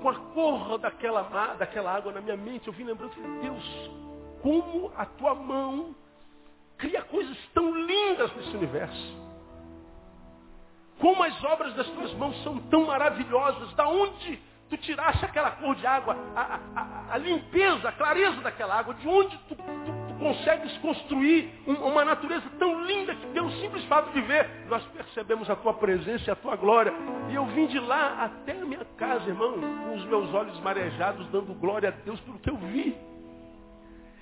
Com 0.02 0.10
a 0.10 0.16
cor 0.16 0.78
daquela, 0.78 1.22
daquela 1.58 1.96
água 1.96 2.12
na 2.12 2.22
minha 2.22 2.38
mente, 2.38 2.68
eu 2.68 2.74
vim 2.74 2.84
lembrando 2.84 3.12
que 3.12 3.22
Deus, 3.22 3.92
como 4.42 4.92
a 4.96 5.06
tua 5.06 5.34
mão 5.34 5.96
cria 6.78 7.02
coisas 7.04 7.38
tão 7.54 7.74
lindas 7.76 8.36
nesse 8.36 8.56
universo. 8.56 9.27
Como 11.00 11.24
as 11.24 11.44
obras 11.44 11.74
das 11.76 11.88
tuas 11.88 12.14
mãos 12.14 12.42
são 12.44 12.58
tão 12.70 12.86
maravilhosas. 12.86 13.74
Da 13.74 13.88
onde 13.88 14.40
tu 14.70 14.78
tiraste 14.78 15.24
aquela 15.24 15.52
cor 15.52 15.76
de 15.76 15.86
água, 15.86 16.18
a, 16.36 16.60
a, 16.76 17.14
a 17.14 17.18
limpeza, 17.18 17.90
a 17.90 17.92
clareza 17.92 18.42
daquela 18.42 18.76
água, 18.76 18.94
de 18.96 19.08
onde 19.08 19.38
tu, 19.48 19.56
tu, 19.56 19.64
tu 19.64 20.14
consegues 20.20 20.78
construir 20.80 21.50
um, 21.68 21.74
uma 21.74 22.04
natureza 22.04 22.46
tão 22.60 22.84
linda 22.84 23.16
que 23.16 23.28
pelo 23.28 23.52
simples 23.54 23.84
fato 23.86 24.12
de 24.12 24.22
ver, 24.22 24.50
nós 24.68 24.84
percebemos 24.88 25.50
a 25.50 25.56
tua 25.56 25.74
presença 25.74 26.30
e 26.30 26.32
a 26.32 26.36
tua 26.36 26.56
glória. 26.56 26.94
E 27.30 27.36
eu 27.36 27.46
vim 27.46 27.68
de 27.68 27.80
lá 27.80 28.24
até 28.26 28.54
a 28.54 28.66
minha 28.66 28.86
casa, 28.98 29.28
irmão, 29.30 29.54
com 29.54 29.96
os 29.96 30.04
meus 30.06 30.34
olhos 30.34 30.60
marejados, 30.60 31.28
dando 31.28 31.54
glória 31.54 31.90
a 31.90 31.92
Deus 31.92 32.20
pelo 32.22 32.40
que 32.40 32.50
eu 32.50 32.58
vi. 32.58 32.98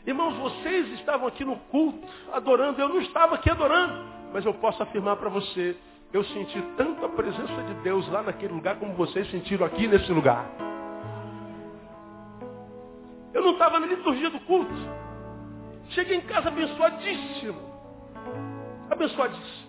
Irmãos, 0.06 0.36
vocês 0.36 0.88
estavam 1.00 1.28
aqui 1.28 1.44
no 1.44 1.58
culto, 1.58 2.08
adorando, 2.32 2.80
eu 2.80 2.90
não 2.90 3.02
estava 3.02 3.36
aqui 3.36 3.50
adorando, 3.50 4.06
mas 4.32 4.46
eu 4.46 4.54
posso 4.54 4.84
afirmar 4.84 5.16
para 5.16 5.30
você 5.30 5.76
eu 6.13 6.24
senti 6.26 6.62
tanto 6.78 7.06
a 7.06 7.10
presença 7.10 7.63
de 7.63 7.74
Deus 7.76 8.08
lá 8.10 8.24
naquele 8.24 8.54
lugar 8.54 8.78
como 8.78 8.94
vocês 8.94 9.30
sentiram 9.32 9.65
aqui 9.65 9.88
nesse 9.88 10.12
lugar. 10.12 10.46
Eu 13.34 13.41
não 13.41 13.52
estava 13.52 13.80
na 13.80 13.86
liturgia 13.86 14.30
do 14.30 14.39
culto. 14.41 14.74
Cheguei 15.89 16.18
em 16.18 16.22
casa 16.22 16.48
abençoadíssimo. 16.48 17.60
Abençoadíssimo. 18.89 19.65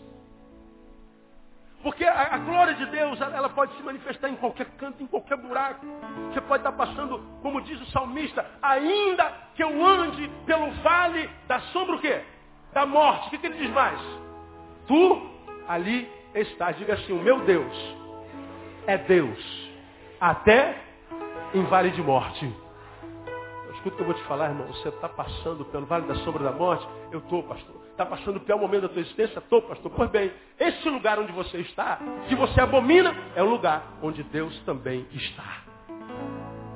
Porque 1.82 2.04
a, 2.04 2.34
a, 2.34 2.38
glória 2.38 2.74
de 2.74 2.86
Deus, 2.86 3.20
ela 3.20 3.48
pode 3.48 3.76
se 3.76 3.82
manifestar 3.82 4.28
em 4.28 4.36
qualquer 4.36 4.66
canto, 4.76 5.02
em 5.02 5.06
qualquer 5.06 5.36
buraco. 5.36 5.86
Você 6.32 6.40
pode 6.40 6.60
estar 6.60 6.72
passando, 6.72 7.18
como 7.42 7.60
diz 7.60 7.80
o 7.80 7.86
salmista, 7.92 8.44
ainda 8.62 9.32
que 9.54 9.62
eu 9.62 9.86
ande 9.86 10.28
pelo 10.46 10.70
vale 10.82 11.30
da 11.46 11.60
sombra 11.72 11.96
o 11.96 12.00
quê? 12.00 12.22
Da 12.72 12.86
morte. 12.86 13.28
O 13.28 13.30
que, 13.30 13.38
que 13.38 13.46
ele 13.46 13.58
diz 13.58 13.70
mais? 13.70 14.00
Tu 14.86 15.30
ali 15.68 16.10
está. 16.40 16.72
Diga 16.72 16.94
assim, 16.94 17.12
o 17.12 17.22
meu 17.22 17.40
Deus 17.40 17.96
é 18.86 18.98
Deus. 18.98 19.70
Até 20.20 20.76
em 21.54 21.62
vale 21.64 21.90
de 21.90 22.02
morte. 22.02 22.52
Escuta 23.74 23.94
o 23.94 23.96
que 23.96 24.02
eu 24.02 24.06
vou 24.06 24.14
te 24.14 24.22
falar, 24.24 24.48
irmão. 24.48 24.66
Você 24.68 24.88
está 24.88 25.08
passando 25.08 25.64
pelo 25.66 25.86
vale 25.86 26.06
da 26.06 26.14
sombra 26.16 26.42
da 26.42 26.52
morte? 26.52 26.86
Eu 27.10 27.20
estou, 27.20 27.42
pastor. 27.42 27.76
Está 27.90 28.04
passando 28.04 28.36
o 28.36 28.40
pior 28.40 28.58
momento 28.58 28.82
da 28.82 28.88
tua 28.88 29.00
existência? 29.00 29.38
Estou, 29.38 29.62
pastor. 29.62 29.90
Pois 29.94 30.10
bem, 30.10 30.32
esse 30.58 30.88
lugar 30.88 31.18
onde 31.18 31.32
você 31.32 31.58
está, 31.58 31.98
que 32.28 32.34
você 32.34 32.60
abomina, 32.60 33.14
é 33.34 33.42
o 33.42 33.48
lugar 33.48 33.98
onde 34.02 34.22
Deus 34.24 34.58
também 34.64 35.06
está. 35.12 35.62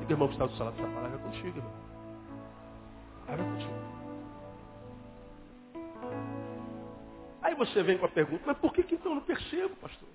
E 0.01 0.11
irmão 0.11 0.29
que 0.29 0.35
está 0.35 0.47
do 0.47 0.55
seu 0.57 0.65
lado 0.65 0.77
dessa 0.77 0.89
palavra 0.89 1.19
é 1.19 1.23
contigo, 1.23 1.59
irmão. 1.59 1.73
Palavra 3.27 3.45
é 3.45 3.51
contigo. 3.51 3.80
Aí 7.43 7.55
você 7.55 7.83
vem 7.83 7.97
com 7.97 8.07
a 8.07 8.09
pergunta, 8.09 8.43
mas 8.47 8.59
por 8.59 8.73
que, 8.73 8.83
que 8.83 8.95
então 8.95 9.13
eu 9.13 9.17
não 9.17 9.23
percebo, 9.23 9.75
pastor? 9.77 10.09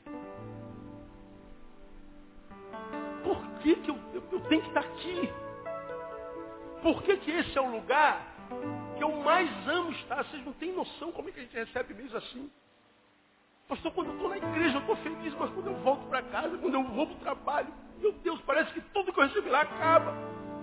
Por 3.24 3.42
que, 3.62 3.76
que 3.78 3.90
eu, 3.90 3.98
eu, 4.14 4.24
eu 4.32 4.40
tenho 4.42 4.62
que 4.62 4.68
estar 4.68 4.82
aqui? 4.82 5.30
Por 6.84 7.02
que, 7.02 7.18
que 7.18 7.32
esse 7.32 7.58
é 7.58 7.62
o 7.62 7.72
lugar 7.72 8.22
que 8.96 9.04
eu 9.04 9.12
mais 9.24 9.50
amo 9.68 9.92
estar? 9.92 10.24
Vocês 10.24 10.46
não 10.46 10.54
têm 10.54 10.72
noção 10.72 11.12
como 11.12 11.30
é 11.30 11.32
que 11.32 11.40
a 11.40 11.44
gente 11.44 11.56
recebe 11.56 11.94
mesmo 11.96 12.18
assim. 12.18 12.52
Pastor, 13.68 13.92
quando 13.94 14.10
eu 14.10 14.14
estou 14.14 14.30
na 14.30 14.38
igreja, 14.38 14.78
eu 14.78 14.82
estou 14.82 14.96
feliz, 14.98 15.34
mas 15.34 15.50
quando 15.50 15.68
eu 15.68 15.76
volto 15.78 16.08
para 16.08 16.22
casa, 16.22 16.56
quando 16.60 16.76
eu 16.76 16.84
vou 16.84 17.08
para 17.08 17.16
o 17.16 17.20
trabalho, 17.20 17.74
meu 18.00 18.12
Deus, 18.12 18.40
parece 18.42 18.72
que 18.72 18.82
tudo 18.82 19.12
que 19.12 19.20
eu 19.20 19.24
recebi 19.24 19.50
lá 19.50 19.62
acaba. 19.62 20.14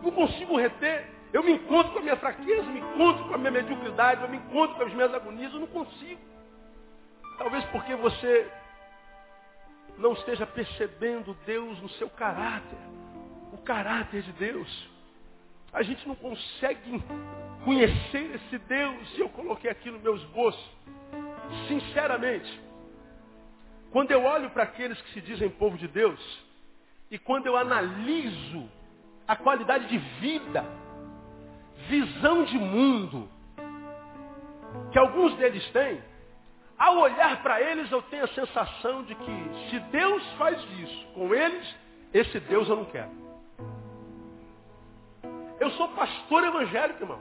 Não 0.01 0.13
consigo 0.13 0.57
reter. 0.57 1.11
Eu 1.33 1.43
me 1.43 1.53
encontro 1.53 1.93
com 1.93 1.99
a 1.99 2.03
minha 2.03 2.17
fraqueza, 2.17 2.63
me 2.71 2.79
encontro 2.79 3.25
com 3.25 3.35
a 3.35 3.39
minha 3.39 3.51
mediocridade, 3.51 4.23
eu 4.23 4.29
me 4.29 4.37
encontro 4.37 4.77
com 4.77 4.83
as 4.85 4.93
minhas 4.93 5.13
agonias, 5.13 5.53
eu 5.53 5.61
não 5.61 5.67
consigo. 5.67 6.21
Talvez 7.43 7.64
porque 7.72 7.97
você 7.97 8.49
não 9.99 10.12
esteja 10.12 10.47
percebendo 10.47 11.36
Deus 11.45 11.76
no 11.82 11.88
seu 11.88 12.09
caráter, 12.09 12.78
o 13.53 13.59
caráter 13.59 14.22
de 14.22 14.30
Deus. 14.34 14.88
A 15.72 15.82
gente 15.82 16.07
não 16.07 16.14
consegue 16.14 17.03
conhecer 17.64 18.36
esse 18.36 18.59
Deus, 18.59 19.18
e 19.18 19.22
eu 19.22 19.28
coloquei 19.30 19.68
aqui 19.68 19.90
no 19.90 19.99
meu 19.99 20.14
esboço. 20.14 20.70
Sinceramente, 21.66 22.61
quando 23.90 24.12
eu 24.12 24.22
olho 24.22 24.49
para 24.51 24.62
aqueles 24.62 25.03
que 25.03 25.12
se 25.12 25.20
dizem 25.20 25.51
povo 25.51 25.76
de 25.76 25.88
Deus, 25.88 26.20
e 27.11 27.18
quando 27.18 27.47
eu 27.47 27.57
analiso 27.57 28.70
a 29.26 29.34
qualidade 29.34 29.88
de 29.88 29.99
vida, 29.99 30.64
visão 31.88 32.45
de 32.45 32.57
mundo, 32.57 33.28
que 34.93 34.99
alguns 34.99 35.34
deles 35.34 35.68
têm, 35.72 36.12
ao 36.83 36.99
olhar 36.99 37.41
para 37.45 37.61
eles 37.61 37.89
eu 37.93 38.03
tenho 38.03 38.24
a 38.24 38.28
sensação 38.28 39.05
de 39.05 39.14
que 39.14 39.70
se 39.70 39.78
Deus 39.78 40.20
faz 40.33 40.61
isso 40.80 41.07
com 41.14 41.33
eles, 41.33 41.76
esse 42.12 42.41
Deus 42.41 42.68
eu 42.68 42.74
não 42.74 42.85
quero. 42.87 43.22
Eu 45.61 45.70
sou 45.70 45.87
pastor 45.91 46.43
evangélico, 46.43 47.05
irmão. 47.05 47.20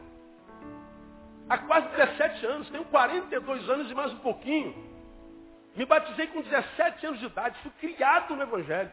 Há 1.48 1.60
quase 1.60 1.90
17 1.90 2.44
anos, 2.48 2.70
tenho 2.72 2.86
42 2.86 3.70
anos 3.70 3.92
e 3.92 3.94
mais 3.94 4.12
um 4.12 4.18
pouquinho. 4.18 4.74
Me 5.76 5.86
batizei 5.86 6.26
com 6.28 6.42
17 6.42 7.06
anos 7.06 7.20
de 7.20 7.28
idade, 7.28 7.60
fui 7.62 7.72
criado 7.80 8.36
no 8.36 8.42
Evangelho. 8.42 8.92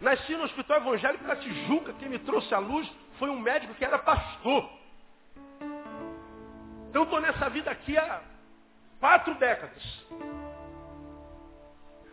Nasci 0.00 0.36
no 0.36 0.44
Hospital 0.44 0.76
Evangélico 0.76 1.24
da 1.24 1.34
Tijuca, 1.34 1.92
quem 1.94 2.08
me 2.08 2.20
trouxe 2.20 2.54
à 2.54 2.58
luz 2.58 2.88
foi 3.18 3.30
um 3.30 3.40
médico 3.40 3.74
que 3.74 3.84
era 3.84 3.98
pastor. 3.98 4.70
Então 6.88 7.02
estou 7.02 7.20
nessa 7.20 7.50
vida 7.50 7.72
aqui 7.72 7.98
há 7.98 8.20
quatro 9.04 9.34
décadas. 9.34 9.82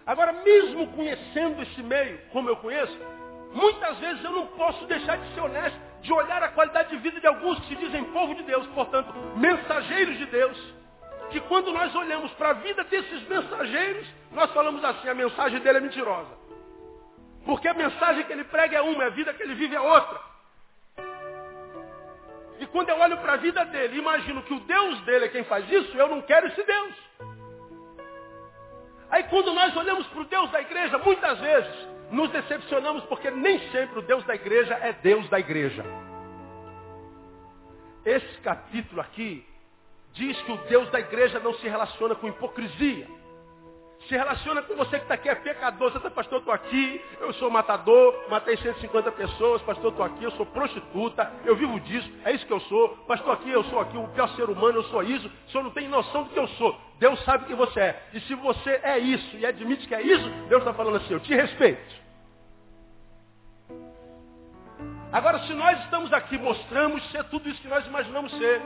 Agora, 0.05 0.33
mesmo 0.33 0.87
conhecendo 0.87 1.61
esse 1.61 1.81
meio, 1.81 2.19
como 2.33 2.49
eu 2.49 2.57
conheço, 2.57 2.99
muitas 3.53 3.97
vezes 3.99 4.21
eu 4.25 4.31
não 4.31 4.47
posso 4.47 4.85
deixar 4.87 5.17
de 5.17 5.33
ser 5.33 5.39
honesto, 5.39 5.79
de 6.01 6.11
olhar 6.11 6.43
a 6.43 6.49
qualidade 6.49 6.89
de 6.89 6.97
vida 6.97 7.21
de 7.21 7.27
alguns 7.27 7.57
que 7.61 7.67
se 7.67 7.75
dizem 7.77 8.03
povo 8.11 8.35
de 8.35 8.43
Deus, 8.43 8.67
portanto, 8.75 9.09
mensageiros 9.37 10.17
de 10.17 10.25
Deus, 10.25 10.57
que 11.29 11.39
quando 11.39 11.71
nós 11.71 11.95
olhamos 11.95 12.29
para 12.33 12.49
a 12.49 12.53
vida 12.53 12.83
desses 12.83 13.25
mensageiros, 13.25 14.05
nós 14.33 14.51
falamos 14.51 14.83
assim, 14.83 15.07
a 15.07 15.13
mensagem 15.13 15.61
dele 15.61 15.77
é 15.77 15.81
mentirosa. 15.81 16.41
Porque 17.45 17.69
a 17.69 17.73
mensagem 17.73 18.25
que 18.25 18.33
ele 18.33 18.43
prega 18.43 18.79
é 18.79 18.81
uma, 18.81 19.05
a 19.05 19.09
vida 19.11 19.33
que 19.33 19.41
ele 19.43 19.55
vive 19.55 19.77
é 19.77 19.79
outra. 19.79 20.30
E 22.61 22.67
quando 22.67 22.89
eu 22.89 22.99
olho 22.99 23.17
para 23.17 23.33
a 23.33 23.37
vida 23.37 23.65
dele, 23.65 23.97
imagino 23.97 24.43
que 24.43 24.53
o 24.53 24.59
Deus 24.59 25.01
dele 25.01 25.25
é 25.25 25.29
quem 25.29 25.43
faz 25.45 25.67
isso, 25.67 25.97
eu 25.97 26.07
não 26.07 26.21
quero 26.21 26.45
esse 26.45 26.63
Deus. 26.63 26.93
Aí 29.09 29.23
quando 29.23 29.51
nós 29.51 29.75
olhamos 29.75 30.05
para 30.05 30.21
o 30.21 30.25
Deus 30.25 30.51
da 30.51 30.61
igreja, 30.61 30.99
muitas 30.99 31.39
vezes 31.39 31.87
nos 32.11 32.29
decepcionamos 32.29 33.03
porque 33.05 33.31
nem 33.31 33.59
sempre 33.71 33.97
o 33.97 34.03
Deus 34.03 34.23
da 34.25 34.35
igreja 34.35 34.75
é 34.75 34.93
Deus 34.93 35.27
da 35.27 35.39
igreja. 35.39 35.83
Esse 38.05 38.37
capítulo 38.41 39.01
aqui 39.01 39.43
diz 40.13 40.39
que 40.43 40.51
o 40.51 40.57
Deus 40.69 40.87
da 40.91 40.99
igreja 40.99 41.39
não 41.39 41.55
se 41.55 41.67
relaciona 41.67 42.13
com 42.13 42.27
hipocrisia 42.27 43.07
se 44.07 44.15
relaciona 44.15 44.61
com 44.61 44.75
você 44.75 44.97
que 44.97 45.03
está 45.03 45.13
aqui, 45.13 45.29
é 45.29 45.35
pecador. 45.35 45.91
Você 45.91 45.97
está, 45.97 46.09
pastor, 46.09 46.39
estou 46.39 46.53
aqui, 46.53 47.01
eu 47.19 47.33
sou 47.33 47.49
matador, 47.49 48.25
matei 48.29 48.57
150 48.57 49.11
pessoas, 49.11 49.61
pastor, 49.61 49.91
estou 49.91 50.05
aqui, 50.05 50.23
eu 50.23 50.31
sou 50.31 50.45
prostituta, 50.45 51.31
eu 51.45 51.55
vivo 51.55 51.79
disso, 51.79 52.09
é 52.25 52.31
isso 52.31 52.45
que 52.45 52.53
eu 52.53 52.59
sou. 52.61 52.89
Pastor, 53.07 53.33
aqui, 53.33 53.49
eu 53.49 53.63
sou 53.65 53.79
aqui, 53.79 53.97
o 53.97 54.07
pior 54.09 54.27
ser 54.29 54.49
humano, 54.49 54.79
eu 54.79 54.83
sou 54.85 55.03
isso. 55.03 55.27
O 55.47 55.51
senhor 55.51 55.63
não 55.63 55.71
tem 55.71 55.87
noção 55.87 56.23
do 56.23 56.29
que 56.29 56.39
eu 56.39 56.47
sou. 56.49 56.77
Deus 56.99 57.23
sabe 57.23 57.45
que 57.45 57.53
você 57.53 57.79
é. 57.79 58.03
E 58.13 58.19
se 58.21 58.35
você 58.35 58.79
é 58.83 58.97
isso 58.99 59.37
e 59.37 59.45
admite 59.45 59.87
que 59.87 59.95
é 59.95 60.01
isso, 60.01 60.29
Deus 60.49 60.61
está 60.61 60.73
falando 60.73 60.97
assim, 60.97 61.13
eu 61.13 61.19
te 61.19 61.33
respeito. 61.33 62.01
Agora, 65.11 65.39
se 65.39 65.53
nós 65.53 65.77
estamos 65.83 66.11
aqui, 66.13 66.37
mostramos 66.37 67.03
ser 67.11 67.23
tudo 67.25 67.49
isso 67.49 67.61
que 67.61 67.67
nós 67.67 67.85
imaginamos 67.85 68.31
ser. 68.37 68.61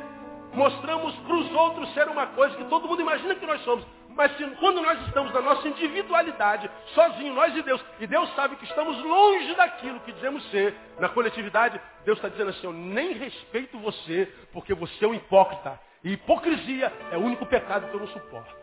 Mostramos 0.53 1.15
para 1.15 1.35
os 1.35 1.51
outros 1.51 1.93
ser 1.93 2.07
uma 2.07 2.27
coisa 2.27 2.55
que 2.55 2.63
todo 2.65 2.87
mundo 2.87 3.01
imagina 3.01 3.35
que 3.35 3.45
nós 3.45 3.61
somos. 3.63 3.85
Mas 4.15 4.35
se, 4.37 4.45
quando 4.61 4.81
nós 4.81 4.99
estamos 5.07 5.33
na 5.33 5.41
nossa 5.41 5.67
individualidade, 5.67 6.71
sozinho, 6.93 7.33
nós 7.33 7.55
e 7.55 7.61
Deus, 7.61 7.83
e 7.99 8.07
Deus 8.07 8.33
sabe 8.33 8.55
que 8.55 8.63
estamos 8.63 8.97
longe 9.03 9.53
daquilo 9.55 9.99
que 9.99 10.13
dizemos 10.13 10.49
ser, 10.51 10.73
na 10.97 11.09
coletividade, 11.09 11.79
Deus 12.05 12.17
está 12.17 12.29
dizendo 12.29 12.51
assim, 12.51 12.65
eu 12.65 12.71
nem 12.71 13.11
respeito 13.13 13.77
você, 13.77 14.31
porque 14.53 14.73
você 14.73 15.03
é 15.03 15.07
um 15.07 15.13
hipócrita. 15.13 15.77
E 16.01 16.13
hipocrisia 16.13 16.93
é 17.11 17.17
o 17.17 17.21
único 17.21 17.45
pecado 17.45 17.89
que 17.89 17.93
eu 17.93 17.99
não 17.99 18.07
suporto. 18.07 18.55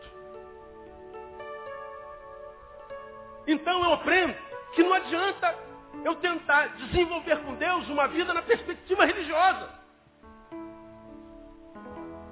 Então 3.45 3.83
eu 3.83 3.93
aprendo 3.93 4.35
que 4.73 4.81
não 4.81 4.93
adianta 4.93 5.55
eu 6.03 6.15
tentar 6.15 6.67
desenvolver 6.77 7.37
com 7.43 7.53
Deus 7.55 7.87
uma 7.89 8.07
vida 8.07 8.33
na 8.33 8.41
perspectiva 8.41 9.05
religiosa. 9.05 9.69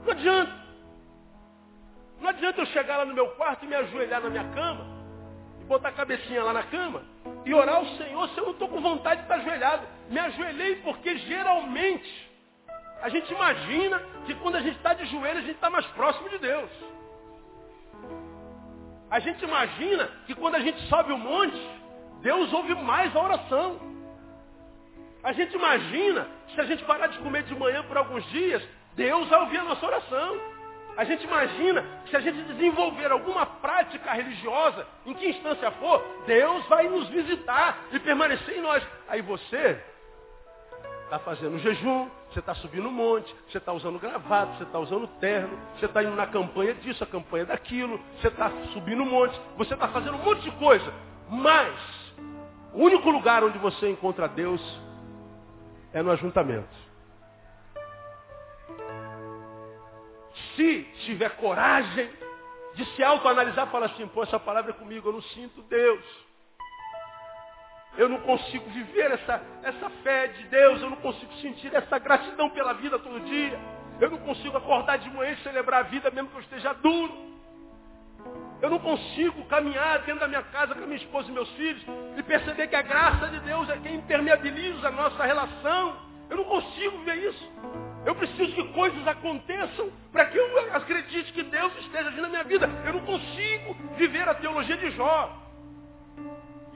Não 0.04 0.12
adianta. 0.12 0.61
Adianta 2.42 2.62
eu 2.62 2.66
chegar 2.66 2.98
lá 2.98 3.06
no 3.06 3.14
meu 3.14 3.28
quarto 3.34 3.64
e 3.64 3.68
me 3.68 3.76
ajoelhar 3.76 4.20
na 4.20 4.28
minha 4.28 4.44
cama, 4.46 4.84
e 5.62 5.64
botar 5.66 5.90
a 5.90 5.92
cabecinha 5.92 6.44
lá 6.44 6.52
na 6.52 6.64
cama, 6.64 7.04
e 7.46 7.54
orar 7.54 7.76
ao 7.76 7.86
Senhor 7.98 8.30
se 8.30 8.38
eu 8.40 8.46
não 8.46 8.54
estou 8.54 8.68
com 8.68 8.82
vontade 8.82 9.18
de 9.18 9.26
estar 9.26 9.36
ajoelhado. 9.36 9.88
Me 10.10 10.20
ajoelhei 10.20 10.78
porque 10.78 11.20
geralmente 11.20 12.32
a 13.00 13.10
gente 13.10 13.32
imagina 13.32 14.02
que 14.26 14.34
quando 14.34 14.56
a 14.56 14.60
gente 14.60 14.76
está 14.76 14.96
de 14.96 15.06
joelho 15.06 15.38
a 15.38 15.42
gente 15.42 15.52
está 15.52 15.70
mais 15.70 15.86
próximo 15.90 16.30
de 16.30 16.40
Deus. 16.40 16.72
A 19.12 19.20
gente 19.20 19.46
imagina 19.46 20.10
que 20.26 20.34
quando 20.34 20.56
a 20.56 20.62
gente 20.62 20.82
sobe 20.88 21.14
o 21.14 21.20
monte, 21.20 21.62
Deus 22.22 22.52
ouve 22.54 22.74
mais 22.74 23.16
a 23.16 23.22
oração. 23.22 23.80
A 25.22 25.32
gente 25.32 25.56
imagina 25.56 26.28
que 26.48 26.56
se 26.56 26.62
a 26.62 26.66
gente 26.66 26.84
parar 26.86 27.06
de 27.06 27.20
comer 27.20 27.44
de 27.44 27.54
manhã 27.54 27.84
por 27.84 27.98
alguns 27.98 28.26
dias, 28.32 28.68
Deus 28.96 29.30
vai 29.30 29.42
ouvir 29.42 29.60
a 29.60 29.64
nossa 29.64 29.86
oração. 29.86 30.51
A 30.98 31.04
gente 31.04 31.24
imagina 31.24 31.84
que 32.04 32.12
se 32.12 32.18
a 32.18 32.20
gente 32.20 32.42
desenvolver 32.44 33.12
alguma 33.12 33.46
prática 33.46 34.12
religiosa, 34.14 34.86
em 35.06 35.14
que 35.14 35.30
instância 35.30 35.72
for, 35.72 36.04
Deus 36.26 36.66
vai 36.68 36.88
nos 36.88 37.08
visitar 37.10 37.86
e 37.92 38.00
permanecer 38.00 38.58
em 38.58 38.62
nós. 38.62 38.86
Aí 39.08 39.22
você 39.22 39.82
está 41.06 41.20
fazendo 41.20 41.60
jejum, 41.60 42.10
você 42.32 42.40
está 42.40 42.56
subindo 42.56 42.88
um 42.88 42.92
monte, 42.92 43.36
você 43.50 43.58
está 43.58 43.74
usando 43.74 44.00
gravata, 44.00 44.54
você 44.58 44.64
está 44.64 44.80
usando 44.80 45.08
terno, 45.20 45.58
você 45.78 45.86
está 45.86 46.02
indo 46.04 46.16
na 46.16 46.28
campanha 46.28 46.74
disso, 46.74 47.04
a 47.04 47.08
campanha 47.08 47.46
daquilo, 47.46 48.00
você 48.20 48.30
está 48.30 48.50
subindo 48.74 49.04
um 49.04 49.10
monte, 49.10 49.40
você 49.58 49.74
está 49.74 49.90
fazendo 49.90 50.16
um 50.16 50.24
monte 50.24 50.42
de 50.42 50.52
coisa. 50.52 50.94
Mas 51.30 51.76
o 52.74 52.84
único 52.84 53.10
lugar 53.10 53.44
onde 53.44 53.58
você 53.58 53.90
encontra 53.90 54.28
Deus 54.28 54.62
é 55.94 56.02
no 56.02 56.12
ajuntamento. 56.12 56.81
Se 60.56 60.84
tiver 61.06 61.30
coragem 61.38 62.10
de 62.76 62.86
se 62.96 63.04
autoanalisar, 63.04 63.68
fala 63.68 63.88
assim, 63.88 64.08
pô, 64.08 64.24
essa 64.24 64.40
palavra 64.40 64.72
é 64.72 64.74
comigo, 64.74 65.10
eu 65.10 65.14
não 65.14 65.22
sinto 65.22 65.62
Deus. 65.64 66.04
Eu 67.98 68.08
não 68.08 68.20
consigo 68.22 68.70
viver 68.70 69.12
essa, 69.12 69.42
essa 69.64 69.90
fé 70.04 70.28
de 70.28 70.44
Deus, 70.46 70.82
eu 70.82 70.90
não 70.90 70.98
consigo 70.98 71.34
sentir 71.36 71.76
essa 71.76 72.00
gratidão 72.00 72.50
pela 72.50 72.74
vida 72.74 72.98
todo 72.98 73.20
dia. 73.26 73.60
Eu 74.00 74.10
não 74.10 74.18
consigo 74.20 74.58
acordar 74.58 74.98
de 74.98 75.10
manhã 75.10 75.32
e 75.32 75.44
celebrar 75.44 75.82
a 75.82 75.84
vida 75.84 76.10
mesmo 76.10 76.30
que 76.30 76.38
eu 76.38 76.42
esteja 76.42 76.74
duro. 76.74 77.32
Eu 78.62 78.70
não 78.70 78.80
consigo 78.80 79.44
caminhar 79.46 80.00
dentro 80.00 80.22
da 80.22 80.28
minha 80.28 80.44
casa 80.44 80.74
com 80.74 80.84
a 80.84 80.88
minha 80.88 80.98
esposa 80.98 81.30
e 81.30 81.34
meus 81.34 81.50
filhos 81.52 81.84
e 82.16 82.24
perceber 82.24 82.68
que 82.68 82.76
a 82.76 82.82
graça 82.82 83.28
de 83.28 83.40
Deus 83.40 83.70
é 83.70 83.78
quem 83.78 83.96
impermeabiliza 83.96 84.88
a 84.88 84.92
nossa 84.92 85.24
relação. 85.24 86.11
Eu 86.32 86.38
não 86.38 86.46
consigo 86.46 86.98
ver 87.00 87.18
isso. 87.18 87.52
Eu 88.06 88.16
preciso 88.16 88.56
que 88.56 88.64
coisas 88.74 89.06
aconteçam 89.06 89.92
para 90.14 90.26
que 90.28 90.38
eu 90.38 90.74
acredite 90.74 91.34
que 91.34 91.44
Deus 91.44 91.76
esteja 91.80 92.08
agindo 92.08 92.22
na 92.22 92.30
minha 92.30 92.44
vida. 92.46 92.70
Eu 92.86 92.94
não 92.94 93.02
consigo 93.02 93.74
viver 93.98 94.28
a 94.28 94.34
teologia 94.34 94.78
de 94.78 94.92
Jó, 94.92 95.30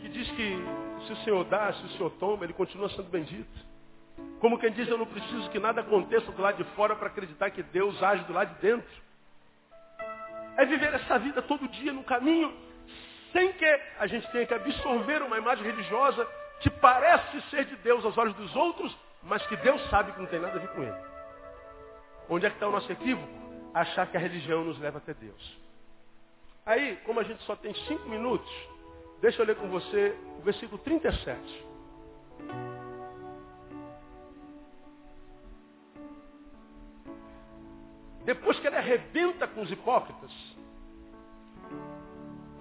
que 0.01 0.09
diz 0.09 0.29
que 0.31 0.57
se 1.07 1.13
o 1.13 1.15
Senhor 1.23 1.45
dá, 1.45 1.71
se 1.71 1.85
o 1.85 1.89
Senhor 1.91 2.09
toma, 2.19 2.43
ele 2.43 2.51
continua 2.51 2.89
sendo 2.89 3.09
bendito. 3.09 3.65
Como 4.41 4.59
quem 4.59 4.73
diz, 4.73 4.89
eu 4.89 4.97
não 4.97 5.05
preciso 5.05 5.49
que 5.49 5.57
nada 5.57 5.79
aconteça 5.79 6.31
do 6.33 6.41
lado 6.41 6.57
de 6.57 6.69
fora 6.75 6.93
para 6.93 7.07
acreditar 7.07 7.49
que 7.49 7.63
Deus 7.63 8.03
age 8.03 8.25
do 8.25 8.33
lado 8.33 8.53
de 8.55 8.61
dentro. 8.61 9.05
É 10.57 10.65
viver 10.65 10.93
essa 10.93 11.17
vida 11.17 11.41
todo 11.41 11.65
dia 11.69 11.93
no 11.93 12.03
caminho, 12.03 12.53
sem 13.31 13.53
que 13.53 13.81
a 13.99 14.05
gente 14.05 14.29
tenha 14.31 14.45
que 14.45 14.53
absorver 14.53 15.21
uma 15.21 15.37
imagem 15.37 15.63
religiosa 15.63 16.27
que 16.59 16.69
parece 16.69 17.41
ser 17.49 17.65
de 17.65 17.77
Deus 17.77 18.03
aos 18.03 18.17
olhos 18.17 18.35
dos 18.35 18.53
outros, 18.53 19.04
mas 19.25 19.45
que 19.47 19.57
Deus 19.57 19.81
sabe 19.89 20.11
que 20.11 20.19
não 20.19 20.27
tem 20.27 20.39
nada 20.39 20.57
a 20.57 20.61
ver 20.61 20.69
com 20.69 20.83
ele. 20.83 20.95
Onde 22.29 22.45
é 22.45 22.49
que 22.49 22.55
está 22.55 22.67
o 22.67 22.71
nosso 22.71 22.91
equívoco? 22.91 23.27
Achar 23.73 24.07
que 24.07 24.15
a 24.15 24.19
religião 24.19 24.63
nos 24.63 24.79
leva 24.79 24.99
até 24.99 25.13
Deus. 25.13 25.59
Aí, 26.65 26.97
como 27.05 27.19
a 27.19 27.23
gente 27.23 27.43
só 27.43 27.55
tem 27.55 27.73
cinco 27.87 28.07
minutos, 28.07 28.49
deixa 29.21 29.41
eu 29.41 29.45
ler 29.45 29.55
com 29.55 29.67
você 29.69 30.15
o 30.39 30.41
versículo 30.41 30.77
37. 30.79 31.65
Depois 38.23 38.59
que 38.59 38.65
ele 38.65 38.77
arrebenta 38.77 39.47
com 39.47 39.61
os 39.61 39.71
hipócritas, 39.71 40.31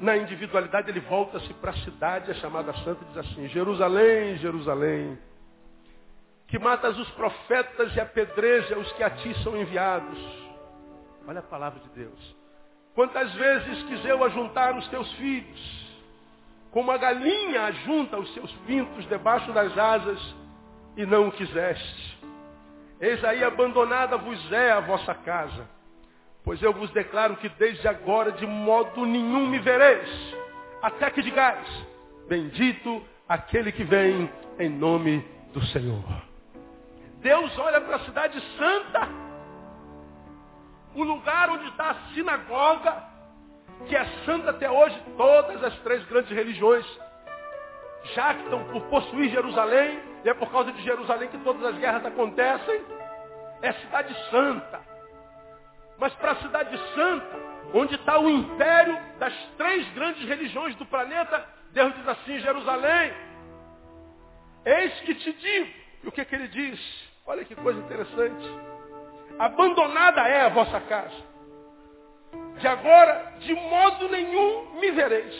na 0.00 0.16
individualidade, 0.16 0.90
ele 0.90 1.00
volta-se 1.00 1.52
para 1.54 1.70
a 1.70 1.76
cidade, 1.78 2.30
a 2.30 2.34
chamada 2.34 2.74
santa, 2.84 3.02
e 3.02 3.08
diz 3.08 3.16
assim, 3.16 3.48
Jerusalém, 3.48 4.36
Jerusalém, 4.36 5.18
que 6.48 6.58
matas 6.58 6.98
os 6.98 7.10
profetas 7.10 7.94
e 7.96 8.00
apedreja 8.00 8.78
os 8.78 8.92
que 8.92 9.02
a 9.02 9.10
ti 9.10 9.34
são 9.42 9.56
enviados. 9.56 10.18
Olha 11.26 11.40
a 11.40 11.42
palavra 11.42 11.80
de 11.80 11.88
Deus. 11.90 12.36
Quantas 12.94 13.32
vezes 13.34 13.82
quis 13.84 14.04
eu 14.04 14.22
ajuntar 14.24 14.76
os 14.76 14.86
teus 14.88 15.10
filhos, 15.14 15.84
como 16.70 16.90
a 16.90 16.96
galinha 16.96 17.64
ajunta 17.64 18.18
os 18.18 18.32
seus 18.34 18.52
pintos 18.66 19.06
debaixo 19.08 19.52
das 19.52 19.76
asas, 19.76 20.20
e 20.96 21.04
não 21.04 21.28
o 21.28 21.32
quiseste. 21.32 22.18
Eis 23.00 23.22
aí 23.24 23.42
abandonada 23.42 24.16
vos 24.16 24.52
é 24.52 24.70
a 24.70 24.80
vossa 24.80 25.14
casa. 25.14 25.68
Pois 26.44 26.62
eu 26.62 26.72
vos 26.72 26.90
declaro 26.90 27.36
que 27.36 27.48
desde 27.48 27.88
agora 27.88 28.32
de 28.32 28.46
modo 28.46 29.04
nenhum 29.06 29.46
me 29.46 29.58
vereis, 29.58 30.08
até 30.82 31.10
que 31.10 31.22
digais, 31.22 31.66
bendito 32.28 33.02
aquele 33.28 33.72
que 33.72 33.82
vem 33.82 34.30
em 34.58 34.68
nome 34.68 35.24
do 35.52 35.64
Senhor. 35.66 36.33
Deus 37.24 37.58
olha 37.58 37.80
para 37.80 37.96
a 37.96 38.00
cidade 38.00 38.38
santa, 38.58 39.08
o 40.94 41.02
lugar 41.02 41.48
onde 41.48 41.66
está 41.68 41.92
a 41.92 41.94
sinagoga, 42.12 43.02
que 43.88 43.96
é 43.96 44.04
santa 44.26 44.50
até 44.50 44.70
hoje, 44.70 45.02
todas 45.16 45.64
as 45.64 45.74
três 45.78 46.04
grandes 46.04 46.30
religiões 46.30 46.84
jactam 48.14 48.62
por 48.64 48.82
possuir 48.88 49.30
Jerusalém, 49.30 50.02
e 50.22 50.28
é 50.28 50.34
por 50.34 50.50
causa 50.50 50.70
de 50.72 50.82
Jerusalém 50.82 51.30
que 51.30 51.38
todas 51.38 51.64
as 51.64 51.78
guerras 51.78 52.04
acontecem. 52.04 52.84
É 53.62 53.72
cidade 53.72 54.14
santa. 54.30 54.82
Mas 55.96 56.12
para 56.16 56.32
a 56.32 56.42
cidade 56.42 56.78
santa, 56.94 57.38
onde 57.72 57.94
está 57.94 58.18
o 58.18 58.28
império 58.28 58.98
das 59.18 59.32
três 59.56 59.88
grandes 59.94 60.28
religiões 60.28 60.76
do 60.76 60.84
planeta, 60.84 61.42
Deus 61.72 61.94
diz 61.94 62.06
assim, 62.06 62.38
Jerusalém, 62.40 63.14
eis 64.66 65.00
que 65.00 65.14
te 65.14 65.32
digo. 65.32 65.72
E 66.02 66.08
o 66.08 66.12
que, 66.12 66.22
que 66.22 66.34
ele 66.34 66.48
diz? 66.48 67.03
Olha 67.26 67.44
que 67.44 67.54
coisa 67.54 67.80
interessante. 67.80 68.46
Abandonada 69.38 70.20
é 70.22 70.42
a 70.42 70.48
vossa 70.50 70.80
casa. 70.80 71.34
De 72.58 72.68
agora, 72.68 73.34
de 73.40 73.54
modo 73.54 74.08
nenhum 74.08 74.80
me 74.80 74.90
vereis. 74.90 75.34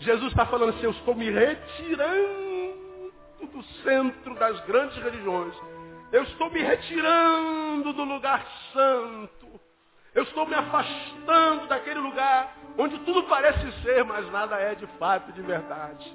Jesus 0.00 0.32
está 0.32 0.44
falando 0.46 0.70
assim, 0.70 0.84
eu 0.84 0.90
estou 0.90 1.14
me 1.14 1.30
retirando 1.30 3.12
do 3.52 3.62
centro 3.82 4.34
das 4.34 4.60
grandes 4.66 4.96
religiões. 4.98 5.54
Eu 6.10 6.24
estou 6.24 6.50
me 6.50 6.60
retirando 6.60 7.92
do 7.92 8.04
lugar 8.04 8.44
santo. 8.72 9.60
Eu 10.14 10.24
estou 10.24 10.46
me 10.46 10.54
afastando 10.54 11.66
daquele 11.68 12.00
lugar 12.00 12.54
onde 12.76 12.98
tudo 13.00 13.22
parece 13.24 13.72
ser, 13.82 14.04
mas 14.04 14.30
nada 14.30 14.56
é 14.56 14.74
de 14.74 14.86
fato, 14.98 15.32
de 15.32 15.40
verdade. 15.40 16.14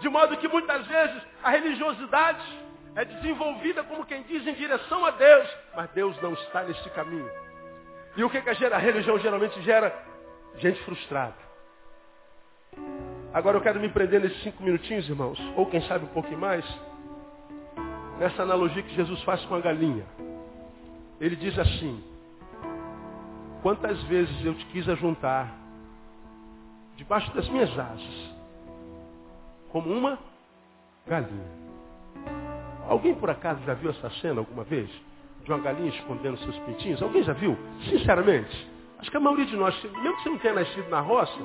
De 0.00 0.08
modo 0.08 0.36
que 0.36 0.48
muitas 0.48 0.86
vezes 0.86 1.22
a 1.42 1.50
religiosidade 1.50 2.44
é 2.96 3.04
desenvolvida 3.04 3.82
como 3.84 4.06
quem 4.06 4.22
diz 4.22 4.46
em 4.46 4.54
direção 4.54 5.04
a 5.04 5.10
Deus, 5.10 5.48
mas 5.74 5.90
Deus 5.90 6.20
não 6.22 6.32
está 6.34 6.62
nesse 6.62 6.88
caminho. 6.90 7.30
E 8.16 8.22
o 8.22 8.30
que, 8.30 8.40
que 8.40 8.50
a 8.50 8.78
religião 8.78 9.18
geralmente 9.18 9.60
gera? 9.62 9.92
Gente 10.58 10.80
frustrada. 10.84 11.34
Agora 13.32 13.56
eu 13.56 13.60
quero 13.60 13.80
me 13.80 13.88
prender 13.88 14.20
nesses 14.20 14.40
cinco 14.44 14.62
minutinhos, 14.62 15.08
irmãos, 15.08 15.40
ou 15.56 15.66
quem 15.66 15.80
sabe 15.88 16.04
um 16.04 16.08
pouquinho 16.08 16.38
mais, 16.38 16.64
nessa 18.18 18.44
analogia 18.44 18.82
que 18.82 18.94
Jesus 18.94 19.20
faz 19.22 19.44
com 19.46 19.56
a 19.56 19.60
galinha. 19.60 20.06
Ele 21.20 21.34
diz 21.34 21.58
assim, 21.58 22.02
quantas 23.60 24.00
vezes 24.04 24.44
eu 24.44 24.54
te 24.54 24.64
quis 24.66 24.88
ajuntar 24.88 25.52
debaixo 26.96 27.32
das 27.34 27.48
minhas 27.48 27.76
asas, 27.76 28.23
como 29.74 29.92
uma 29.92 30.16
galinha. 31.04 31.50
Alguém 32.88 33.12
por 33.12 33.28
acaso 33.28 33.60
já 33.64 33.74
viu 33.74 33.90
essa 33.90 34.08
cena 34.20 34.38
alguma 34.38 34.62
vez? 34.62 34.88
De 35.42 35.50
uma 35.50 35.58
galinha 35.58 35.88
escondendo 35.88 36.38
seus 36.38 36.56
pintinhos? 36.60 37.02
Alguém 37.02 37.24
já 37.24 37.32
viu? 37.32 37.58
Sinceramente. 37.90 38.70
Acho 39.00 39.10
que 39.10 39.16
a 39.16 39.20
maioria 39.20 39.46
de 39.46 39.56
nós, 39.56 39.74
mesmo 39.82 40.16
que 40.16 40.22
você 40.22 40.28
não 40.28 40.38
tenha 40.38 40.54
nascido 40.54 40.88
na 40.88 41.00
roça, 41.00 41.36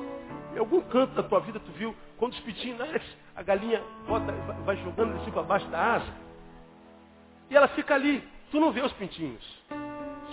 em 0.54 0.58
algum 0.60 0.80
canto 0.82 1.12
da 1.14 1.24
tua 1.24 1.40
vida 1.40 1.58
tu 1.58 1.72
viu, 1.72 1.92
quando 2.18 2.34
os 2.34 2.40
pintinhos 2.40 2.78
nascem, 2.78 3.00
a 3.34 3.42
galinha 3.42 3.82
bota, 4.06 4.30
vai 4.64 4.76
jogando 4.76 5.16
assim 5.16 5.32
para 5.32 5.42
baixo 5.42 5.66
da 5.66 5.94
asa. 5.94 6.14
E 7.50 7.56
ela 7.56 7.66
fica 7.66 7.96
ali. 7.96 8.22
Tu 8.52 8.60
não 8.60 8.70
vê 8.70 8.80
os 8.80 8.92
pintinhos. 8.92 9.44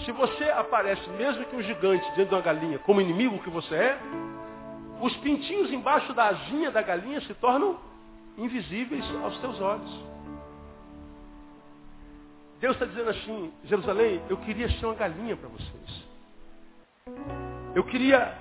Se 0.06 0.12
você 0.12 0.52
aparece, 0.52 1.10
mesmo 1.18 1.44
que 1.46 1.56
um 1.56 1.64
gigante, 1.64 2.06
dentro 2.10 2.26
de 2.26 2.36
uma 2.36 2.42
galinha, 2.42 2.78
como 2.78 3.02
inimigo 3.02 3.40
que 3.40 3.50
você 3.50 3.74
é, 3.74 4.00
os 5.02 5.18
pintinhos 5.18 5.72
embaixo 5.72 6.14
da 6.14 6.28
asinha 6.28 6.70
da 6.70 6.84
galinha 6.84 7.20
se 7.22 7.34
tornam 7.36 7.87
invisíveis 8.38 9.04
aos 9.24 9.38
teus 9.40 9.60
olhos. 9.60 10.06
Deus 12.60 12.74
está 12.74 12.86
dizendo 12.86 13.10
assim, 13.10 13.54
Jerusalém, 13.66 14.22
eu 14.30 14.38
queria 14.38 14.70
ser 14.70 14.86
uma 14.86 14.96
galinha 14.96 15.36
para 15.36 15.50
vocês. 15.50 16.08
Eu 17.76 17.84
queria 17.84 18.38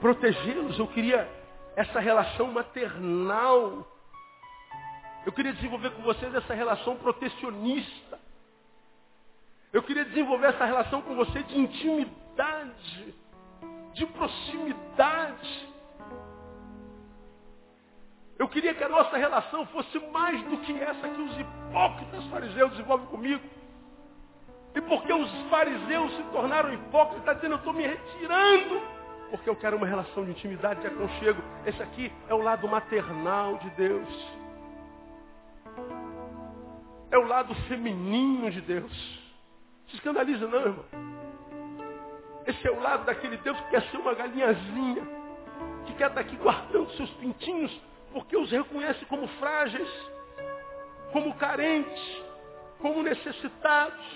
protegê-los, 0.00 0.78
eu 0.78 0.86
queria 0.88 1.28
essa 1.76 2.00
relação 2.00 2.50
maternal. 2.50 3.86
Eu 5.26 5.32
queria 5.32 5.52
desenvolver 5.52 5.90
com 5.90 6.02
vocês 6.02 6.34
essa 6.34 6.54
relação 6.54 6.96
protecionista. 6.96 8.18
Eu 9.72 9.82
queria 9.82 10.04
desenvolver 10.06 10.46
essa 10.46 10.64
relação 10.64 11.02
com 11.02 11.14
você 11.14 11.42
de 11.42 11.58
intimidade, 11.58 13.14
de 13.92 14.06
proximidade. 14.06 15.67
Eu 18.38 18.48
queria 18.48 18.72
que 18.72 18.84
a 18.84 18.88
nossa 18.88 19.16
relação 19.16 19.66
fosse 19.66 19.98
mais 20.12 20.40
do 20.44 20.58
que 20.58 20.72
essa 20.80 21.08
que 21.08 21.20
os 21.20 21.40
hipócritas 21.40 22.24
fariseus 22.26 22.70
desenvolvem 22.70 23.06
comigo. 23.08 23.42
E 24.74 24.80
porque 24.80 25.12
os 25.12 25.30
fariseus 25.50 26.14
se 26.16 26.22
tornaram 26.24 26.72
hipócritas, 26.72 27.18
está 27.20 27.32
dizendo, 27.32 27.54
eu 27.54 27.58
estou 27.58 27.72
me 27.72 27.84
retirando, 27.84 28.80
porque 29.30 29.50
eu 29.50 29.56
quero 29.56 29.76
uma 29.76 29.86
relação 29.86 30.24
de 30.24 30.30
intimidade, 30.30 30.80
de 30.80 30.86
aconchego. 30.86 31.42
Esse 31.66 31.82
aqui 31.82 32.12
é 32.28 32.34
o 32.34 32.40
lado 32.40 32.68
maternal 32.68 33.58
de 33.58 33.70
Deus. 33.70 34.38
É 37.10 37.18
o 37.18 37.26
lado 37.26 37.54
feminino 37.66 38.50
de 38.52 38.60
Deus. 38.60 38.92
Se 39.88 39.96
escandaliza 39.96 40.46
não, 40.46 40.60
irmão. 40.60 40.84
Esse 42.46 42.68
é 42.68 42.70
o 42.70 42.80
lado 42.80 43.04
daquele 43.04 43.36
Deus 43.38 43.58
que 43.60 43.70
quer 43.70 43.82
ser 43.90 43.96
uma 43.96 44.14
galinhazinha, 44.14 45.02
que 45.86 45.94
quer 45.94 46.08
estar 46.08 46.20
aqui 46.20 46.36
guardando 46.36 46.90
seus 46.92 47.10
pintinhos, 47.14 47.78
porque 48.12 48.36
os 48.36 48.50
reconhece 48.50 49.04
como 49.06 49.26
frágeis, 49.38 49.88
como 51.12 51.34
carentes, 51.34 52.22
como 52.78 53.02
necessitados, 53.02 54.06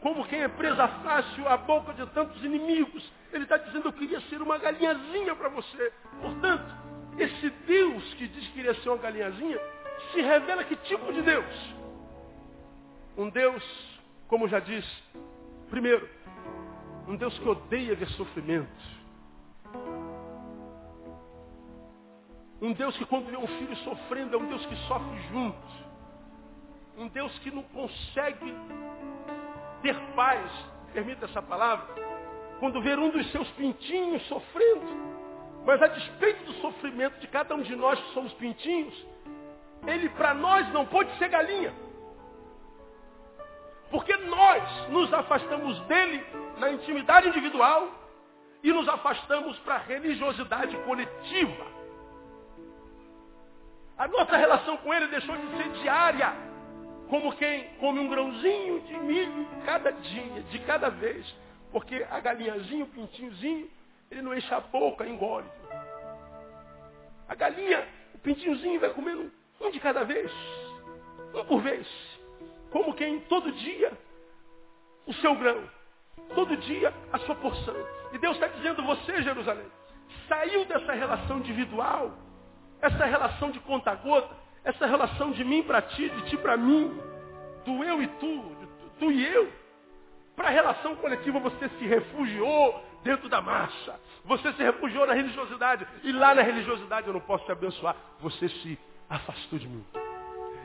como 0.00 0.26
quem 0.26 0.42
é 0.42 0.48
presa 0.48 0.88
fácil 0.88 1.48
à 1.48 1.56
boca 1.56 1.92
de 1.94 2.06
tantos 2.06 2.42
inimigos. 2.44 3.10
Ele 3.32 3.44
está 3.44 3.56
dizendo, 3.56 3.88
eu 3.88 3.92
queria 3.92 4.20
ser 4.22 4.42
uma 4.42 4.58
galinhazinha 4.58 5.34
para 5.34 5.48
você. 5.48 5.92
Portanto, 6.20 6.74
esse 7.18 7.50
Deus 7.66 8.14
que 8.14 8.26
diz 8.26 8.46
que 8.48 8.52
queria 8.54 8.74
ser 8.74 8.88
uma 8.88 8.98
galinhazinha, 8.98 9.58
se 10.12 10.20
revela 10.20 10.64
que 10.64 10.76
tipo 10.76 11.12
de 11.12 11.22
Deus? 11.22 11.74
Um 13.16 13.30
Deus 13.30 13.62
como 14.32 14.48
já 14.48 14.60
disse, 14.60 15.02
primeiro, 15.68 16.08
um 17.06 17.16
Deus 17.16 17.38
que 17.38 17.46
odeia 17.46 17.94
ver 17.94 18.08
sofrimento. 18.12 18.66
Um 22.62 22.72
Deus 22.74 22.96
que 22.96 23.04
quando 23.04 23.28
vê 23.28 23.36
um 23.36 23.46
filho 23.48 23.74
sofrendo, 23.78 24.36
é 24.36 24.38
um 24.38 24.46
Deus 24.46 24.64
que 24.64 24.76
sofre 24.86 25.18
junto. 25.32 25.58
Um 26.96 27.08
Deus 27.08 27.36
que 27.40 27.50
não 27.50 27.64
consegue 27.64 28.54
ter 29.82 29.98
paz, 30.14 30.48
permita 30.92 31.24
essa 31.24 31.42
palavra, 31.42 31.84
quando 32.60 32.80
ver 32.80 33.00
um 33.00 33.10
dos 33.10 33.28
seus 33.32 33.48
pintinhos 33.50 34.22
sofrendo. 34.28 34.86
Mas 35.66 35.82
a 35.82 35.88
despeito 35.88 36.44
do 36.44 36.52
sofrimento 36.60 37.18
de 37.18 37.26
cada 37.26 37.52
um 37.52 37.62
de 37.62 37.74
nós 37.74 37.98
que 37.98 38.14
somos 38.14 38.32
pintinhos, 38.34 38.94
ele 39.84 40.08
para 40.10 40.32
nós 40.32 40.72
não 40.72 40.86
pode 40.86 41.12
ser 41.18 41.30
galinha. 41.30 41.74
Porque 43.90 44.16
nós 44.18 44.88
nos 44.88 45.12
afastamos 45.12 45.80
dele 45.86 46.24
na 46.58 46.70
intimidade 46.70 47.26
individual 47.26 47.88
e 48.62 48.72
nos 48.72 48.88
afastamos 48.88 49.58
para 49.58 49.74
a 49.74 49.78
religiosidade 49.78 50.76
coletiva. 50.84 51.71
A 53.98 54.08
nossa 54.08 54.36
relação 54.36 54.76
com 54.78 54.92
ele 54.92 55.06
deixou 55.08 55.36
de 55.36 55.56
ser 55.56 55.68
diária, 55.82 56.32
como 57.08 57.34
quem 57.36 57.64
come 57.78 58.00
um 58.00 58.08
grãozinho 58.08 58.80
de 58.80 58.98
milho 58.98 59.46
cada 59.64 59.90
dia, 59.90 60.42
de 60.50 60.58
cada 60.60 60.88
vez. 60.88 61.26
Porque 61.70 62.06
a 62.10 62.20
galinhazinha, 62.20 62.84
o 62.84 62.88
pintinhozinho, 62.88 63.70
ele 64.10 64.22
não 64.22 64.34
enche 64.34 64.52
a 64.52 64.60
boca, 64.60 65.06
engole. 65.06 65.48
A 67.28 67.34
galinha, 67.34 67.86
o 68.14 68.18
pintinhozinho 68.18 68.80
vai 68.80 68.90
comendo 68.90 69.30
um 69.60 69.70
de 69.70 69.80
cada 69.80 70.04
vez, 70.04 70.30
um 71.34 71.44
por 71.44 71.60
vez 71.62 71.86
como 72.72 72.94
quem 72.94 73.20
todo 73.20 73.52
dia 73.52 73.92
o 75.06 75.12
seu 75.14 75.36
grão. 75.36 75.62
Todo 76.34 76.56
dia 76.56 76.92
a 77.12 77.18
sua 77.20 77.34
porção. 77.36 77.76
E 78.12 78.18
Deus 78.18 78.34
está 78.34 78.48
dizendo, 78.48 78.82
você, 78.82 79.22
Jerusalém, 79.22 79.66
saiu 80.26 80.64
dessa 80.64 80.92
relação 80.92 81.38
individual, 81.38 82.12
essa 82.82 83.04
relação 83.04 83.50
de 83.52 83.60
conta-gota, 83.60 84.34
essa 84.64 84.86
relação 84.86 85.30
de 85.30 85.44
mim 85.44 85.62
para 85.62 85.80
ti, 85.80 86.08
de 86.08 86.22
ti 86.22 86.36
para 86.36 86.56
mim, 86.56 86.92
do 87.64 87.82
eu 87.84 88.02
e 88.02 88.08
tu, 88.08 88.56
tu 88.98 89.10
e 89.10 89.24
eu. 89.24 89.50
Para 90.34 90.48
a 90.48 90.50
relação 90.50 90.96
coletiva 90.96 91.38
você 91.38 91.68
se 91.78 91.86
refugiou 91.86 92.84
dentro 93.04 93.28
da 93.28 93.40
massa. 93.40 94.00
Você 94.24 94.52
se 94.52 94.62
refugiou 94.62 95.06
na 95.06 95.14
religiosidade. 95.14 95.86
E 96.02 96.12
lá 96.12 96.34
na 96.34 96.42
religiosidade 96.42 97.06
eu 97.06 97.12
não 97.12 97.20
posso 97.20 97.44
te 97.44 97.52
abençoar. 97.52 97.94
Você 98.20 98.48
se 98.48 98.78
afastou 99.08 99.58
de 99.58 99.68
mim. 99.68 99.84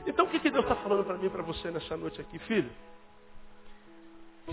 Então 0.06 0.26
o 0.26 0.28
que, 0.28 0.40
que 0.40 0.50
Deus 0.50 0.64
está 0.64 0.76
falando 0.76 1.04
para 1.04 1.16
mim 1.16 1.26
e 1.26 1.30
para 1.30 1.42
você 1.42 1.70
nessa 1.70 1.96
noite 1.96 2.20
aqui, 2.20 2.38
filho? 2.40 2.70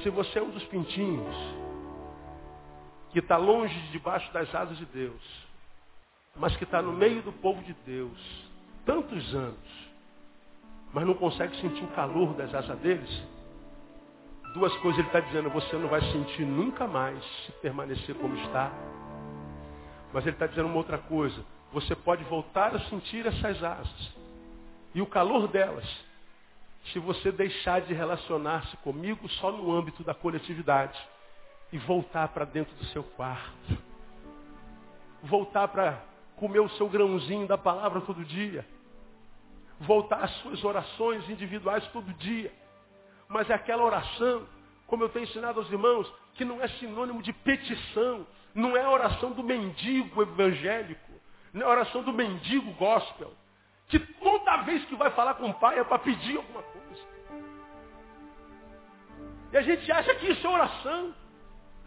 Se 0.04 0.10
você 0.10 0.40
é 0.40 0.44
um 0.44 0.50
dos 0.50 0.64
pintinhos 0.66 1.36
que 3.12 3.20
está 3.20 3.38
longe 3.38 3.74
de 3.74 3.92
debaixo 3.92 4.32
das 4.34 4.54
asas 4.54 4.78
de 4.78 4.86
Deus, 4.86 5.45
mas 6.36 6.56
que 6.58 6.64
está 6.64 6.82
no 6.82 6.92
meio 6.92 7.22
do 7.22 7.32
povo 7.32 7.62
de 7.64 7.74
Deus, 7.86 8.46
tantos 8.86 9.34
anos, 9.34 9.86
mas 10.94 11.06
não 11.06 11.14
consegue 11.14 11.56
sentir 11.62 11.84
o 11.84 11.90
calor 11.90 12.34
das 12.34 12.54
asas 12.54 12.78
deles, 12.80 13.24
duas 14.54 14.76
coisas 14.78 15.00
ele 15.00 15.08
está 15.08 15.20
dizendo, 15.20 15.50
você 15.50 15.76
não 15.76 15.90
vai 15.90 16.02
sentir 16.12 16.46
nunca 16.46 16.88
mais 16.88 17.24
se 17.46 17.52
permanecer 17.54 18.16
como 18.16 18.36
está. 18.38 18.72
Mas 20.14 20.26
ele 20.26 20.36
está 20.36 20.48
dizendo 20.48 20.68
uma 20.68 20.78
outra 20.78 20.98
coisa, 20.98 21.44
você 21.74 21.94
pode 21.94 22.24
voltar 22.24 22.74
a 22.74 22.80
sentir 22.86 23.26
essas 23.26 23.62
asas 23.62 24.16
e 24.94 25.02
o 25.02 25.06
calor 25.06 25.50
delas 25.50 25.86
se 26.94 27.00
você 27.00 27.32
deixar 27.32 27.82
de 27.82 27.94
relacionar-se 27.94 28.78
comigo 28.78 29.28
só 29.28 29.52
no 29.52 29.76
âmbito 29.76 30.04
da 30.04 30.14
coletividade 30.14 30.98
e 31.74 31.78
voltar 31.80 32.30
para 32.30 32.46
dentro 32.46 32.74
do 32.76 32.86
seu 32.86 33.04
quarto. 33.04 33.78
Voltar 35.24 35.68
para 35.68 36.02
comer 36.36 36.60
o 36.60 36.70
seu 36.72 36.88
grãozinho 36.88 37.48
da 37.48 37.58
palavra 37.58 38.02
todo 38.02 38.24
dia. 38.26 38.66
Voltar 39.80 40.24
às 40.24 40.32
suas 40.38 40.64
orações 40.64 41.30
individuais 41.30 41.86
todo 41.88 42.14
dia. 42.14 42.52
Mas 43.28 43.50
é 43.50 43.54
aquela 43.54 43.84
oração, 43.84 44.48
como 44.88 45.04
eu 45.04 45.10
tenho 45.10 45.24
ensinado 45.24 45.60
aos 45.60 45.72
irmãos, 45.72 46.12
que 46.36 46.46
não 46.46 46.62
é 46.62 46.68
sinônimo 46.68 47.22
de 47.22 47.34
petição. 47.34 48.26
Não 48.54 48.76
é 48.76 48.84
a 48.84 48.90
oração 48.90 49.32
do 49.32 49.44
mendigo 49.44 50.22
evangélico. 50.22 51.12
Não 51.54 51.62
é 51.62 51.66
a 51.66 51.70
oração 51.70 52.04
do 52.04 52.14
mendigo 52.14 52.72
gospel. 52.74 53.34
Que 53.88 54.00
toda 54.00 54.64
vez 54.64 54.84
que 54.86 54.96
vai 54.96 55.12
falar 55.12 55.36
com 55.36 55.50
o 55.50 55.54
pai 55.54 55.80
é 55.80 55.84
para 55.84 56.00
pedir 56.00 56.38
alguma 56.38 56.64
coisa. 56.64 56.76
E 59.52 59.58
a 59.58 59.62
gente 59.62 59.90
acha 59.92 60.16
que 60.16 60.32
isso 60.32 60.46
é 60.46 60.50
oração. 60.50 61.14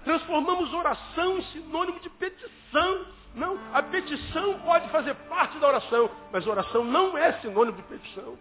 Transformamos 0.05 0.73
oração 0.73 1.39
em 1.39 1.43
sinônimo 1.45 2.01
de 2.01 2.09
petição. 2.11 3.07
Não, 3.35 3.59
a 3.73 3.83
petição 3.83 4.59
pode 4.61 4.89
fazer 4.91 5.15
parte 5.29 5.59
da 5.59 5.69
oração, 5.69 6.11
mas 6.33 6.47
oração 6.47 6.85
não 6.85 7.17
é 7.17 7.33
sinônimo 7.41 7.77
de 7.77 7.83
petição. 7.85 8.39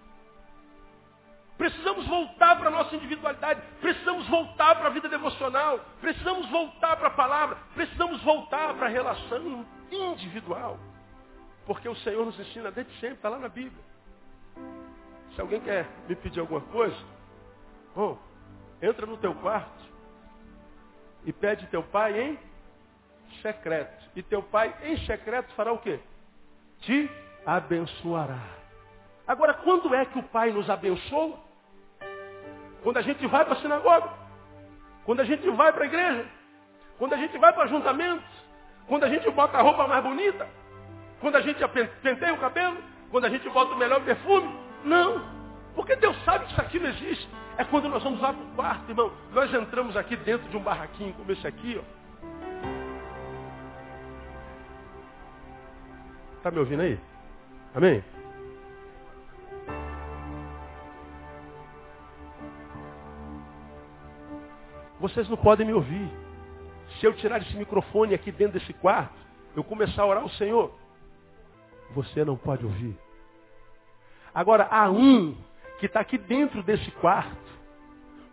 Precisamos 1.57 2.05
voltar 2.07 2.55
para 2.57 2.67
a 2.67 2.71
nossa 2.71 2.95
individualidade, 2.95 3.61
precisamos 3.81 4.27
voltar 4.27 4.75
para 4.75 4.87
a 4.87 4.91
vida 4.91 5.09
devocional, 5.09 5.79
precisamos 5.99 6.47
voltar 6.49 6.95
para 6.97 7.07
a 7.07 7.11
palavra, 7.11 7.57
precisamos 7.73 8.21
voltar 8.21 8.75
para 8.75 8.85
a 8.85 8.89
relação 8.89 9.65
individual. 9.91 10.77
Porque 11.65 11.89
o 11.89 11.95
Senhor 11.97 12.25
nos 12.25 12.39
ensina 12.39 12.71
desde 12.71 12.93
sempre, 12.99 13.15
está 13.15 13.29
lá 13.29 13.39
na 13.39 13.49
Bíblia. 13.49 13.83
Se 15.35 15.41
alguém 15.41 15.59
quer 15.59 15.87
me 16.07 16.15
pedir 16.15 16.39
alguma 16.39 16.61
coisa, 16.61 16.97
oh, 17.95 18.17
entra 18.81 19.05
no 19.07 19.17
teu 19.17 19.33
quarto 19.35 19.85
e 21.25 21.33
pede 21.33 21.67
teu 21.67 21.83
pai 21.83 22.21
em 22.21 22.39
secreto. 23.41 23.96
E 24.17 24.23
teu 24.23 24.41
pai 24.41 24.73
em 24.83 24.97
secreto 25.05 25.53
fará 25.53 25.71
o 25.71 25.77
quê? 25.77 25.99
Te 26.81 27.07
abençoará. 27.45 28.39
Agora, 29.27 29.53
quando 29.53 29.93
é 29.93 30.05
que 30.05 30.17
o 30.17 30.23
pai 30.23 30.51
nos 30.51 30.67
abençoa? 30.71 31.37
Quando 32.81 32.97
a 32.97 33.03
gente 33.03 33.27
vai 33.27 33.45
para 33.45 33.53
a 33.53 33.61
sinagoga. 33.61 34.09
Quando 35.05 35.19
a 35.19 35.23
gente 35.23 35.47
vai 35.51 35.71
para 35.71 35.83
a 35.83 35.85
igreja. 35.85 36.25
Quando 36.97 37.13
a 37.13 37.17
gente 37.17 37.37
vai 37.37 37.53
para 37.53 37.65
ajuntamento. 37.65 38.23
Quando 38.87 39.03
a 39.03 39.09
gente 39.09 39.29
bota 39.29 39.59
a 39.59 39.61
roupa 39.61 39.87
mais 39.87 40.03
bonita. 40.03 40.49
Quando 41.21 41.35
a 41.35 41.41
gente 41.41 41.61
penteia 42.01 42.33
o 42.33 42.39
cabelo? 42.39 42.77
Quando 43.11 43.25
a 43.25 43.29
gente 43.29 43.47
bota 43.49 43.75
o 43.75 43.77
melhor 43.77 44.03
perfume? 44.03 44.51
Não. 44.83 45.23
Porque 45.75 45.95
Deus 45.95 46.17
sabe 46.25 46.45
que 46.45 46.53
isso 46.53 46.61
aqui 46.61 46.79
não 46.79 46.89
existe. 46.89 47.29
É 47.59 47.63
quando 47.63 47.87
nós 47.87 48.01
vamos 48.01 48.19
lá 48.19 48.33
para 48.33 48.43
o 48.43 48.55
quarto, 48.55 48.89
irmão. 48.89 49.13
Nós 49.31 49.53
entramos 49.53 49.95
aqui 49.95 50.15
dentro 50.15 50.49
de 50.49 50.57
um 50.57 50.63
barraquinho 50.63 51.13
como 51.13 51.31
esse 51.31 51.45
aqui, 51.45 51.79
ó. 51.79 51.96
Está 56.47 56.55
me 56.55 56.59
ouvindo 56.61 56.81
aí? 56.81 56.97
Amém? 57.75 58.01
Vocês 64.97 65.27
não 65.27 65.35
podem 65.35 65.67
me 65.67 65.73
ouvir. 65.73 66.09
Se 66.97 67.05
eu 67.05 67.11
tirar 67.17 67.41
esse 67.41 67.53
microfone 67.57 68.13
aqui 68.13 68.31
dentro 68.31 68.57
desse 68.57 68.71
quarto, 68.71 69.13
eu 69.57 69.63
começar 69.65 70.03
a 70.03 70.05
orar 70.05 70.23
ao 70.23 70.29
Senhor, 70.29 70.73
você 71.93 72.23
não 72.23 72.37
pode 72.37 72.63
ouvir. 72.63 72.97
Agora, 74.33 74.69
há 74.71 74.89
um 74.89 75.35
que 75.81 75.85
está 75.85 75.99
aqui 75.99 76.17
dentro 76.17 76.63
desse 76.63 76.89
quarto, 76.91 77.51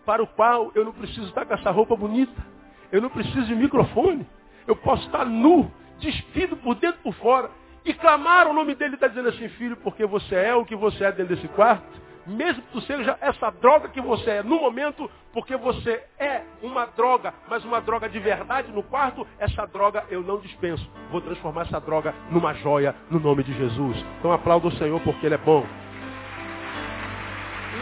para 0.06 0.22
o 0.22 0.26
qual 0.28 0.70
eu 0.76 0.84
não 0.84 0.92
preciso 0.92 1.26
estar 1.26 1.44
com 1.44 1.54
essa 1.54 1.72
roupa 1.72 1.96
bonita, 1.96 2.46
eu 2.92 3.02
não 3.02 3.10
preciso 3.10 3.46
de 3.46 3.56
microfone, 3.56 4.24
eu 4.68 4.76
posso 4.76 5.04
estar 5.04 5.24
nu, 5.24 5.68
despido 5.98 6.56
por 6.58 6.76
dentro 6.76 7.00
e 7.00 7.02
por 7.02 7.14
fora, 7.14 7.50
e 7.84 7.92
clamar 7.92 8.48
o 8.48 8.52
nome 8.52 8.74
dele 8.74 8.94
está 8.94 9.06
dizendo 9.06 9.28
assim, 9.28 9.48
filho, 9.50 9.76
porque 9.76 10.06
você 10.06 10.34
é 10.34 10.54
o 10.54 10.64
que 10.64 10.74
você 10.74 11.04
é 11.04 11.12
dentro 11.12 11.36
desse 11.36 11.48
quarto, 11.48 11.84
mesmo 12.26 12.62
que 12.62 12.72
tu 12.72 12.80
seja 12.80 13.18
essa 13.20 13.50
droga 13.50 13.88
que 13.88 14.00
você 14.00 14.30
é 14.30 14.42
no 14.42 14.58
momento, 14.58 15.10
porque 15.32 15.56
você 15.56 16.02
é 16.18 16.42
uma 16.62 16.86
droga, 16.86 17.34
mas 17.48 17.62
uma 17.64 17.80
droga 17.80 18.08
de 18.08 18.18
verdade 18.18 18.72
no 18.72 18.82
quarto, 18.82 19.26
essa 19.38 19.66
droga 19.66 20.04
eu 20.08 20.22
não 20.22 20.40
dispenso. 20.40 20.88
Vou 21.10 21.20
transformar 21.20 21.62
essa 21.62 21.78
droga 21.78 22.14
numa 22.30 22.54
joia 22.54 22.94
no 23.10 23.20
nome 23.20 23.44
de 23.44 23.52
Jesus. 23.52 24.02
Então 24.18 24.32
aplaudo 24.32 24.68
o 24.68 24.72
Senhor 24.78 24.98
porque 25.00 25.26
Ele 25.26 25.34
é 25.34 25.38
bom. 25.38 25.66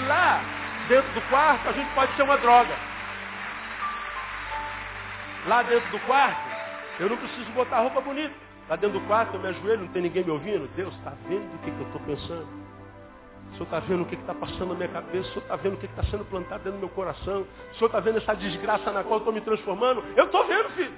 Lá, 0.09 0.43
dentro 0.89 1.13
do 1.13 1.21
quarto, 1.29 1.69
a 1.69 1.73
gente 1.73 1.95
pode 1.95 2.17
ser 2.17 2.23
uma 2.23 2.39
droga. 2.39 2.75
Lá 5.47 5.63
dentro 5.63 5.89
do 5.91 6.01
quarto, 6.01 6.41
eu 6.99 7.09
não 7.09 7.17
preciso 7.17 7.51
botar 7.53 7.81
roupa 7.81 8.01
bonita. 8.01 8.42
Lá 8.73 8.77
dentro 8.77 8.99
do 8.99 9.07
quarto, 9.07 9.35
eu 9.35 9.41
me 9.41 9.49
ajoelho, 9.49 9.83
não 9.83 9.89
tem 9.89 10.01
ninguém 10.01 10.25
me 10.25 10.31
ouvindo. 10.31 10.67
Deus 10.75 10.95
está 10.95 11.13
vendo 11.29 11.45
o 11.45 11.59
que, 11.59 11.71
que 11.71 11.79
eu 11.79 11.87
estou 11.89 12.01
pensando. 12.07 12.49
O 13.51 13.53
Senhor 13.53 13.65
está 13.65 13.81
vendo 13.81 14.03
o 14.03 14.07
que 14.07 14.15
está 14.15 14.35
passando 14.35 14.69
na 14.69 14.75
minha 14.77 14.89
cabeça, 14.89 15.29
o 15.29 15.33
Senhor 15.33 15.43
está 15.43 15.57
vendo 15.57 15.75
o 15.75 15.77
que 15.77 15.85
está 15.85 16.03
sendo 16.05 16.25
plantado 16.25 16.65
dentro 16.65 16.79
do 16.79 16.87
meu 16.87 16.89
coração, 16.89 17.43
o 17.43 17.75
Senhor 17.75 17.89
está 17.89 18.01
vendo 18.01 18.17
essa 18.17 18.35
desgraça 18.35 18.91
na 18.91 19.03
qual 19.03 19.17
eu 19.17 19.19
estou 19.19 19.33
me 19.35 19.43
transformando. 19.43 20.03
Eu 20.17 20.25
estou 20.25 20.47
vendo, 20.47 20.71
filho. 20.71 20.95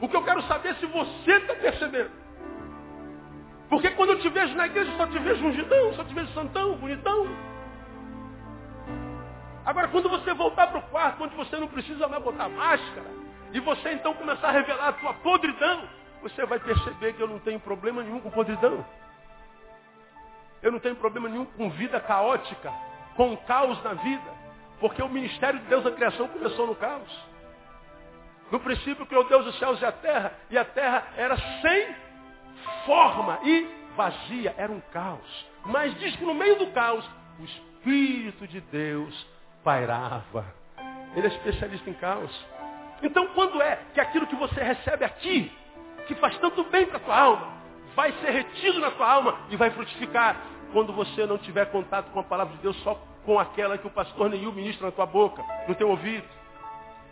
O 0.00 0.08
que 0.08 0.16
eu 0.16 0.24
quero 0.24 0.42
saber 0.48 0.70
é 0.70 0.74
se 0.74 0.86
você 0.86 1.30
está 1.30 1.54
percebendo. 1.54 2.10
Porque 3.68 3.90
quando 3.90 4.10
eu 4.10 4.18
te 4.18 4.28
vejo 4.28 4.56
na 4.56 4.66
igreja, 4.66 4.90
só 4.96 5.06
te 5.06 5.18
vejo 5.20 5.46
ungidão, 5.46 5.94
só 5.94 6.02
te 6.02 6.12
vejo 6.12 6.32
santão, 6.32 6.74
bonitão. 6.74 7.28
Agora, 9.64 9.86
quando 9.86 10.08
você 10.08 10.34
voltar 10.34 10.66
para 10.66 10.80
o 10.80 10.82
quarto, 10.90 11.22
onde 11.22 11.36
você 11.36 11.56
não 11.56 11.68
precisa 11.68 12.08
mais 12.08 12.20
botar 12.20 12.48
máscara, 12.48 13.06
e 13.52 13.60
você 13.60 13.92
então 13.92 14.12
começar 14.14 14.48
a 14.48 14.50
revelar 14.50 14.88
a 14.88 14.92
tua 14.94 15.14
podridão, 15.14 15.97
você 16.22 16.44
vai 16.46 16.58
perceber 16.58 17.14
que 17.14 17.22
eu 17.22 17.28
não 17.28 17.38
tenho 17.38 17.60
problema 17.60 18.02
nenhum 18.02 18.20
com 18.20 18.30
podridão. 18.30 18.84
Eu 20.62 20.72
não 20.72 20.80
tenho 20.80 20.96
problema 20.96 21.28
nenhum 21.28 21.44
com 21.44 21.70
vida 21.70 22.00
caótica, 22.00 22.72
com 23.16 23.36
caos 23.38 23.82
na 23.82 23.94
vida, 23.94 24.30
porque 24.80 25.02
o 25.02 25.08
ministério 25.08 25.60
de 25.60 25.66
Deus 25.66 25.84
da 25.84 25.92
criação 25.92 26.28
começou 26.28 26.66
no 26.66 26.74
caos. 26.74 27.28
No 28.50 28.58
princípio 28.60 29.06
criou 29.06 29.24
Deus 29.24 29.46
os 29.46 29.58
céus 29.58 29.80
e 29.80 29.84
a 29.84 29.92
terra, 29.92 30.32
e 30.50 30.58
a 30.58 30.64
terra 30.64 31.06
era 31.16 31.36
sem 31.60 31.94
forma 32.86 33.38
e 33.44 33.68
vazia, 33.94 34.54
era 34.56 34.72
um 34.72 34.80
caos. 34.92 35.46
Mas 35.66 35.94
diz 35.98 36.16
que 36.16 36.24
no 36.24 36.34
meio 36.34 36.56
do 36.56 36.68
caos, 36.68 37.08
o 37.38 37.44
Espírito 37.44 38.46
de 38.46 38.60
Deus 38.62 39.26
pairava. 39.62 40.46
Ele 41.14 41.26
é 41.26 41.30
especialista 41.30 41.88
em 41.90 41.94
caos. 41.94 42.46
Então 43.02 43.28
quando 43.28 43.60
é 43.62 43.78
que 43.94 44.00
aquilo 44.00 44.26
que 44.26 44.36
você 44.36 44.62
recebe 44.62 45.04
aqui, 45.04 45.52
que 46.08 46.14
faz 46.16 46.36
tanto 46.38 46.64
bem 46.64 46.86
para 46.86 46.96
a 46.96 47.00
tua 47.00 47.16
alma, 47.16 47.48
vai 47.94 48.10
ser 48.12 48.30
retido 48.30 48.80
na 48.80 48.90
tua 48.90 49.08
alma 49.08 49.38
e 49.50 49.56
vai 49.56 49.70
frutificar 49.70 50.36
quando 50.72 50.92
você 50.92 51.26
não 51.26 51.38
tiver 51.38 51.66
contato 51.66 52.10
com 52.10 52.20
a 52.20 52.24
palavra 52.24 52.56
de 52.56 52.62
Deus 52.62 52.76
só 52.82 52.94
com 53.24 53.38
aquela 53.38 53.76
que 53.76 53.86
o 53.86 53.90
pastor 53.90 54.30
Neil 54.30 54.50
ministra 54.52 54.86
na 54.86 54.92
tua 54.92 55.06
boca, 55.06 55.44
no 55.68 55.74
teu 55.74 55.88
ouvido. 55.90 56.26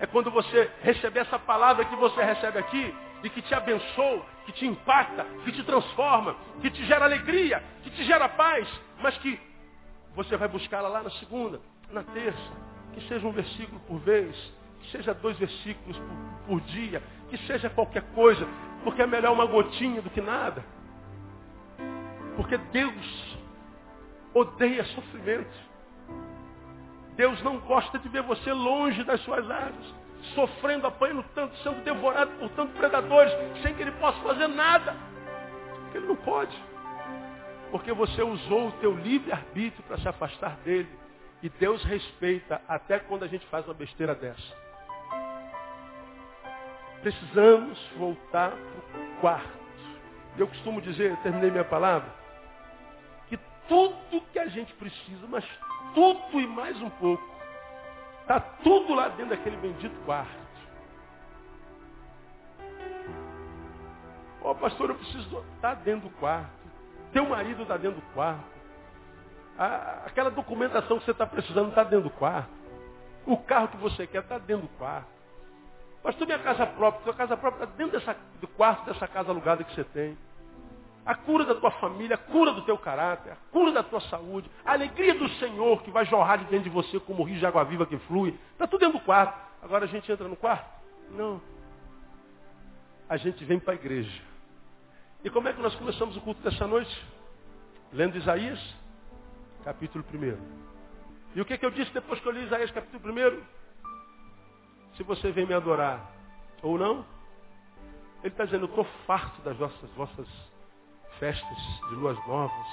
É 0.00 0.06
quando 0.06 0.30
você 0.30 0.70
receber 0.82 1.20
essa 1.20 1.38
palavra 1.38 1.84
que 1.84 1.96
você 1.96 2.22
recebe 2.22 2.58
aqui 2.58 2.94
e 3.22 3.30
que 3.30 3.42
te 3.42 3.54
abençoa, 3.54 4.22
que 4.44 4.52
te 4.52 4.66
impacta, 4.66 5.24
que 5.44 5.52
te 5.52 5.62
transforma, 5.62 6.36
que 6.60 6.70
te 6.70 6.84
gera 6.86 7.04
alegria, 7.04 7.62
que 7.82 7.90
te 7.90 8.04
gera 8.04 8.28
paz, 8.28 8.68
mas 9.00 9.16
que 9.18 9.38
você 10.14 10.36
vai 10.36 10.48
buscá-la 10.48 10.88
lá 10.88 11.02
na 11.02 11.10
segunda, 11.10 11.60
na 11.90 12.02
terça, 12.02 12.52
que 12.94 13.06
seja 13.08 13.26
um 13.26 13.32
versículo 13.32 13.80
por 13.80 13.98
vez, 13.98 14.34
que 14.80 14.90
seja 14.90 15.12
dois 15.12 15.38
versículos 15.38 15.98
por, 15.98 16.46
por 16.46 16.60
dia, 16.62 17.02
que 17.28 17.36
seja 17.46 17.68
qualquer 17.68 18.02
coisa, 18.14 18.46
porque 18.86 19.02
é 19.02 19.06
melhor 19.06 19.32
uma 19.32 19.46
gotinha 19.46 20.00
do 20.00 20.08
que 20.08 20.20
nada. 20.20 20.64
Porque 22.36 22.56
Deus 22.56 23.36
odeia 24.32 24.84
sofrimento. 24.84 25.50
Deus 27.16 27.42
não 27.42 27.58
gosta 27.58 27.98
de 27.98 28.08
ver 28.08 28.22
você 28.22 28.52
longe 28.52 29.02
das 29.02 29.20
suas 29.22 29.50
asas, 29.50 29.94
sofrendo, 30.36 30.86
apanhando 30.86 31.24
tanto, 31.34 31.56
sendo 31.64 31.82
devorado 31.82 32.30
por 32.38 32.48
tantos 32.50 32.76
predadores, 32.76 33.32
sem 33.60 33.74
que 33.74 33.82
ele 33.82 33.90
possa 33.90 34.20
fazer 34.20 34.46
nada. 34.46 34.94
Porque 35.80 35.98
ele 35.98 36.06
não 36.06 36.16
pode. 36.16 36.56
Porque 37.72 37.92
você 37.92 38.22
usou 38.22 38.68
o 38.68 38.72
teu 38.74 38.94
livre-arbítrio 38.94 39.82
para 39.82 39.98
se 39.98 40.06
afastar 40.06 40.58
dele. 40.58 40.88
E 41.42 41.48
Deus 41.48 41.82
respeita 41.82 42.62
até 42.68 43.00
quando 43.00 43.24
a 43.24 43.26
gente 43.26 43.44
faz 43.46 43.66
uma 43.66 43.74
besteira 43.74 44.14
dessa. 44.14 44.65
Precisamos 47.06 47.78
voltar 47.96 48.50
para 48.50 49.00
o 49.00 49.20
quarto. 49.20 49.58
Eu 50.36 50.48
costumo 50.48 50.80
dizer, 50.80 51.16
terminei 51.18 51.52
minha 51.52 51.64
palavra, 51.64 52.12
que 53.28 53.38
tudo 53.68 54.20
que 54.32 54.38
a 54.40 54.48
gente 54.48 54.74
precisa, 54.74 55.24
mas 55.28 55.44
tudo 55.94 56.40
e 56.40 56.48
mais 56.48 56.76
um 56.82 56.90
pouco, 56.90 57.22
está 58.22 58.40
tudo 58.40 58.92
lá 58.92 59.06
dentro 59.10 59.36
daquele 59.36 59.56
bendito 59.56 59.94
quarto. 60.04 60.32
Ó 64.42 64.50
oh, 64.50 64.54
pastor, 64.56 64.90
eu 64.90 64.96
preciso 64.96 65.28
estar 65.28 65.44
tá 65.60 65.74
dentro 65.74 66.08
do 66.08 66.14
quarto. 66.16 66.50
Teu 67.12 67.28
marido 67.28 67.62
está 67.62 67.76
dentro 67.76 68.00
do 68.00 68.14
quarto. 68.14 68.50
aquela 70.06 70.32
documentação 70.32 70.98
que 70.98 71.04
você 71.04 71.12
está 71.12 71.24
precisando 71.24 71.68
está 71.68 71.84
dentro 71.84 72.08
do 72.08 72.16
quarto. 72.16 72.50
O 73.24 73.36
carro 73.36 73.68
que 73.68 73.76
você 73.76 74.08
quer 74.08 74.22
está 74.22 74.38
dentro 74.38 74.66
do 74.66 74.76
quarto. 74.76 75.15
Pastor, 76.06 76.24
minha 76.24 76.38
casa 76.38 76.64
própria, 76.64 77.02
tua 77.02 77.14
casa 77.14 77.36
própria 77.36 77.64
está 77.64 77.76
dentro 77.76 77.98
dessa, 77.98 78.16
do 78.40 78.46
quarto 78.46 78.84
dessa 78.84 79.08
casa 79.08 79.32
alugada 79.32 79.64
que 79.64 79.74
você 79.74 79.82
tem. 79.82 80.16
A 81.04 81.16
cura 81.16 81.44
da 81.44 81.56
tua 81.56 81.72
família, 81.72 82.14
a 82.14 82.18
cura 82.18 82.52
do 82.52 82.62
teu 82.62 82.78
caráter, 82.78 83.32
a 83.32 83.36
cura 83.50 83.72
da 83.72 83.82
tua 83.82 84.00
saúde, 84.02 84.48
a 84.64 84.74
alegria 84.74 85.16
do 85.16 85.28
Senhor 85.30 85.82
que 85.82 85.90
vai 85.90 86.04
jorrar 86.04 86.36
de 86.36 86.44
dentro 86.44 86.62
de 86.62 86.70
você 86.70 87.00
como 87.00 87.24
o 87.24 87.26
rio 87.26 87.40
de 87.40 87.44
água 87.44 87.64
viva 87.64 87.84
que 87.84 87.98
flui. 87.98 88.38
Está 88.52 88.68
tudo 88.68 88.82
dentro 88.82 89.00
do 89.00 89.04
quarto. 89.04 89.36
Agora 89.60 89.84
a 89.84 89.88
gente 89.88 90.10
entra 90.12 90.28
no 90.28 90.36
quarto? 90.36 90.70
Não. 91.10 91.42
A 93.08 93.16
gente 93.16 93.44
vem 93.44 93.58
para 93.58 93.72
a 93.72 93.74
igreja. 93.74 94.22
E 95.24 95.30
como 95.30 95.48
é 95.48 95.52
que 95.52 95.60
nós 95.60 95.74
começamos 95.74 96.16
o 96.16 96.20
culto 96.20 96.40
dessa 96.40 96.68
noite? 96.68 97.04
Lendo 97.92 98.16
Isaías, 98.16 98.60
capítulo 99.64 100.04
1. 100.14 100.38
E 101.34 101.40
o 101.40 101.44
que, 101.44 101.58
que 101.58 101.66
eu 101.66 101.70
disse 101.72 101.92
depois 101.92 102.20
que 102.20 102.28
eu 102.28 102.32
li 102.32 102.44
Isaías, 102.44 102.70
capítulo 102.70 103.12
1? 103.12 103.55
Se 104.96 105.02
você 105.02 105.30
vem 105.30 105.46
me 105.46 105.54
adorar 105.54 106.12
ou 106.62 106.78
não, 106.78 107.04
ele 108.22 108.32
está 108.32 108.44
dizendo, 108.44 108.64
eu 108.64 108.68
estou 108.70 108.84
farto 109.06 109.40
das 109.42 109.56
vossas, 109.56 109.90
vossas 109.90 110.26
festas 111.18 111.58
de 111.88 111.94
luas 111.94 112.16
novas. 112.26 112.66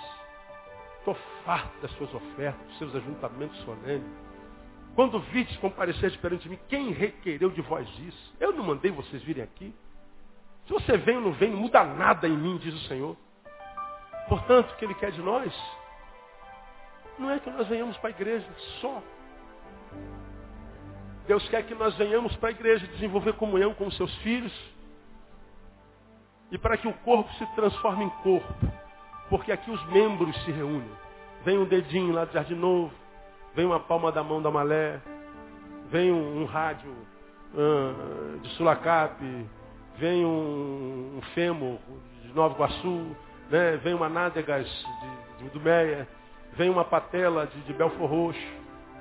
Estou 0.99 1.15
farto 1.43 1.81
das 1.81 1.91
suas 1.91 2.13
ofertas, 2.13 2.65
dos 2.67 2.77
seus 2.77 2.95
ajuntamentos 2.95 3.59
solenes. 3.63 4.07
Quando 4.95 5.19
vides 5.19 5.57
comparecer 5.57 6.17
perante 6.19 6.47
mim, 6.47 6.59
quem 6.69 6.91
requereu 6.91 7.49
de 7.49 7.61
vós 7.61 7.87
isso? 7.99 8.33
Eu 8.39 8.53
não 8.53 8.63
mandei 8.63 8.91
vocês 8.91 9.21
virem 9.23 9.43
aqui. 9.43 9.75
Se 10.65 10.71
você 10.71 10.97
vem 10.97 11.17
ou 11.17 11.23
não 11.23 11.33
vem, 11.33 11.51
não 11.51 11.57
muda 11.57 11.83
nada 11.83 12.27
em 12.27 12.37
mim, 12.37 12.57
diz 12.57 12.73
o 12.73 12.87
Senhor. 12.87 13.17
Portanto, 14.29 14.71
o 14.71 14.75
que 14.77 14.85
Ele 14.85 14.93
quer 14.95 15.11
de 15.11 15.21
nós 15.21 15.53
não 17.19 17.29
é 17.29 17.39
que 17.39 17.49
nós 17.49 17.67
venhamos 17.67 17.97
para 17.97 18.09
a 18.09 18.11
igreja 18.11 18.47
só. 18.79 19.01
Deus 21.27 21.47
quer 21.49 21.63
que 21.63 21.73
nós 21.75 21.95
venhamos 21.95 22.35
para 22.35 22.49
a 22.49 22.51
igreja 22.51 22.85
desenvolver 22.87 23.33
comunhão 23.33 23.73
com 23.73 23.87
os 23.87 23.95
seus 23.95 24.13
filhos 24.17 24.53
e 26.51 26.57
para 26.57 26.77
que 26.77 26.87
o 26.87 26.93
corpo 26.93 27.31
se 27.33 27.45
transforme 27.55 28.05
em 28.05 28.09
corpo. 28.21 28.53
Porque 29.29 29.51
aqui 29.51 29.71
os 29.71 29.83
membros 29.87 30.35
se 30.43 30.51
reúnem. 30.51 30.91
Vem 31.43 31.57
um 31.57 31.65
dedinho 31.65 32.13
lá 32.13 32.25
do 32.25 32.33
Jardim 32.33 32.55
Novo, 32.55 32.93
vem 33.55 33.65
uma 33.65 33.79
palma 33.79 34.11
da 34.11 34.23
mão 34.23 34.41
da 34.41 34.51
Malé, 34.51 34.99
vem 35.89 36.11
um, 36.11 36.41
um 36.41 36.45
rádio 36.45 36.91
uh, 37.53 38.39
de 38.39 38.49
Sulacap, 38.55 39.19
vem 39.97 40.25
um, 40.25 41.17
um 41.17 41.21
fêmur 41.33 41.77
de 42.21 42.33
Nova 42.33 42.55
Iguaçu, 42.55 43.15
né? 43.49 43.77
vem 43.77 43.93
uma 43.93 44.09
nádegas 44.09 44.67
de, 44.67 45.43
de, 45.43 45.49
do 45.49 45.59
Meia, 45.59 46.07
vem 46.53 46.69
uma 46.69 46.85
patela 46.85 47.47
de, 47.47 47.61
de 47.61 47.73
Belfor 47.73 48.09
Roxo, 48.09 48.53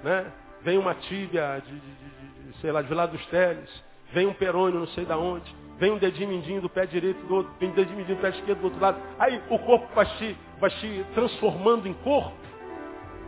né? 0.02 0.32
Vem 0.64 0.78
uma 0.78 0.94
tíbia 0.94 1.62
de, 1.64 1.72
de, 1.72 2.50
de, 2.50 2.56
sei 2.60 2.72
lá, 2.72 2.82
de 2.82 2.92
lá 2.94 3.06
dos 3.06 3.24
Teles, 3.26 3.84
vem 4.12 4.26
um 4.26 4.34
perônio 4.34 4.80
não 4.80 4.86
sei 4.88 5.04
da 5.04 5.16
onde, 5.16 5.54
vem 5.78 5.92
um 5.92 5.98
dedinho 5.98 6.28
mindinho 6.28 6.60
do 6.60 6.68
pé 6.68 6.86
direito 6.86 7.24
do 7.26 7.34
outro, 7.34 7.52
vem 7.58 7.70
um 7.70 7.74
dedinho 7.74 7.96
mindinho 7.96 8.18
do 8.18 8.22
pé 8.22 8.30
esquerdo 8.30 8.60
do 8.60 8.64
outro 8.64 8.80
lado. 8.80 9.00
Aí 9.18 9.40
o 9.50 9.58
corpo 9.58 9.88
vai 9.94 10.06
se, 10.18 10.36
vai 10.60 10.70
se 10.70 11.06
transformando 11.14 11.88
em 11.88 11.94
corpo. 11.94 12.36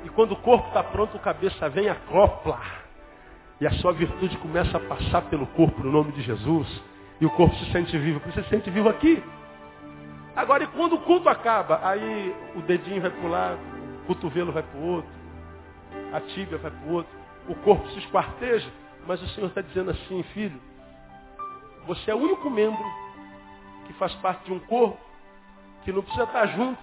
E 0.04 0.08
quando 0.10 0.32
o 0.32 0.36
corpo 0.36 0.68
está 0.68 0.82
pronto, 0.82 1.16
a 1.16 1.20
cabeça 1.20 1.68
vem 1.68 1.88
a 1.88 1.94
crópla. 1.94 2.60
E 3.60 3.66
a 3.66 3.70
sua 3.72 3.92
virtude 3.92 4.36
começa 4.38 4.76
a 4.76 4.80
passar 4.80 5.22
pelo 5.22 5.46
corpo 5.48 5.82
no 5.82 5.90
nome 5.90 6.12
de 6.12 6.22
Jesus. 6.22 6.82
E 7.20 7.24
o 7.24 7.30
corpo 7.30 7.54
se 7.56 7.72
sente 7.72 7.96
vivo. 7.96 8.20
Você 8.26 8.42
se 8.42 8.48
sente 8.50 8.68
vivo 8.70 8.88
aqui. 8.88 9.22
Agora, 10.36 10.64
e 10.64 10.66
quando 10.66 10.96
o 10.96 11.00
culto 11.00 11.28
acaba, 11.28 11.80
aí 11.82 12.34
o 12.56 12.60
dedinho 12.62 13.00
vai 13.00 13.10
para 13.10 13.26
um 13.26 13.30
lado, 13.30 13.58
o 14.02 14.06
cotovelo 14.06 14.50
vai 14.50 14.64
para 14.64 14.78
o 14.78 14.84
outro, 14.84 15.10
a 16.12 16.20
tíbia 16.20 16.58
vai 16.58 16.72
para 16.72 16.88
o 16.88 16.92
outro, 16.92 17.23
o 17.48 17.54
corpo 17.56 17.88
se 17.90 17.98
esquarteja, 17.98 18.70
mas 19.06 19.22
o 19.22 19.28
Senhor 19.28 19.48
está 19.48 19.60
dizendo 19.60 19.90
assim, 19.90 20.22
filho, 20.34 20.60
você 21.86 22.10
é 22.10 22.14
o 22.14 22.18
único 22.18 22.48
membro 22.48 22.84
que 23.86 23.92
faz 23.94 24.14
parte 24.16 24.44
de 24.44 24.52
um 24.52 24.58
corpo 24.60 24.98
que 25.82 25.92
não 25.92 26.02
precisa 26.02 26.24
estar 26.24 26.46
junto 26.46 26.82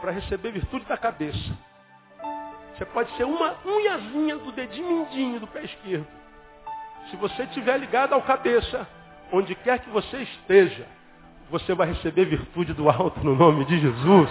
para 0.00 0.10
receber 0.10 0.50
virtude 0.50 0.84
da 0.86 0.96
cabeça. 0.96 1.56
Você 2.74 2.84
pode 2.86 3.14
ser 3.16 3.24
uma 3.24 3.54
unhazinha 3.64 4.36
do 4.36 4.50
dedinho 4.50 4.88
mindinho 4.88 5.40
do 5.40 5.46
pé 5.46 5.62
esquerdo. 5.62 6.06
Se 7.10 7.16
você 7.16 7.44
estiver 7.44 7.78
ligado 7.78 8.12
ao 8.12 8.22
cabeça, 8.22 8.86
onde 9.32 9.54
quer 9.54 9.78
que 9.78 9.90
você 9.90 10.18
esteja, 10.18 10.86
você 11.50 11.72
vai 11.74 11.88
receber 11.88 12.24
virtude 12.24 12.72
do 12.72 12.88
alto 12.88 13.20
no 13.22 13.36
nome 13.36 13.64
de 13.66 13.78
Jesus. 13.78 14.30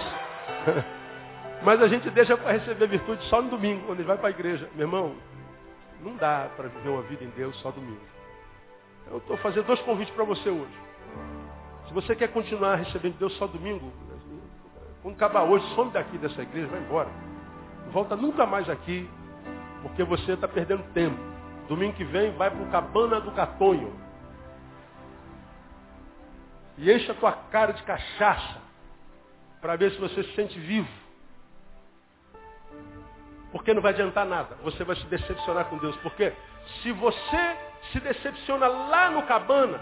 Mas 1.64 1.82
a 1.82 1.88
gente 1.88 2.10
deixa 2.10 2.36
para 2.36 2.52
receber 2.52 2.88
virtude 2.88 3.24
só 3.26 3.42
no 3.42 3.50
domingo, 3.50 3.86
quando 3.86 4.00
ele 4.00 4.08
vai 4.08 4.18
para 4.18 4.28
a 4.28 4.32
igreja. 4.32 4.70
Meu 4.76 4.86
irmão, 4.88 5.16
não 6.04 6.16
dá 6.16 6.50
para 6.56 6.68
viver 6.68 6.90
uma 6.90 7.02
vida 7.04 7.24
em 7.24 7.30
Deus 7.30 7.56
só 7.58 7.72
domingo. 7.72 8.02
Eu 9.10 9.18
estou 9.18 9.38
fazendo 9.38 9.66
dois 9.66 9.80
convites 9.82 10.14
para 10.14 10.24
você 10.24 10.50
hoje. 10.50 10.78
Se 11.88 11.94
você 11.94 12.16
quer 12.16 12.30
continuar 12.30 12.76
recebendo 12.76 13.18
Deus 13.18 13.34
só 13.38 13.48
domingo, 13.48 13.92
quando 15.02 15.16
acabar 15.16 15.44
hoje, 15.44 15.66
some 15.76 15.92
daqui 15.92 16.18
dessa 16.18 16.42
igreja, 16.42 16.68
vai 16.68 16.80
embora. 16.80 17.10
Não 17.86 17.92
volta 17.92 18.16
nunca 18.16 18.46
mais 18.46 18.70
aqui, 18.70 19.10
porque 19.82 20.04
você 20.04 20.34
está 20.34 20.48
perdendo 20.48 20.84
tempo. 20.94 21.18
Domingo 21.68 21.94
que 21.94 22.04
vem, 22.04 22.32
vai 22.32 22.50
para 22.50 22.64
o 22.64 22.72
Cabana 22.72 23.20
do 23.20 23.32
Catonho 23.32 24.04
e 26.78 26.92
enche 26.92 27.12
a 27.12 27.16
tua 27.16 27.32
cara 27.32 27.72
de 27.74 27.84
cachaça 27.84 28.62
para 29.62 29.76
ver 29.76 29.92
se 29.92 30.00
você 30.00 30.24
se 30.24 30.34
sente 30.34 30.60
vivo. 30.60 31.03
Porque 33.54 33.74
não 33.74 33.82
vai 33.82 33.94
adiantar 33.94 34.26
nada. 34.26 34.58
Você 34.64 34.84
vai 34.84 34.96
se 34.96 35.06
decepcionar 35.06 35.66
com 35.66 35.78
Deus. 35.78 35.96
Porque 35.98 36.34
se 36.82 36.92
você 36.92 37.58
se 37.92 38.00
decepciona 38.00 38.68
lá 38.68 39.12
no 39.12 39.24
cabana, 39.24 39.80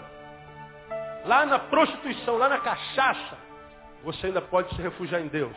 lá 1.24 1.46
na 1.46 1.58
prostituição, 1.58 2.36
lá 2.36 2.50
na 2.50 2.58
cachaça, 2.58 3.38
você 4.04 4.26
ainda 4.26 4.42
pode 4.42 4.72
se 4.76 4.82
refugiar 4.82 5.22
em 5.22 5.28
Deus. 5.28 5.56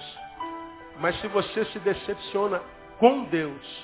Mas 0.99 1.20
se 1.20 1.28
você 1.28 1.66
se 1.66 1.80
decepciona 1.80 2.61
com 2.99 3.26
Deus, 3.26 3.84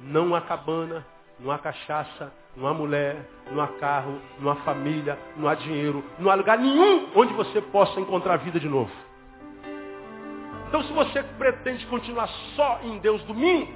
não 0.00 0.34
há 0.34 0.40
cabana, 0.40 1.06
não 1.38 1.52
há 1.52 1.58
cachaça, 1.58 2.32
não 2.56 2.66
há 2.66 2.74
mulher, 2.74 3.16
não 3.52 3.62
há 3.62 3.68
carro, 3.68 4.20
não 4.40 4.50
há 4.50 4.56
família, 4.56 5.16
não 5.36 5.48
há 5.48 5.54
dinheiro, 5.54 6.04
não 6.18 6.30
há 6.30 6.34
lugar 6.34 6.58
nenhum 6.58 7.10
onde 7.14 7.32
você 7.34 7.60
possa 7.60 8.00
encontrar 8.00 8.38
vida 8.38 8.58
de 8.58 8.68
novo. 8.68 8.90
Então 10.68 10.82
se 10.82 10.92
você 10.92 11.22
pretende 11.22 11.86
continuar 11.86 12.28
só 12.54 12.80
em 12.82 12.98
Deus 12.98 13.22
domingo, 13.24 13.72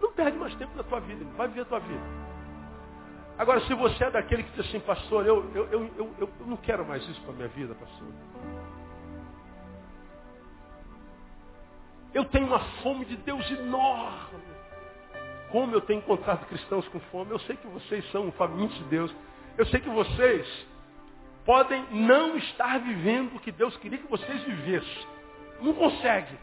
não 0.00 0.12
perde 0.12 0.38
mais 0.38 0.54
tempo 0.56 0.76
na 0.76 0.82
tua 0.82 1.00
vida, 1.00 1.24
vai 1.36 1.48
viver 1.48 1.62
a 1.62 1.64
tua 1.66 1.80
vida. 1.80 2.28
Agora, 3.38 3.60
se 3.60 3.74
você 3.74 4.04
é 4.04 4.10
daquele 4.10 4.42
que 4.42 4.50
diz 4.50 4.66
assim, 4.66 4.80
pastor, 4.80 5.24
eu, 5.24 5.48
eu, 5.54 5.64
eu, 5.68 5.90
eu, 5.96 6.14
eu 6.18 6.46
não 6.46 6.56
quero 6.56 6.84
mais 6.84 7.08
isso 7.08 7.20
para 7.22 7.30
a 7.30 7.36
minha 7.36 7.48
vida, 7.48 7.72
pastor. 7.74 8.08
Eu 12.12 12.24
tenho 12.24 12.46
uma 12.46 12.58
fome 12.82 13.04
de 13.04 13.16
Deus 13.18 13.48
enorme. 13.52 14.42
Como 15.52 15.72
eu 15.72 15.80
tenho 15.80 16.00
encontrado 16.00 16.46
cristãos 16.46 16.86
com 16.88 16.98
fome. 16.98 17.30
Eu 17.30 17.38
sei 17.40 17.56
que 17.56 17.66
vocês 17.68 18.10
são 18.10 18.30
famintos 18.32 18.76
de 18.76 18.84
Deus. 18.84 19.14
Eu 19.56 19.66
sei 19.66 19.78
que 19.80 19.88
vocês 19.88 20.66
podem 21.44 21.82
não 21.92 22.36
estar 22.36 22.78
vivendo 22.80 23.36
o 23.36 23.40
que 23.40 23.52
Deus 23.52 23.76
queria 23.76 23.98
que 23.98 24.10
vocês 24.10 24.42
vivessem. 24.42 25.17
Não 25.60 25.72
consegue. 25.72 26.38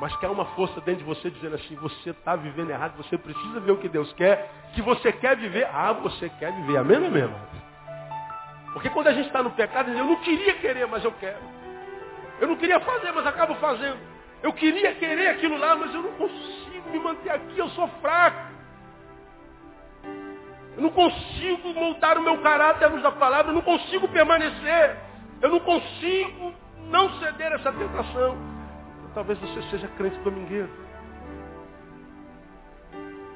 Mas 0.00 0.14
que 0.16 0.26
há 0.26 0.30
uma 0.30 0.44
força 0.46 0.80
dentro 0.82 1.00
de 1.00 1.04
você 1.04 1.30
dizendo 1.30 1.54
assim, 1.54 1.74
você 1.76 2.10
está 2.10 2.36
vivendo 2.36 2.70
errado, 2.70 2.96
você 2.96 3.16
precisa 3.16 3.60
ver 3.60 3.72
o 3.72 3.78
que 3.78 3.88
Deus 3.88 4.12
quer, 4.12 4.50
que 4.74 4.82
você 4.82 5.10
quer 5.10 5.36
viver, 5.36 5.66
ah, 5.72 5.92
você 5.92 6.28
quer 6.38 6.52
viver, 6.52 6.76
amém 6.76 7.02
ou 7.02 7.10
mesmo? 7.10 7.34
Porque 8.74 8.90
quando 8.90 9.06
a 9.06 9.12
gente 9.12 9.26
está 9.26 9.42
no 9.42 9.50
pecado, 9.50 9.90
eu 9.90 10.04
não 10.04 10.16
queria 10.16 10.52
querer, 10.54 10.86
mas 10.86 11.02
eu 11.02 11.12
quero. 11.12 11.40
Eu 12.38 12.48
não 12.48 12.56
queria 12.56 12.78
fazer, 12.80 13.10
mas 13.12 13.26
acabo 13.26 13.54
fazendo. 13.54 13.96
Eu 14.42 14.52
queria 14.52 14.94
querer 14.94 15.28
aquilo 15.28 15.56
lá, 15.56 15.74
mas 15.74 15.94
eu 15.94 16.02
não 16.02 16.12
consigo 16.12 16.90
me 16.90 16.98
manter 16.98 17.30
aqui, 17.30 17.58
eu 17.58 17.70
sou 17.70 17.88
fraco. 18.02 18.52
Eu 20.76 20.82
não 20.82 20.90
consigo 20.90 21.72
montar 21.72 22.18
o 22.18 22.22
meu 22.22 22.36
caráter 22.42 22.84
à 22.84 22.88
luz 22.88 23.02
da 23.02 23.12
palavra, 23.12 23.50
eu 23.50 23.54
não 23.54 23.62
consigo 23.62 24.06
permanecer. 24.08 24.96
Eu 25.40 25.50
não 25.50 25.60
consigo 25.60 26.52
não 26.90 27.18
ceder 27.18 27.52
a 27.52 27.56
essa 27.56 27.72
tentação. 27.72 28.36
Talvez 29.14 29.38
você 29.38 29.62
seja 29.70 29.88
crente 29.88 30.18
domingueiro. 30.18 30.68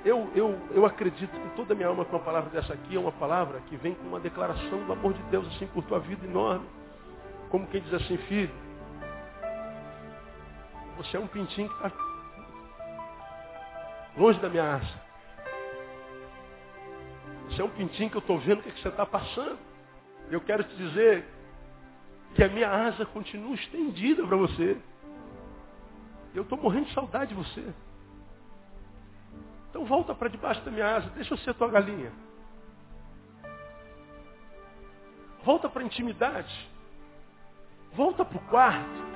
Eu, 0.04 0.30
eu, 0.34 0.58
eu 0.70 0.86
acredito 0.86 1.30
com 1.30 1.48
toda 1.50 1.74
a 1.74 1.76
minha 1.76 1.88
alma 1.88 2.04
que 2.04 2.10
uma 2.10 2.24
palavra 2.24 2.50
dessa 2.50 2.72
aqui 2.72 2.96
é 2.96 2.98
uma 2.98 3.12
palavra 3.12 3.60
que 3.68 3.76
vem 3.76 3.94
com 3.94 4.06
uma 4.08 4.20
declaração 4.20 4.84
do 4.84 4.92
amor 4.92 5.12
de 5.12 5.22
Deus 5.24 5.46
assim 5.48 5.66
por 5.66 5.84
tua 5.84 5.98
vida 5.98 6.26
enorme. 6.26 6.66
Como 7.50 7.66
quem 7.66 7.82
diz 7.82 7.92
assim, 7.92 8.16
filho, 8.16 8.50
você 10.96 11.16
é 11.16 11.20
um 11.20 11.26
pintinho 11.26 11.68
que 11.68 11.74
está 11.74 11.92
longe 14.16 14.38
da 14.40 14.48
minha 14.48 14.76
asa. 14.76 15.10
Você 17.48 17.60
é 17.60 17.64
um 17.64 17.70
pintinho 17.70 18.08
que 18.08 18.16
eu 18.16 18.20
estou 18.20 18.38
vendo 18.38 18.60
o 18.60 18.62
que, 18.62 18.68
é 18.68 18.72
que 18.72 18.80
você 18.80 18.88
está 18.88 19.04
passando. 19.04 19.58
Eu 20.30 20.40
quero 20.40 20.62
te 20.64 20.74
dizer 20.76 21.26
que 22.34 22.42
a 22.42 22.48
minha 22.48 22.70
asa 22.70 23.04
continua 23.06 23.54
estendida 23.54 24.26
para 24.26 24.36
você. 24.36 24.80
Eu 26.34 26.42
estou 26.42 26.58
morrendo 26.58 26.86
de 26.86 26.94
saudade 26.94 27.34
de 27.34 27.34
você. 27.34 27.74
Então 29.68 29.84
volta 29.84 30.14
para 30.14 30.28
debaixo 30.28 30.60
da 30.62 30.70
minha 30.70 30.96
asa, 30.96 31.10
deixa 31.10 31.34
eu 31.34 31.38
ser 31.38 31.54
tua 31.54 31.68
galinha. 31.68 32.12
Volta 35.44 35.68
para 35.68 35.82
a 35.82 35.84
intimidade. 35.84 36.70
Volta 37.92 38.24
para 38.24 38.36
o 38.36 38.48
quarto. 38.48 39.10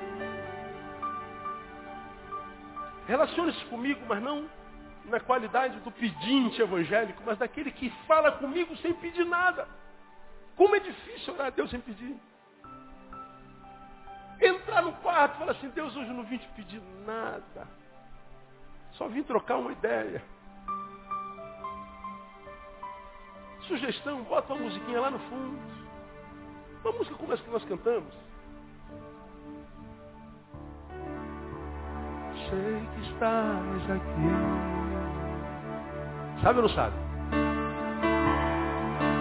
Relacione-se 3.07 3.63
comigo, 3.65 4.01
mas 4.07 4.21
não 4.21 4.49
na 5.05 5.19
qualidade 5.19 5.79
do 5.81 5.91
pedinte 5.91 6.61
evangélico, 6.61 7.21
mas 7.25 7.37
daquele 7.37 7.71
que 7.71 7.89
fala 8.07 8.31
comigo 8.31 8.75
sem 8.77 8.93
pedir 8.93 9.25
nada. 9.25 9.67
Como 10.55 10.75
é 10.75 10.79
difícil 10.79 11.33
orar 11.33 11.47
a 11.47 11.49
Deus 11.51 11.69
sem 11.69 11.79
pedir. 11.79 12.15
Entrar 14.41 14.81
no 14.81 14.93
quarto 14.93 15.35
e 15.35 15.39
falar 15.39 15.51
assim, 15.51 15.69
Deus, 15.69 15.95
hoje 15.95 16.09
eu 16.09 16.13
não 16.13 16.23
vim 16.23 16.37
te 16.37 16.47
pedir 16.49 16.81
nada. 17.05 17.67
Só 18.93 19.07
vim 19.07 19.23
trocar 19.23 19.57
uma 19.57 19.71
ideia. 19.71 20.21
Sugestão, 23.61 24.23
bota 24.23 24.53
uma 24.53 24.63
musiquinha 24.63 25.01
lá 25.01 25.09
no 25.09 25.19
fundo. 25.19 25.59
Uma 26.83 26.93
música 26.93 27.15
como 27.15 27.33
essa 27.33 27.43
que 27.43 27.49
nós 27.49 27.65
cantamos. 27.65 28.13
Sei 32.49 32.87
que 32.93 33.11
estás 33.11 33.91
aqui. 33.91 34.65
Sabe 36.43 36.59
ou 36.59 36.67
não 36.67 36.75
sabe? 36.75 36.95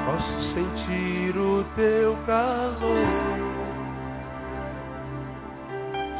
Posso 0.04 0.54
sentir 0.54 1.36
o 1.38 1.64
teu 1.74 2.16
calor 2.26 3.33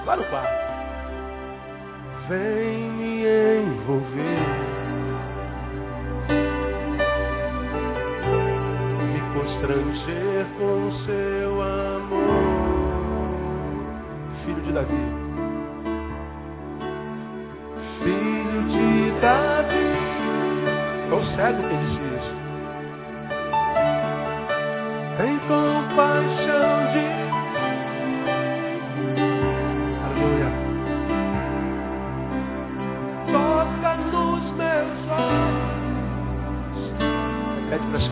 lá 0.07 0.17
no 0.17 0.25
quarto. 0.25 0.65
Vem 2.29 2.91
me 2.91 3.27
envolver. 3.63 4.39
Me 9.13 9.21
constranger 9.35 10.47
com 10.59 10.93
seu 11.05 11.63
amor. 11.63 12.45
Filho 14.45 14.63
de 14.63 14.73
Davi. 14.73 15.05
Filho 18.03 18.63
de 18.69 19.21
Davi. 19.21 19.87
Foi 21.09 21.19
o 21.19 21.25
cego 21.37 21.63
quem 21.69 21.79
disse 21.81 22.01
isso. 22.17 22.35
Tem 25.17 25.39
compaixão 25.41 25.84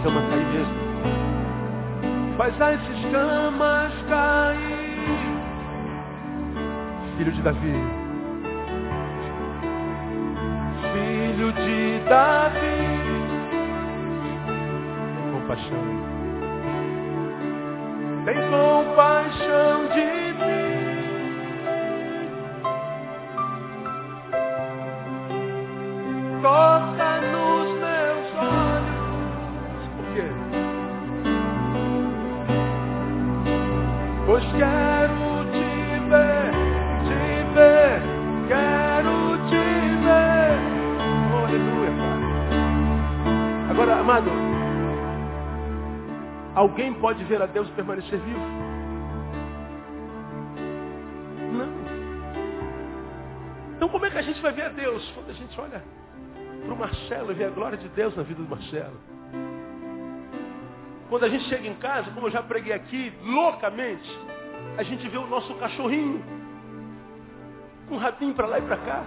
pede 0.03 0.11
para 0.11 0.11
as 0.11 0.11
camas 0.11 0.25
cair 0.31 0.47
mesmo. 0.47 0.75
Faz 2.37 2.61
as 2.61 2.81
escamas 2.99 3.93
cair. 4.09 4.83
Filho 7.17 7.33
de 7.33 7.43
Davi. 7.43 7.75
Filho 10.93 11.53
de 11.53 12.01
Davi. 12.09 13.03
Tem 15.17 15.33
compaixão. 15.33 15.85
Tem 18.25 18.37
compaixão 18.51 19.89
de 19.95 20.22
alguém 46.63 46.95
pode 46.95 47.23
ver 47.25 47.43
a 47.43 47.47
Deus 47.47 47.69
e 47.69 47.73
permanecer 47.73 48.19
vivo? 48.21 48.41
Não. 51.53 51.73
Então 53.77 53.89
como 53.89 54.07
é 54.07 54.11
que 54.11 54.19
a 54.19 54.23
gente 54.23 54.41
vai 54.41 54.53
ver 54.53 54.63
a 54.63 54.69
Deus? 54.69 55.11
Quando 55.15 55.31
a 55.31 55.35
gente 55.35 55.61
olha 55.61 55.83
para 56.65 56.75
o 56.75 56.79
Marcelo 56.79 57.33
e 57.33 57.35
vê 57.35 57.45
a 57.45 57.51
glória 57.51 57.77
de 57.77 57.89
Deus 57.89 58.17
na 58.17 58.23
vida 58.23 58.41
do 58.43 58.49
Marcelo. 58.49 58.99
Quando 61.09 61.25
a 61.25 61.29
gente 61.29 61.45
chega 61.45 61.67
em 61.67 61.75
casa, 61.75 62.11
como 62.13 62.29
eu 62.29 62.31
já 62.31 62.43
preguei 62.43 62.73
aqui, 62.73 63.13
loucamente, 63.25 64.09
a 64.79 64.83
gente 64.85 65.07
vê 65.09 65.19
o 65.19 65.27
nosso 65.27 65.53
cachorrinho 65.57 66.23
com 67.89 67.97
um 67.97 67.99
rabinho 67.99 68.35
para 68.35 68.47
lá 68.47 68.59
e 68.59 68.63
para 68.63 68.77
cá 68.79 69.05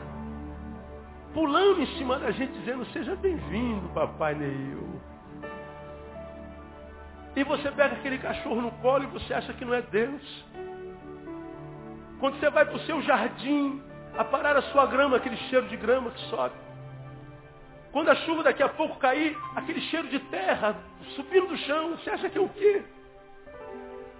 pulando 1.33 1.81
em 1.81 1.97
cima 1.97 2.17
da 2.17 2.31
gente, 2.31 2.53
dizendo, 2.59 2.85
seja 2.93 3.13
bem-vindo, 3.17 3.89
papai 3.89 4.33
Neil. 4.35 5.01
E 7.35 7.43
você 7.43 7.69
pega 7.71 7.95
aquele 7.95 8.17
cachorro 8.17 8.61
no 8.61 8.71
colo 8.71 9.03
e 9.03 9.07
você 9.07 9.33
acha 9.33 9.53
que 9.53 9.65
não 9.65 9.73
é 9.73 9.81
Deus. 9.81 10.45
Quando 12.19 12.39
você 12.39 12.49
vai 12.49 12.65
para 12.65 12.75
o 12.75 12.79
seu 12.81 13.01
jardim, 13.01 13.81
a 14.17 14.23
parar 14.23 14.55
a 14.55 14.61
sua 14.63 14.85
grama, 14.85 15.17
aquele 15.17 15.37
cheiro 15.49 15.67
de 15.67 15.75
grama 15.75 16.11
que 16.11 16.21
sobe. 16.29 16.55
Quando 17.91 18.09
a 18.09 18.15
chuva 18.15 18.43
daqui 18.43 18.63
a 18.63 18.69
pouco 18.69 18.97
cair, 18.97 19.37
aquele 19.55 19.81
cheiro 19.81 20.07
de 20.07 20.19
terra 20.19 20.75
subindo 21.15 21.47
do 21.47 21.57
chão, 21.57 21.91
você 21.91 22.09
acha 22.09 22.29
que 22.29 22.37
é 22.37 22.41
o 22.41 22.49
quê? 22.49 22.83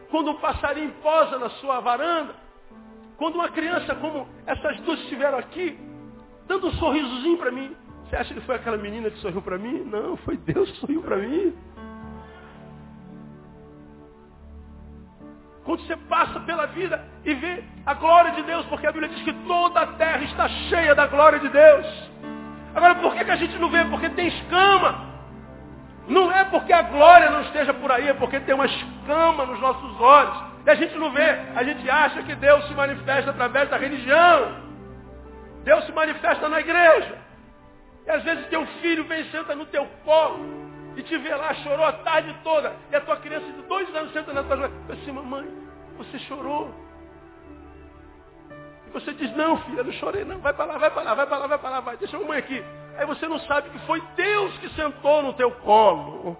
Quando 0.10 0.32
um 0.32 0.36
passarinho 0.36 0.92
posa 1.02 1.38
na 1.40 1.50
sua 1.52 1.80
varanda, 1.80 2.36
quando 3.18 3.36
uma 3.36 3.50
criança 3.50 3.96
como 3.96 4.28
essas 4.46 4.80
duas 4.82 5.00
estiveram 5.02 5.38
aqui, 5.38 5.78
dando 6.48 6.68
um 6.68 6.74
sorrisozinho 6.74 7.38
para 7.38 7.52
mim. 7.52 7.76
Você 8.06 8.16
acha 8.18 8.34
que 8.34 8.42
foi 8.42 8.56
aquela 8.56 8.78
menina 8.78 9.10
que 9.10 9.18
sorriu 9.20 9.42
para 9.42 9.58
mim? 9.58 9.84
Não, 9.84 10.16
foi 10.18 10.38
Deus 10.38 10.70
que 10.72 10.78
sorriu 10.78 11.02
para 11.02 11.18
mim. 11.18 11.56
Quando 15.66 15.82
você 15.82 15.98
passa 15.98 16.40
pela 16.42 16.68
vida 16.68 17.04
e 17.26 17.34
vê 17.34 17.64
a 17.88 17.96
glória 17.96 18.34
de 18.34 18.44
Deus, 18.44 18.66
porque 18.68 18.86
a 18.86 18.92
Bíblia 18.92 19.10
diz 19.10 19.24
que 19.24 19.34
toda 19.48 19.82
a 19.82 19.88
terra 19.88 20.24
está 20.24 20.48
cheia 20.48 20.94
da 20.94 21.08
glória 21.08 21.40
de 21.40 21.50
Deus. 21.50 21.88
Agora, 22.76 22.94
por 22.96 23.16
que, 23.16 23.26
que 23.26 23.32
a 23.32 23.36
gente 23.36 23.58
não 23.58 23.70
vê? 23.70 23.84
Porque 23.86 24.08
tem 24.10 24.28
escama. 24.28 25.16
Não 26.08 26.32
é 26.32 26.44
porque 26.44 26.72
a 26.72 26.84
glória 26.84 27.32
não 27.32 27.42
esteja 27.42 27.74
por 27.74 27.92
aí, 27.92 28.08
é 28.08 28.14
porque 28.14 28.40
tem 28.42 28.54
uma 28.54 28.68
escama 28.68 29.44
nos 29.48 29.60
nossos 29.60 30.00
olhos. 30.00 30.44
E 30.68 30.70
a 30.70 30.76
gente 30.76 30.96
não 30.98 31.12
vê. 31.12 31.36
A 31.56 31.64
gente 31.64 31.90
acha 31.90 32.22
que 32.22 32.36
Deus 32.36 32.68
se 32.68 32.74
manifesta 32.76 33.32
através 33.32 33.68
da 33.68 33.78
religião. 33.78 34.58
Deus 35.64 35.84
se 35.86 35.92
manifesta 35.94 36.48
na 36.48 36.60
igreja. 36.60 37.18
E 38.06 38.12
às 38.12 38.22
vezes 38.22 38.46
teu 38.50 38.64
filho 38.84 39.04
vem 39.06 39.24
senta 39.32 39.56
no 39.56 39.66
teu 39.66 39.88
colo 40.04 40.65
e 40.96 41.04
te 41.04 41.18
vê 41.18 41.36
lá, 41.36 41.54
chorou 41.56 41.86
a 41.86 41.94
tarde 41.94 42.36
toda. 42.44 42.74
E 42.92 42.96
a 42.96 43.02
tua 43.02 43.18
criança 43.18 43.46
de 43.46 43.62
dois 43.64 43.94
anos 43.96 44.14
senta 44.14 44.32
na 44.34 44.44
tua 44.44 44.58
joelha. 44.58 44.74
Assim, 44.90 45.12
mamãe, 45.12 45.48
você 45.98 46.18
chorou. 46.20 46.74
Você 48.94 49.14
diz, 49.14 49.36
não, 49.36 49.58
filha, 49.64 49.84
não 49.84 49.92
chorei 49.92 50.24
não, 50.24 50.40
vai 50.40 50.54
para 50.54 50.64
lá, 50.66 50.78
vai 50.78 50.90
para 50.90 51.02
lá, 51.04 51.14
vai 51.14 51.28
para 51.28 51.38
lá, 51.38 51.48
vai 51.48 51.58
para 51.58 51.70
lá, 51.70 51.80
vai, 51.82 51.98
deixa 51.98 52.16
a 52.16 52.20
mamãe 52.20 52.40
aqui. 52.40 52.64
Aí 52.98 53.06
você 53.06 53.28
não 53.28 53.40
sabe 53.40 53.70
que 53.70 53.80
foi 53.80 54.02
Deus 54.16 54.58
que 54.60 54.70
sentou 54.70 55.22
no 55.22 55.34
teu 55.34 55.52
colo. 55.52 56.38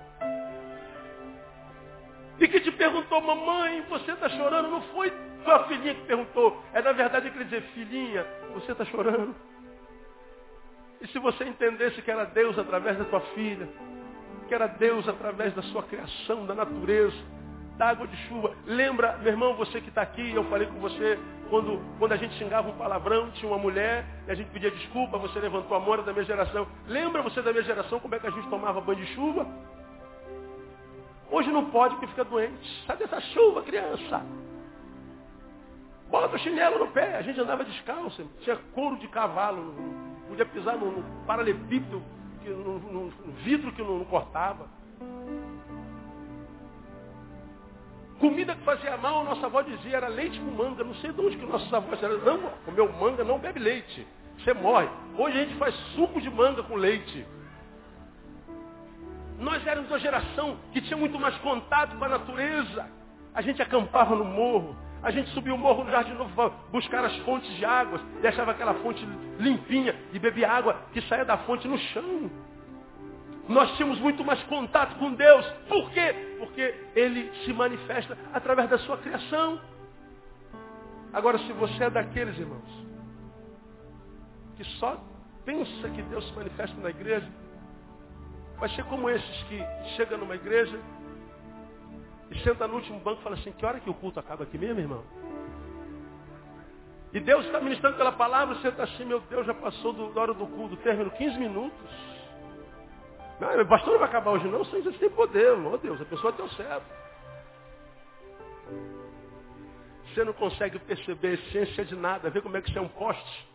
E 2.40 2.48
que 2.48 2.62
te 2.62 2.72
perguntou, 2.72 3.20
mamãe, 3.20 3.82
você 3.90 4.14
está 4.14 4.30
chorando? 4.30 4.70
Não 4.70 4.82
foi 4.94 5.12
tua 5.44 5.66
filhinha 5.68 5.96
que 5.96 6.06
perguntou. 6.06 6.64
É 6.74 6.82
na 6.82 6.94
verdade 6.94 7.28
ele 7.28 7.44
dizer, 7.44 7.62
filhinha, 7.74 8.26
você 8.54 8.72
está 8.72 8.86
chorando? 8.86 9.36
E 11.02 11.08
se 11.08 11.20
você 11.20 11.44
entendesse 11.44 12.02
que 12.02 12.10
era 12.10 12.24
Deus 12.26 12.58
através 12.58 12.98
da 12.98 13.04
tua 13.04 13.20
filha, 13.20 13.68
que 14.48 14.54
era 14.54 14.68
Deus 14.68 15.08
através 15.08 15.54
da 15.54 15.62
sua 15.64 15.84
criação, 15.84 16.46
da 16.46 16.54
natureza, 16.54 17.16
da 17.78 17.90
água 17.90 18.08
de 18.08 18.16
chuva. 18.28 18.54
Lembra, 18.66 19.18
meu 19.18 19.32
irmão, 19.32 19.56
você 19.56 19.82
que 19.82 19.90
está 19.90 20.02
aqui, 20.02 20.34
eu 20.34 20.44
falei 20.46 20.68
com 20.68 20.80
você, 20.80 21.20
quando, 21.50 21.80
quando 22.00 22.14
a 22.14 22.18
gente 22.18 22.36
xingava 22.36 22.70
um 22.70 22.78
palavrão, 22.78 23.32
tinha 23.32 23.52
uma 23.52 23.58
mulher, 23.58 24.06
e 24.28 24.32
a 24.32 24.36
gente 24.36 24.50
pedia 24.50 24.72
desculpa, 24.72 25.18
você 25.18 25.40
levantou 25.40 25.76
a 25.76 25.80
mão 25.80 26.04
da 26.04 26.12
minha 26.12 26.26
geração. 26.26 26.68
Lembra 26.88 27.22
você 27.22 27.42
da 27.42 27.52
minha 27.52 27.64
geração 27.64 28.00
como 28.00 28.16
é 28.16 28.20
que 28.20 28.28
a 28.28 28.32
gente 28.32 28.48
tomava 28.50 28.82
banho 28.82 29.00
de 29.00 29.14
chuva? 29.14 29.46
Hoje 31.30 31.52
não 31.52 31.66
pode 31.70 31.96
porque 31.96 32.08
fica 32.08 32.24
doente. 32.24 32.86
Sai 32.86 32.98
dessa 32.98 33.20
chuva, 33.20 33.64
criança. 33.64 34.24
Bota 36.10 36.36
o 36.36 36.40
chinelo 36.40 36.80
no 36.80 36.92
pé. 36.92 37.16
A 37.18 37.22
gente 37.22 37.40
andava 37.40 37.64
descalço. 37.66 38.24
Tinha 38.42 38.56
couro 38.74 38.98
de 38.98 39.08
cavalo. 39.08 39.76
Podia 40.28 40.46
pisar 40.46 40.78
no, 40.78 40.92
no 40.92 41.26
paralelepípedo, 41.26 42.02
no 42.50 43.12
vidro 43.44 43.72
que 43.72 43.82
não, 43.82 44.00
não 44.00 44.06
cortava. 44.06 44.68
Comida 48.20 48.56
que 48.56 48.64
fazia 48.64 48.96
mal, 48.98 49.24
nossa 49.24 49.46
avó 49.46 49.62
dizia, 49.62 49.98
era 49.98 50.08
leite 50.08 50.40
com 50.40 50.52
manga. 50.52 50.84
Não 50.84 50.96
sei 50.96 51.12
de 51.12 51.22
onde 51.22 51.38
que 51.38 51.46
nossos 51.46 51.74
avós 51.74 52.02
eram. 52.02 52.18
Não, 52.20 52.50
comeu 52.66 52.92
manga, 52.94 53.24
não 53.24 53.38
bebe 53.38 53.60
leite. 53.60 54.08
Você 54.40 54.54
morre. 54.54 54.90
Hoje 55.18 55.38
a 55.38 55.44
gente 55.44 55.56
faz 55.56 55.76
suco 55.96 56.22
de 56.22 56.30
manga 56.30 56.64
com 56.64 56.76
leite. 56.76 57.26
Nós 59.38 59.66
éramos 59.68 59.90
uma 59.90 60.00
geração 60.00 60.58
que 60.72 60.82
tinha 60.82 60.96
muito 60.96 61.20
mais 61.20 61.36
contato 61.40 61.98
com 61.98 62.06
a 62.06 62.10
natureza. 62.10 62.90
A 63.34 63.42
gente 63.42 63.62
acampava 63.62 64.16
no 64.16 64.24
morro. 64.24 64.76
A 65.06 65.12
gente 65.12 65.30
subia 65.36 65.54
o 65.54 65.58
morro 65.58 65.84
no 65.84 65.92
Jardim 65.92 66.14
Novo 66.14 66.34
para 66.34 66.50
buscar 66.72 67.06
as 67.06 67.16
fontes 67.18 67.48
de 67.58 67.64
águas. 67.64 68.02
Deixava 68.24 68.50
aquela 68.50 68.74
fonte 68.74 69.08
limpinha 69.38 69.96
e 70.12 70.18
bebia 70.18 70.52
água 70.52 70.82
que 70.92 71.00
saía 71.04 71.24
da 71.24 71.38
fonte 71.38 71.68
no 71.68 71.78
chão. 71.78 72.32
Nós 73.48 73.72
tínhamos 73.78 74.00
muito 74.00 74.26
mais 74.26 74.42
contato 74.46 74.98
com 74.98 75.14
Deus. 75.14 75.46
Por 75.70 75.92
quê? 75.92 76.36
Porque 76.40 76.74
Ele 76.96 77.32
se 77.46 77.54
manifesta 77.54 78.18
através 78.34 78.68
da 78.68 78.80
sua 78.80 78.98
criação. 78.98 79.62
Agora, 81.14 81.38
se 81.38 81.54
você 81.54 81.84
é 81.84 81.90
daqueles, 81.92 82.40
irmãos, 82.40 82.88
que 84.58 84.64
só 84.80 85.00
pensa 85.46 85.88
que 85.88 86.02
Deus 86.02 86.28
se 86.28 86.34
manifesta 86.34 86.76
na 86.82 86.90
igreja, 86.90 87.30
vai 88.58 88.70
ser 88.70 88.84
como 88.86 89.08
esses 89.08 89.44
que 89.44 89.64
chegam 89.98 90.18
numa 90.18 90.34
igreja 90.34 90.80
e 92.32 92.40
senta 92.40 92.68
no 92.68 92.76
último 92.76 93.00
banco 93.00 93.22
e 93.22 93.24
fala 93.24 93.36
assim, 93.36 93.52
que 93.52 93.66
hora 93.66 93.80
que 93.80 93.90
o 93.90 93.94
culto 93.94 94.20
acaba 94.20 94.44
aqui 94.44 94.58
mesmo, 94.58 94.80
irmão? 94.80 95.04
E 97.14 97.20
Deus 97.20 97.46
está 97.46 97.62
ministrando 97.62 97.98
pela 97.98 98.12
palavra, 98.12 98.56
você 98.56 98.68
está 98.68 98.84
assim, 98.84 99.06
meu 99.06 99.22
Deus, 99.22 99.46
já 99.46 99.54
passou 99.54 99.94
do, 99.94 100.14
da 100.14 100.22
hora 100.22 100.34
do 100.34 100.46
culto, 100.48 100.76
término, 100.78 101.10
15 101.12 101.40
minutos. 101.40 101.80
Não, 103.40 103.62
o 103.62 103.68
pastor 103.68 103.94
não 103.94 104.00
vai 104.00 104.10
acabar 104.10 104.32
hoje 104.32 104.48
não, 104.48 104.60
você 104.60 104.82
tem 104.94 105.10
poder, 105.10 105.56
meu 105.58 105.78
Deus, 105.78 106.02
a 106.02 106.06
pessoa 106.06 106.32
deu 106.34 106.50
certo. 106.50 106.86
Você 110.14 110.24
não 110.24 110.34
consegue 110.34 110.80
perceber 110.80 111.28
a 111.28 111.34
essência 111.34 111.86
de 111.86 111.96
nada, 111.96 112.30
ver 112.30 112.42
como 112.42 112.56
é 112.58 112.62
que 112.62 112.72
você 112.72 112.80
é 112.80 112.82
um 112.82 112.88
poste, 112.88 113.48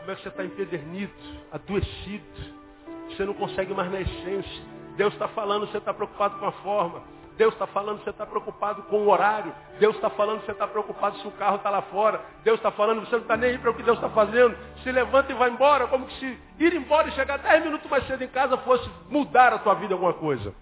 como 0.00 0.10
é 0.10 0.14
que 0.14 0.22
você 0.22 0.28
está 0.28 0.44
empedernido, 0.44 1.12
adoecido. 1.52 2.66
Você 3.10 3.24
não 3.24 3.34
consegue 3.34 3.72
mais 3.72 3.90
na 3.90 4.00
essência. 4.00 4.62
Deus 4.96 5.12
está 5.12 5.28
falando, 5.28 5.66
você 5.66 5.78
está 5.78 5.92
preocupado 5.92 6.38
com 6.38 6.46
a 6.46 6.52
forma. 6.52 7.02
Deus 7.36 7.52
está 7.52 7.66
falando, 7.66 8.02
você 8.02 8.10
está 8.10 8.24
preocupado 8.24 8.82
com 8.84 9.02
o 9.02 9.08
horário. 9.08 9.52
Deus 9.78 9.94
está 9.94 10.08
falando, 10.08 10.40
você 10.44 10.52
está 10.52 10.66
preocupado 10.66 11.18
se 11.18 11.28
o 11.28 11.30
carro 11.32 11.56
está 11.56 11.68
lá 11.68 11.82
fora. 11.82 12.20
Deus 12.42 12.58
está 12.58 12.70
falando, 12.70 13.00
você 13.00 13.16
não 13.16 13.22
está 13.22 13.36
nem 13.36 13.50
aí 13.50 13.58
para 13.58 13.70
o 13.70 13.74
que 13.74 13.82
Deus 13.82 13.98
está 13.98 14.08
fazendo. 14.08 14.56
Se 14.82 14.90
levanta 14.90 15.32
e 15.32 15.34
vai 15.34 15.50
embora, 15.50 15.86
como 15.86 16.06
que 16.06 16.14
se 16.18 16.38
ir 16.58 16.74
embora 16.74 17.08
e 17.08 17.12
chegar 17.12 17.38
10 17.38 17.64
minutos 17.64 17.90
mais 17.90 18.06
cedo 18.06 18.24
em 18.24 18.28
casa 18.28 18.56
fosse 18.58 18.88
mudar 19.10 19.52
a 19.52 19.58
tua 19.58 19.74
vida 19.74 19.94
alguma 19.94 20.14
coisa. 20.14 20.54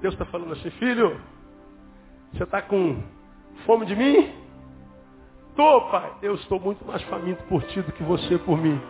Deus 0.00 0.14
está 0.14 0.24
falando 0.26 0.52
assim, 0.52 0.70
filho, 0.70 1.20
você 2.32 2.44
está 2.44 2.62
com 2.62 3.02
fome 3.64 3.86
de 3.86 3.96
mim? 3.96 4.32
Tô, 5.56 5.80
pai. 5.90 6.12
Eu 6.22 6.34
estou 6.34 6.60
muito 6.60 6.84
mais 6.84 7.02
faminto 7.04 7.42
por 7.44 7.62
ti 7.64 7.80
do 7.80 7.90
que 7.90 8.04
você 8.04 8.38
por 8.38 8.58
mim. 8.58 8.80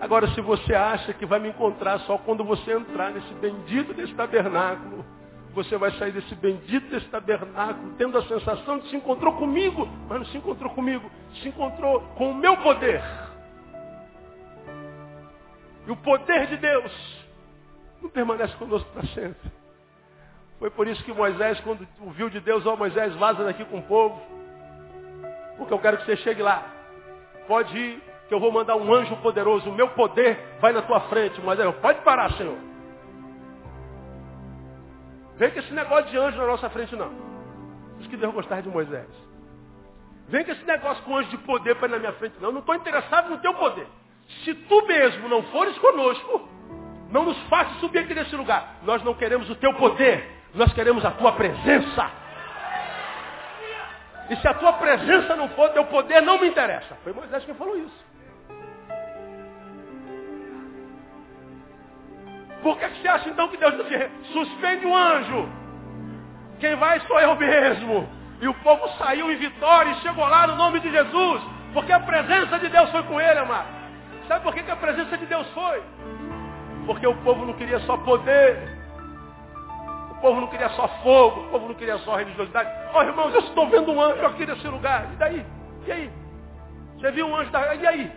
Agora, 0.00 0.26
se 0.28 0.40
você 0.40 0.74
acha 0.74 1.12
que 1.12 1.26
vai 1.26 1.38
me 1.38 1.50
encontrar 1.50 1.98
só 2.00 2.16
quando 2.16 2.42
você 2.42 2.72
entrar 2.72 3.10
nesse 3.10 3.34
bendito 3.34 3.92
desse 3.92 4.14
tabernáculo, 4.14 5.04
você 5.52 5.76
vai 5.76 5.90
sair 5.92 6.12
desse 6.12 6.34
bendito 6.36 6.88
desse 6.88 7.06
tabernáculo 7.08 7.94
tendo 7.98 8.16
a 8.16 8.22
sensação 8.22 8.78
de 8.78 8.88
se 8.88 8.96
encontrou 8.96 9.34
comigo, 9.34 9.86
mas 10.08 10.18
não 10.18 10.26
se 10.26 10.38
encontrou 10.38 10.70
comigo, 10.70 11.10
se 11.42 11.48
encontrou 11.48 12.00
com 12.16 12.30
o 12.30 12.34
meu 12.34 12.56
poder. 12.58 13.02
E 15.86 15.90
o 15.90 15.96
poder 15.96 16.46
de 16.46 16.56
Deus 16.56 17.26
não 18.00 18.08
permanece 18.08 18.54
conosco 18.56 18.88
para 18.92 19.06
sempre. 19.08 19.50
Foi 20.58 20.70
por 20.70 20.86
isso 20.86 21.02
que 21.04 21.12
Moisés, 21.12 21.60
quando 21.60 21.86
ouviu 22.00 22.30
de 22.30 22.40
Deus, 22.40 22.64
ó 22.64 22.72
oh, 22.72 22.76
Moisés, 22.76 23.14
vaza 23.16 23.44
daqui 23.44 23.64
com 23.66 23.78
o 23.78 23.82
povo, 23.82 24.20
porque 25.58 25.74
eu 25.74 25.78
quero 25.78 25.98
que 25.98 26.06
você 26.06 26.16
chegue 26.18 26.42
lá. 26.42 26.64
Pode 27.46 27.76
ir 27.76 28.09
que 28.30 28.34
eu 28.34 28.38
vou 28.38 28.52
mandar 28.52 28.76
um 28.76 28.94
anjo 28.94 29.16
poderoso, 29.16 29.68
o 29.68 29.74
meu 29.74 29.88
poder 29.88 30.38
vai 30.60 30.72
na 30.72 30.82
tua 30.82 31.00
frente. 31.00 31.40
Mas 31.40 31.58
eu, 31.58 31.72
pode 31.72 32.00
parar, 32.02 32.30
Senhor. 32.34 32.56
Vem 35.36 35.50
com 35.50 35.58
esse 35.58 35.74
negócio 35.74 36.08
de 36.12 36.16
anjo 36.16 36.38
na 36.38 36.46
nossa 36.46 36.70
frente, 36.70 36.94
não. 36.94 37.10
Isso 37.98 38.08
que 38.08 38.16
Deus 38.16 38.32
gostava 38.32 38.62
de 38.62 38.68
Moisés. 38.68 39.08
Vem 40.28 40.44
com 40.44 40.52
esse 40.52 40.64
negócio 40.64 41.02
com 41.02 41.16
anjo 41.16 41.28
de 41.28 41.38
poder 41.38 41.74
para 41.74 41.88
ir 41.88 41.90
na 41.90 41.98
minha 41.98 42.12
frente, 42.12 42.36
não. 42.40 42.52
Não 42.52 42.60
estou 42.60 42.76
interessado 42.76 43.30
no 43.30 43.38
teu 43.38 43.52
poder. 43.54 43.88
Se 44.44 44.54
tu 44.54 44.86
mesmo 44.86 45.28
não 45.28 45.42
fores 45.44 45.76
conosco, 45.78 46.48
não 47.10 47.24
nos 47.24 47.38
faça 47.48 47.80
subir 47.80 47.98
aqui 47.98 48.14
nesse 48.14 48.36
lugar. 48.36 48.76
Nós 48.84 49.02
não 49.02 49.12
queremos 49.12 49.50
o 49.50 49.56
teu 49.56 49.74
poder, 49.74 50.24
nós 50.54 50.72
queremos 50.72 51.04
a 51.04 51.10
tua 51.10 51.32
presença. 51.32 52.08
E 54.30 54.36
se 54.36 54.46
a 54.46 54.54
tua 54.54 54.74
presença 54.74 55.34
não 55.34 55.48
for, 55.48 55.70
teu 55.70 55.84
poder 55.86 56.22
não 56.22 56.38
me 56.38 56.46
interessa. 56.46 56.94
Foi 57.02 57.12
Moisés 57.12 57.44
que 57.44 57.54
falou 57.54 57.76
isso. 57.76 58.09
Por 62.62 62.78
que 62.78 62.88
você 62.88 63.08
acha 63.08 63.28
então 63.28 63.48
que 63.48 63.56
Deus 63.56 63.74
disse, 63.76 64.10
suspende 64.32 64.86
o 64.86 64.94
anjo? 64.94 65.48
Quem 66.58 66.76
vai 66.76 67.00
sou 67.00 67.18
eu 67.18 67.34
mesmo. 67.36 68.08
E 68.40 68.48
o 68.48 68.54
povo 68.54 68.88
saiu 68.98 69.30
em 69.30 69.36
vitória 69.36 69.90
e 69.90 69.94
chegou 69.96 70.26
lá 70.26 70.46
no 70.46 70.56
nome 70.56 70.80
de 70.80 70.90
Jesus. 70.90 71.42
Porque 71.72 71.92
a 71.92 72.00
presença 72.00 72.58
de 72.58 72.68
Deus 72.68 72.90
foi 72.90 73.02
com 73.04 73.20
ele, 73.20 73.38
amado. 73.38 73.68
Sabe 74.28 74.44
por 74.44 74.54
que, 74.54 74.62
que 74.62 74.70
a 74.70 74.76
presença 74.76 75.16
de 75.16 75.26
Deus 75.26 75.46
foi? 75.52 75.82
Porque 76.86 77.06
o 77.06 77.14
povo 77.16 77.44
não 77.44 77.54
queria 77.54 77.80
só 77.80 77.96
poder. 77.98 78.58
O 80.10 80.14
povo 80.20 80.40
não 80.40 80.48
queria 80.48 80.68
só 80.70 80.86
fogo. 81.02 81.40
O 81.42 81.48
povo 81.50 81.68
não 81.68 81.74
queria 81.74 81.98
só 81.98 82.16
religiosidade. 82.16 82.70
Ó 82.92 82.98
oh, 82.98 83.02
irmãos, 83.02 83.34
eu 83.34 83.40
estou 83.40 83.68
vendo 83.68 83.90
um 83.90 84.00
anjo 84.00 84.26
aqui 84.26 84.44
nesse 84.44 84.66
lugar. 84.68 85.08
E 85.12 85.16
daí? 85.16 85.46
E 85.86 85.92
aí? 85.92 86.10
Você 86.98 87.10
viu 87.12 87.26
um 87.26 87.36
anjo 87.36 87.50
da... 87.50 87.74
E 87.74 87.86
aí? 87.86 88.12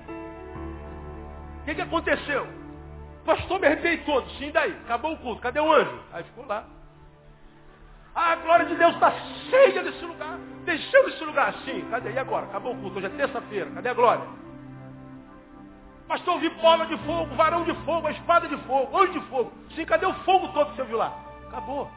O 1.61 1.65
que, 1.65 1.75
que 1.75 1.81
aconteceu? 1.81 2.62
Pastor, 3.25 3.59
me 3.59 3.67
arrepiei 3.67 3.97
todo. 3.99 4.29
Sim, 4.31 4.51
daí? 4.51 4.71
Acabou 4.85 5.13
o 5.13 5.17
culto. 5.17 5.41
Cadê 5.41 5.59
o 5.59 5.71
anjo? 5.71 5.99
Aí 6.11 6.23
ficou 6.23 6.45
lá. 6.45 6.65
Ah, 8.15 8.33
a 8.33 8.35
glória 8.35 8.65
de 8.65 8.75
Deus 8.75 8.93
está 8.93 9.11
cheia 9.49 9.83
desse 9.83 10.05
lugar. 10.05 10.37
Deixando 10.65 11.09
esse 11.09 11.23
lugar 11.23 11.49
assim. 11.49 11.81
Cadê? 11.89 12.11
E 12.11 12.19
agora? 12.19 12.45
Acabou 12.45 12.73
o 12.73 12.77
culto. 12.77 12.97
Hoje 12.97 13.07
é 13.07 13.09
terça-feira. 13.09 13.71
Cadê 13.71 13.89
a 13.89 13.93
glória? 13.93 14.43
Pastor, 16.07 16.39
vi 16.39 16.49
bola 16.49 16.85
de 16.85 16.97
fogo, 17.05 17.33
varão 17.35 17.63
de 17.63 17.73
fogo, 17.85 18.09
espada 18.09 18.47
de 18.47 18.57
fogo, 18.65 18.97
anjo 18.97 19.13
de 19.13 19.21
fogo. 19.27 19.51
Sim, 19.73 19.85
cadê 19.85 20.05
o 20.05 20.13
fogo 20.25 20.49
todo 20.49 20.71
que 20.71 20.75
você 20.75 20.83
viu 20.83 20.97
lá? 20.97 21.17
Acabou. 21.47 21.89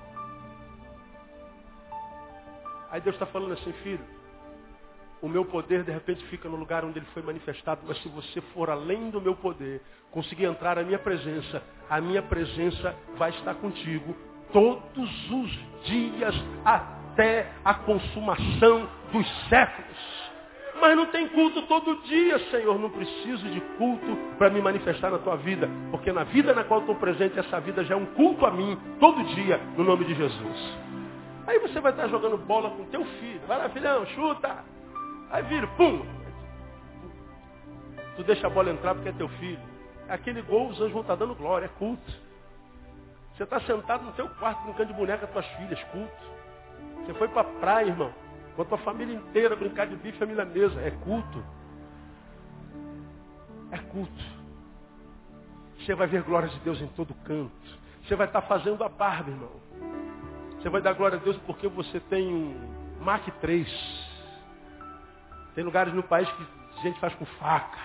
Aí 2.91 3.01
Deus 3.01 3.17
está 3.17 3.27
falando 3.27 3.53
assim, 3.53 3.73
filho, 3.83 4.05
o 5.21 5.29
meu 5.29 5.45
poder 5.45 5.83
de 5.83 5.91
repente 5.91 6.25
fica 6.27 6.49
no 6.49 6.57
lugar 6.57 6.85
onde 6.85 6.99
ele 6.99 7.07
foi 7.15 7.23
manifestado, 7.23 7.81
mas 7.87 8.01
se 8.03 8.09
você 8.09 8.41
for 8.53 8.71
além 8.71 9.11
do 9.11 9.21
meu 9.21 9.35
poder, 9.35 9.81
conseguir 10.11 10.45
entrar 10.45 10.77
na 10.77 10.83
minha 10.83 10.99
presença, 10.99 11.63
a 11.89 12.01
minha 12.01 12.23
presença 12.23 12.95
vai 13.17 13.31
estar 13.31 13.55
contigo 13.55 14.15
todos 14.53 15.31
os 15.31 15.59
dias 15.85 16.35
até 16.65 17.51
a 17.65 17.75
consumação 17.75 18.89
dos 19.13 19.49
séculos. 19.49 20.27
Mas 20.81 20.95
não 20.95 21.07
tem 21.07 21.27
culto 21.29 21.63
todo 21.63 22.03
dia, 22.03 22.39
Senhor. 22.51 22.79
Não 22.79 22.91
preciso 22.91 23.49
de 23.49 23.61
culto 23.79 24.17
para 24.37 24.51
me 24.51 24.61
manifestar 24.61 25.11
na 25.11 25.19
tua 25.19 25.37
vida. 25.37 25.69
Porque 25.91 26.13
na 26.13 26.25
vida 26.25 26.53
na 26.53 26.65
qual 26.65 26.81
estou 26.81 26.95
presente, 26.97 27.39
essa 27.39 27.59
vida 27.61 27.83
já 27.83 27.95
é 27.95 27.97
um 27.97 28.07
culto 28.07 28.45
a 28.45 28.51
mim, 28.51 28.79
todo 29.01 29.25
dia, 29.35 29.59
no 29.77 29.85
nome 29.85 30.05
de 30.05 30.15
Jesus. 30.15 30.79
Aí 31.47 31.59
você 31.61 31.81
vai 31.81 31.93
estar 31.93 32.09
jogando 32.09 32.37
bola 32.37 32.71
com 32.71 32.85
teu 32.85 33.05
filho. 33.05 33.41
Vai 33.47 33.59
lá, 33.59 33.69
filhão, 33.71 34.05
chuta. 34.07 34.76
Aí 35.31 35.43
vira, 35.43 35.67
pum! 35.69 36.05
Tu 38.17 38.25
deixa 38.25 38.47
a 38.47 38.51
bola 38.51 38.71
entrar 38.71 38.95
porque 38.95 39.11
é 39.11 39.13
teu 39.13 39.29
filho. 39.29 39.61
Aquele 40.09 40.41
gol, 40.43 40.69
os 40.69 40.81
anjos 40.81 40.93
vão 40.93 41.03
estar 41.03 41.17
dando 41.17 41.35
glória, 41.35 41.67
é 41.67 41.69
culto. 41.79 42.13
Você 43.37 43.43
está 43.43 43.61
sentado 43.61 44.05
no 44.05 44.13
teu 44.13 44.29
quarto, 44.31 44.65
canto 44.73 44.87
de 44.87 44.95
boneca, 44.95 45.27
tuas 45.27 45.47
filhas, 45.47 45.83
culto. 45.85 46.27
Você 47.05 47.15
foi 47.15 47.29
para 47.29 47.43
a 47.43 47.45
praia, 47.45 47.89
irmão. 47.89 48.13
Com 48.55 48.63
a 48.63 48.65
tua 48.65 48.79
família 48.79 49.15
inteira 49.15 49.55
brincar 49.55 49.87
de 49.87 49.97
bife 49.97 50.19
família 50.19 50.45
mesa. 50.45 50.81
É 50.81 50.91
culto. 50.91 51.45
É 53.71 53.79
culto. 53.79 54.25
Você 55.79 55.95
vai 55.95 56.07
ver 56.07 56.23
glórias 56.23 56.53
de 56.53 56.61
Deus 56.61 56.81
em 56.81 56.87
todo 56.89 57.13
canto. 57.25 57.53
Você 58.03 58.17
vai 58.17 58.27
estar 58.27 58.43
fazendo 58.43 58.83
a 58.83 58.89
barba, 58.89 59.31
irmão. 59.31 59.53
Você 60.59 60.71
vai 60.71 60.81
dar 60.81 60.95
glória 60.95 61.19
a 61.19 61.21
Deus 61.21 61.37
porque 61.47 61.69
você 61.69 62.01
tem 62.01 62.27
um 62.27 63.05
Mac 63.05 63.23
3. 63.41 64.06
Tem 65.57 65.65
lugares 65.65 65.95
no 65.95 66.03
país 66.03 66.31
que 66.31 66.47
a 66.79 66.83
gente 66.83 67.01
faz 67.01 67.15
com 67.15 67.25
faca. 67.25 67.79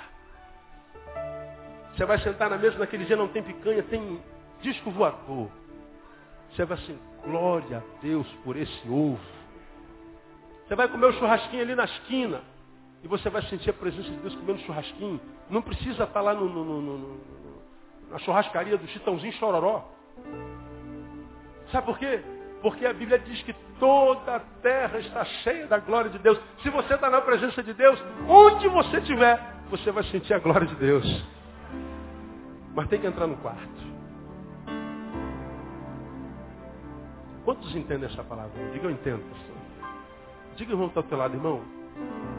Você 1.95 2.05
vai 2.05 2.19
sentar 2.19 2.49
na 2.49 2.57
mesa, 2.57 2.77
naquele 2.77 3.05
dia 3.05 3.15
não 3.15 3.29
tem 3.29 3.41
picanha, 3.41 3.81
tem 3.83 4.21
disco 4.61 4.91
voador. 4.91 5.49
Você 6.51 6.65
vai 6.65 6.77
assim, 6.77 6.99
glória 7.23 7.77
a 7.77 8.01
Deus 8.01 8.27
por 8.43 8.57
esse 8.57 8.89
ovo. 8.89 9.19
Você 10.67 10.75
vai 10.75 10.89
comer 10.89 11.05
o 11.05 11.13
churrasquinho 11.13 11.61
ali 11.61 11.73
na 11.73 11.85
esquina. 11.85 12.41
E 13.03 13.07
você 13.07 13.29
vai 13.29 13.41
sentir 13.43 13.69
a 13.69 13.73
presença 13.73 14.09
de 14.09 14.17
Deus 14.17 14.35
comendo 14.35 14.59
churrasquinho. 14.59 15.19
Não 15.49 15.61
precisa 15.61 16.03
estar 16.03 16.21
lá 16.21 16.33
no, 16.33 16.49
no, 16.49 16.81
no, 16.81 17.21
na 18.09 18.19
churrascaria 18.19 18.77
do 18.77 18.87
Chitãozinho 18.87 19.31
Chororó. 19.33 19.89
Sabe 21.71 21.85
por 21.85 21.97
quê? 21.97 22.21
Porque 22.61 22.85
a 22.85 22.93
Bíblia 22.93 23.17
diz 23.19 23.41
que 23.43 23.53
toda 23.79 24.35
a 24.35 24.39
terra 24.61 24.99
está 24.99 25.25
cheia 25.25 25.65
da 25.67 25.79
glória 25.79 26.11
de 26.11 26.19
Deus. 26.19 26.39
Se 26.61 26.69
você 26.69 26.93
está 26.93 27.09
na 27.09 27.21
presença 27.21 27.63
de 27.63 27.73
Deus, 27.73 28.01
onde 28.27 28.67
você 28.67 28.97
estiver, 28.97 29.39
você 29.69 29.91
vai 29.91 30.03
sentir 30.05 30.33
a 30.33 30.39
glória 30.39 30.67
de 30.67 30.75
Deus. 30.75 31.25
Mas 32.75 32.87
tem 32.87 32.99
que 32.99 33.07
entrar 33.07 33.25
no 33.27 33.37
quarto. 33.37 33.81
Quantos 37.43 37.75
entendem 37.75 38.07
essa 38.07 38.23
palavra? 38.23 38.51
Diga 38.71 38.85
eu 38.85 38.91
entendo, 38.91 39.23
pastor. 39.29 39.91
Diga, 40.55 40.73
irmão, 40.73 40.87
está 40.87 40.99
ao 40.99 41.03
teu 41.03 41.17
lado, 41.17 41.33
irmão. 41.33 41.61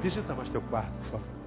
Visita 0.01 0.35
mais 0.35 0.49
teu 0.51 0.62
quarto, 0.62 0.93
por 0.93 1.18
favor. 1.18 1.41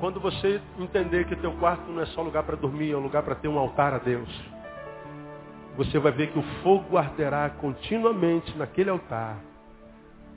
Quando 0.00 0.20
você 0.20 0.60
entender 0.78 1.26
que 1.26 1.34
teu 1.36 1.52
quarto 1.52 1.90
não 1.90 2.00
é 2.00 2.06
só 2.06 2.22
lugar 2.22 2.44
para 2.44 2.56
dormir, 2.56 2.92
é 2.92 2.96
um 2.96 3.00
lugar 3.00 3.22
para 3.22 3.34
ter 3.34 3.48
um 3.48 3.58
altar 3.58 3.94
a 3.94 3.98
Deus, 3.98 4.28
você 5.76 5.98
vai 5.98 6.12
ver 6.12 6.28
que 6.32 6.38
o 6.38 6.42
fogo 6.62 6.96
arderá 6.96 7.50
continuamente 7.50 8.56
naquele 8.56 8.90
altar. 8.90 9.36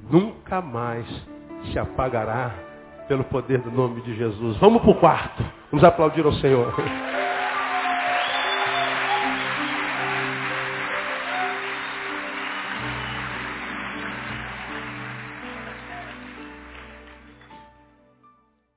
Nunca 0.09 0.62
mais 0.62 1.05
se 1.72 1.78
apagará 1.78 2.53
pelo 3.07 3.24
poder 3.26 3.59
do 3.59 3.72
nome 3.72 4.01
de 4.01 4.16
Jesus. 4.16 4.57
Vamos 4.57 4.82
para 4.82 4.91
o 4.91 4.95
quarto. 4.95 5.43
Vamos 5.72 5.84
aplaudir 5.84 6.26
ao 6.26 6.34
Senhor. 6.34 6.74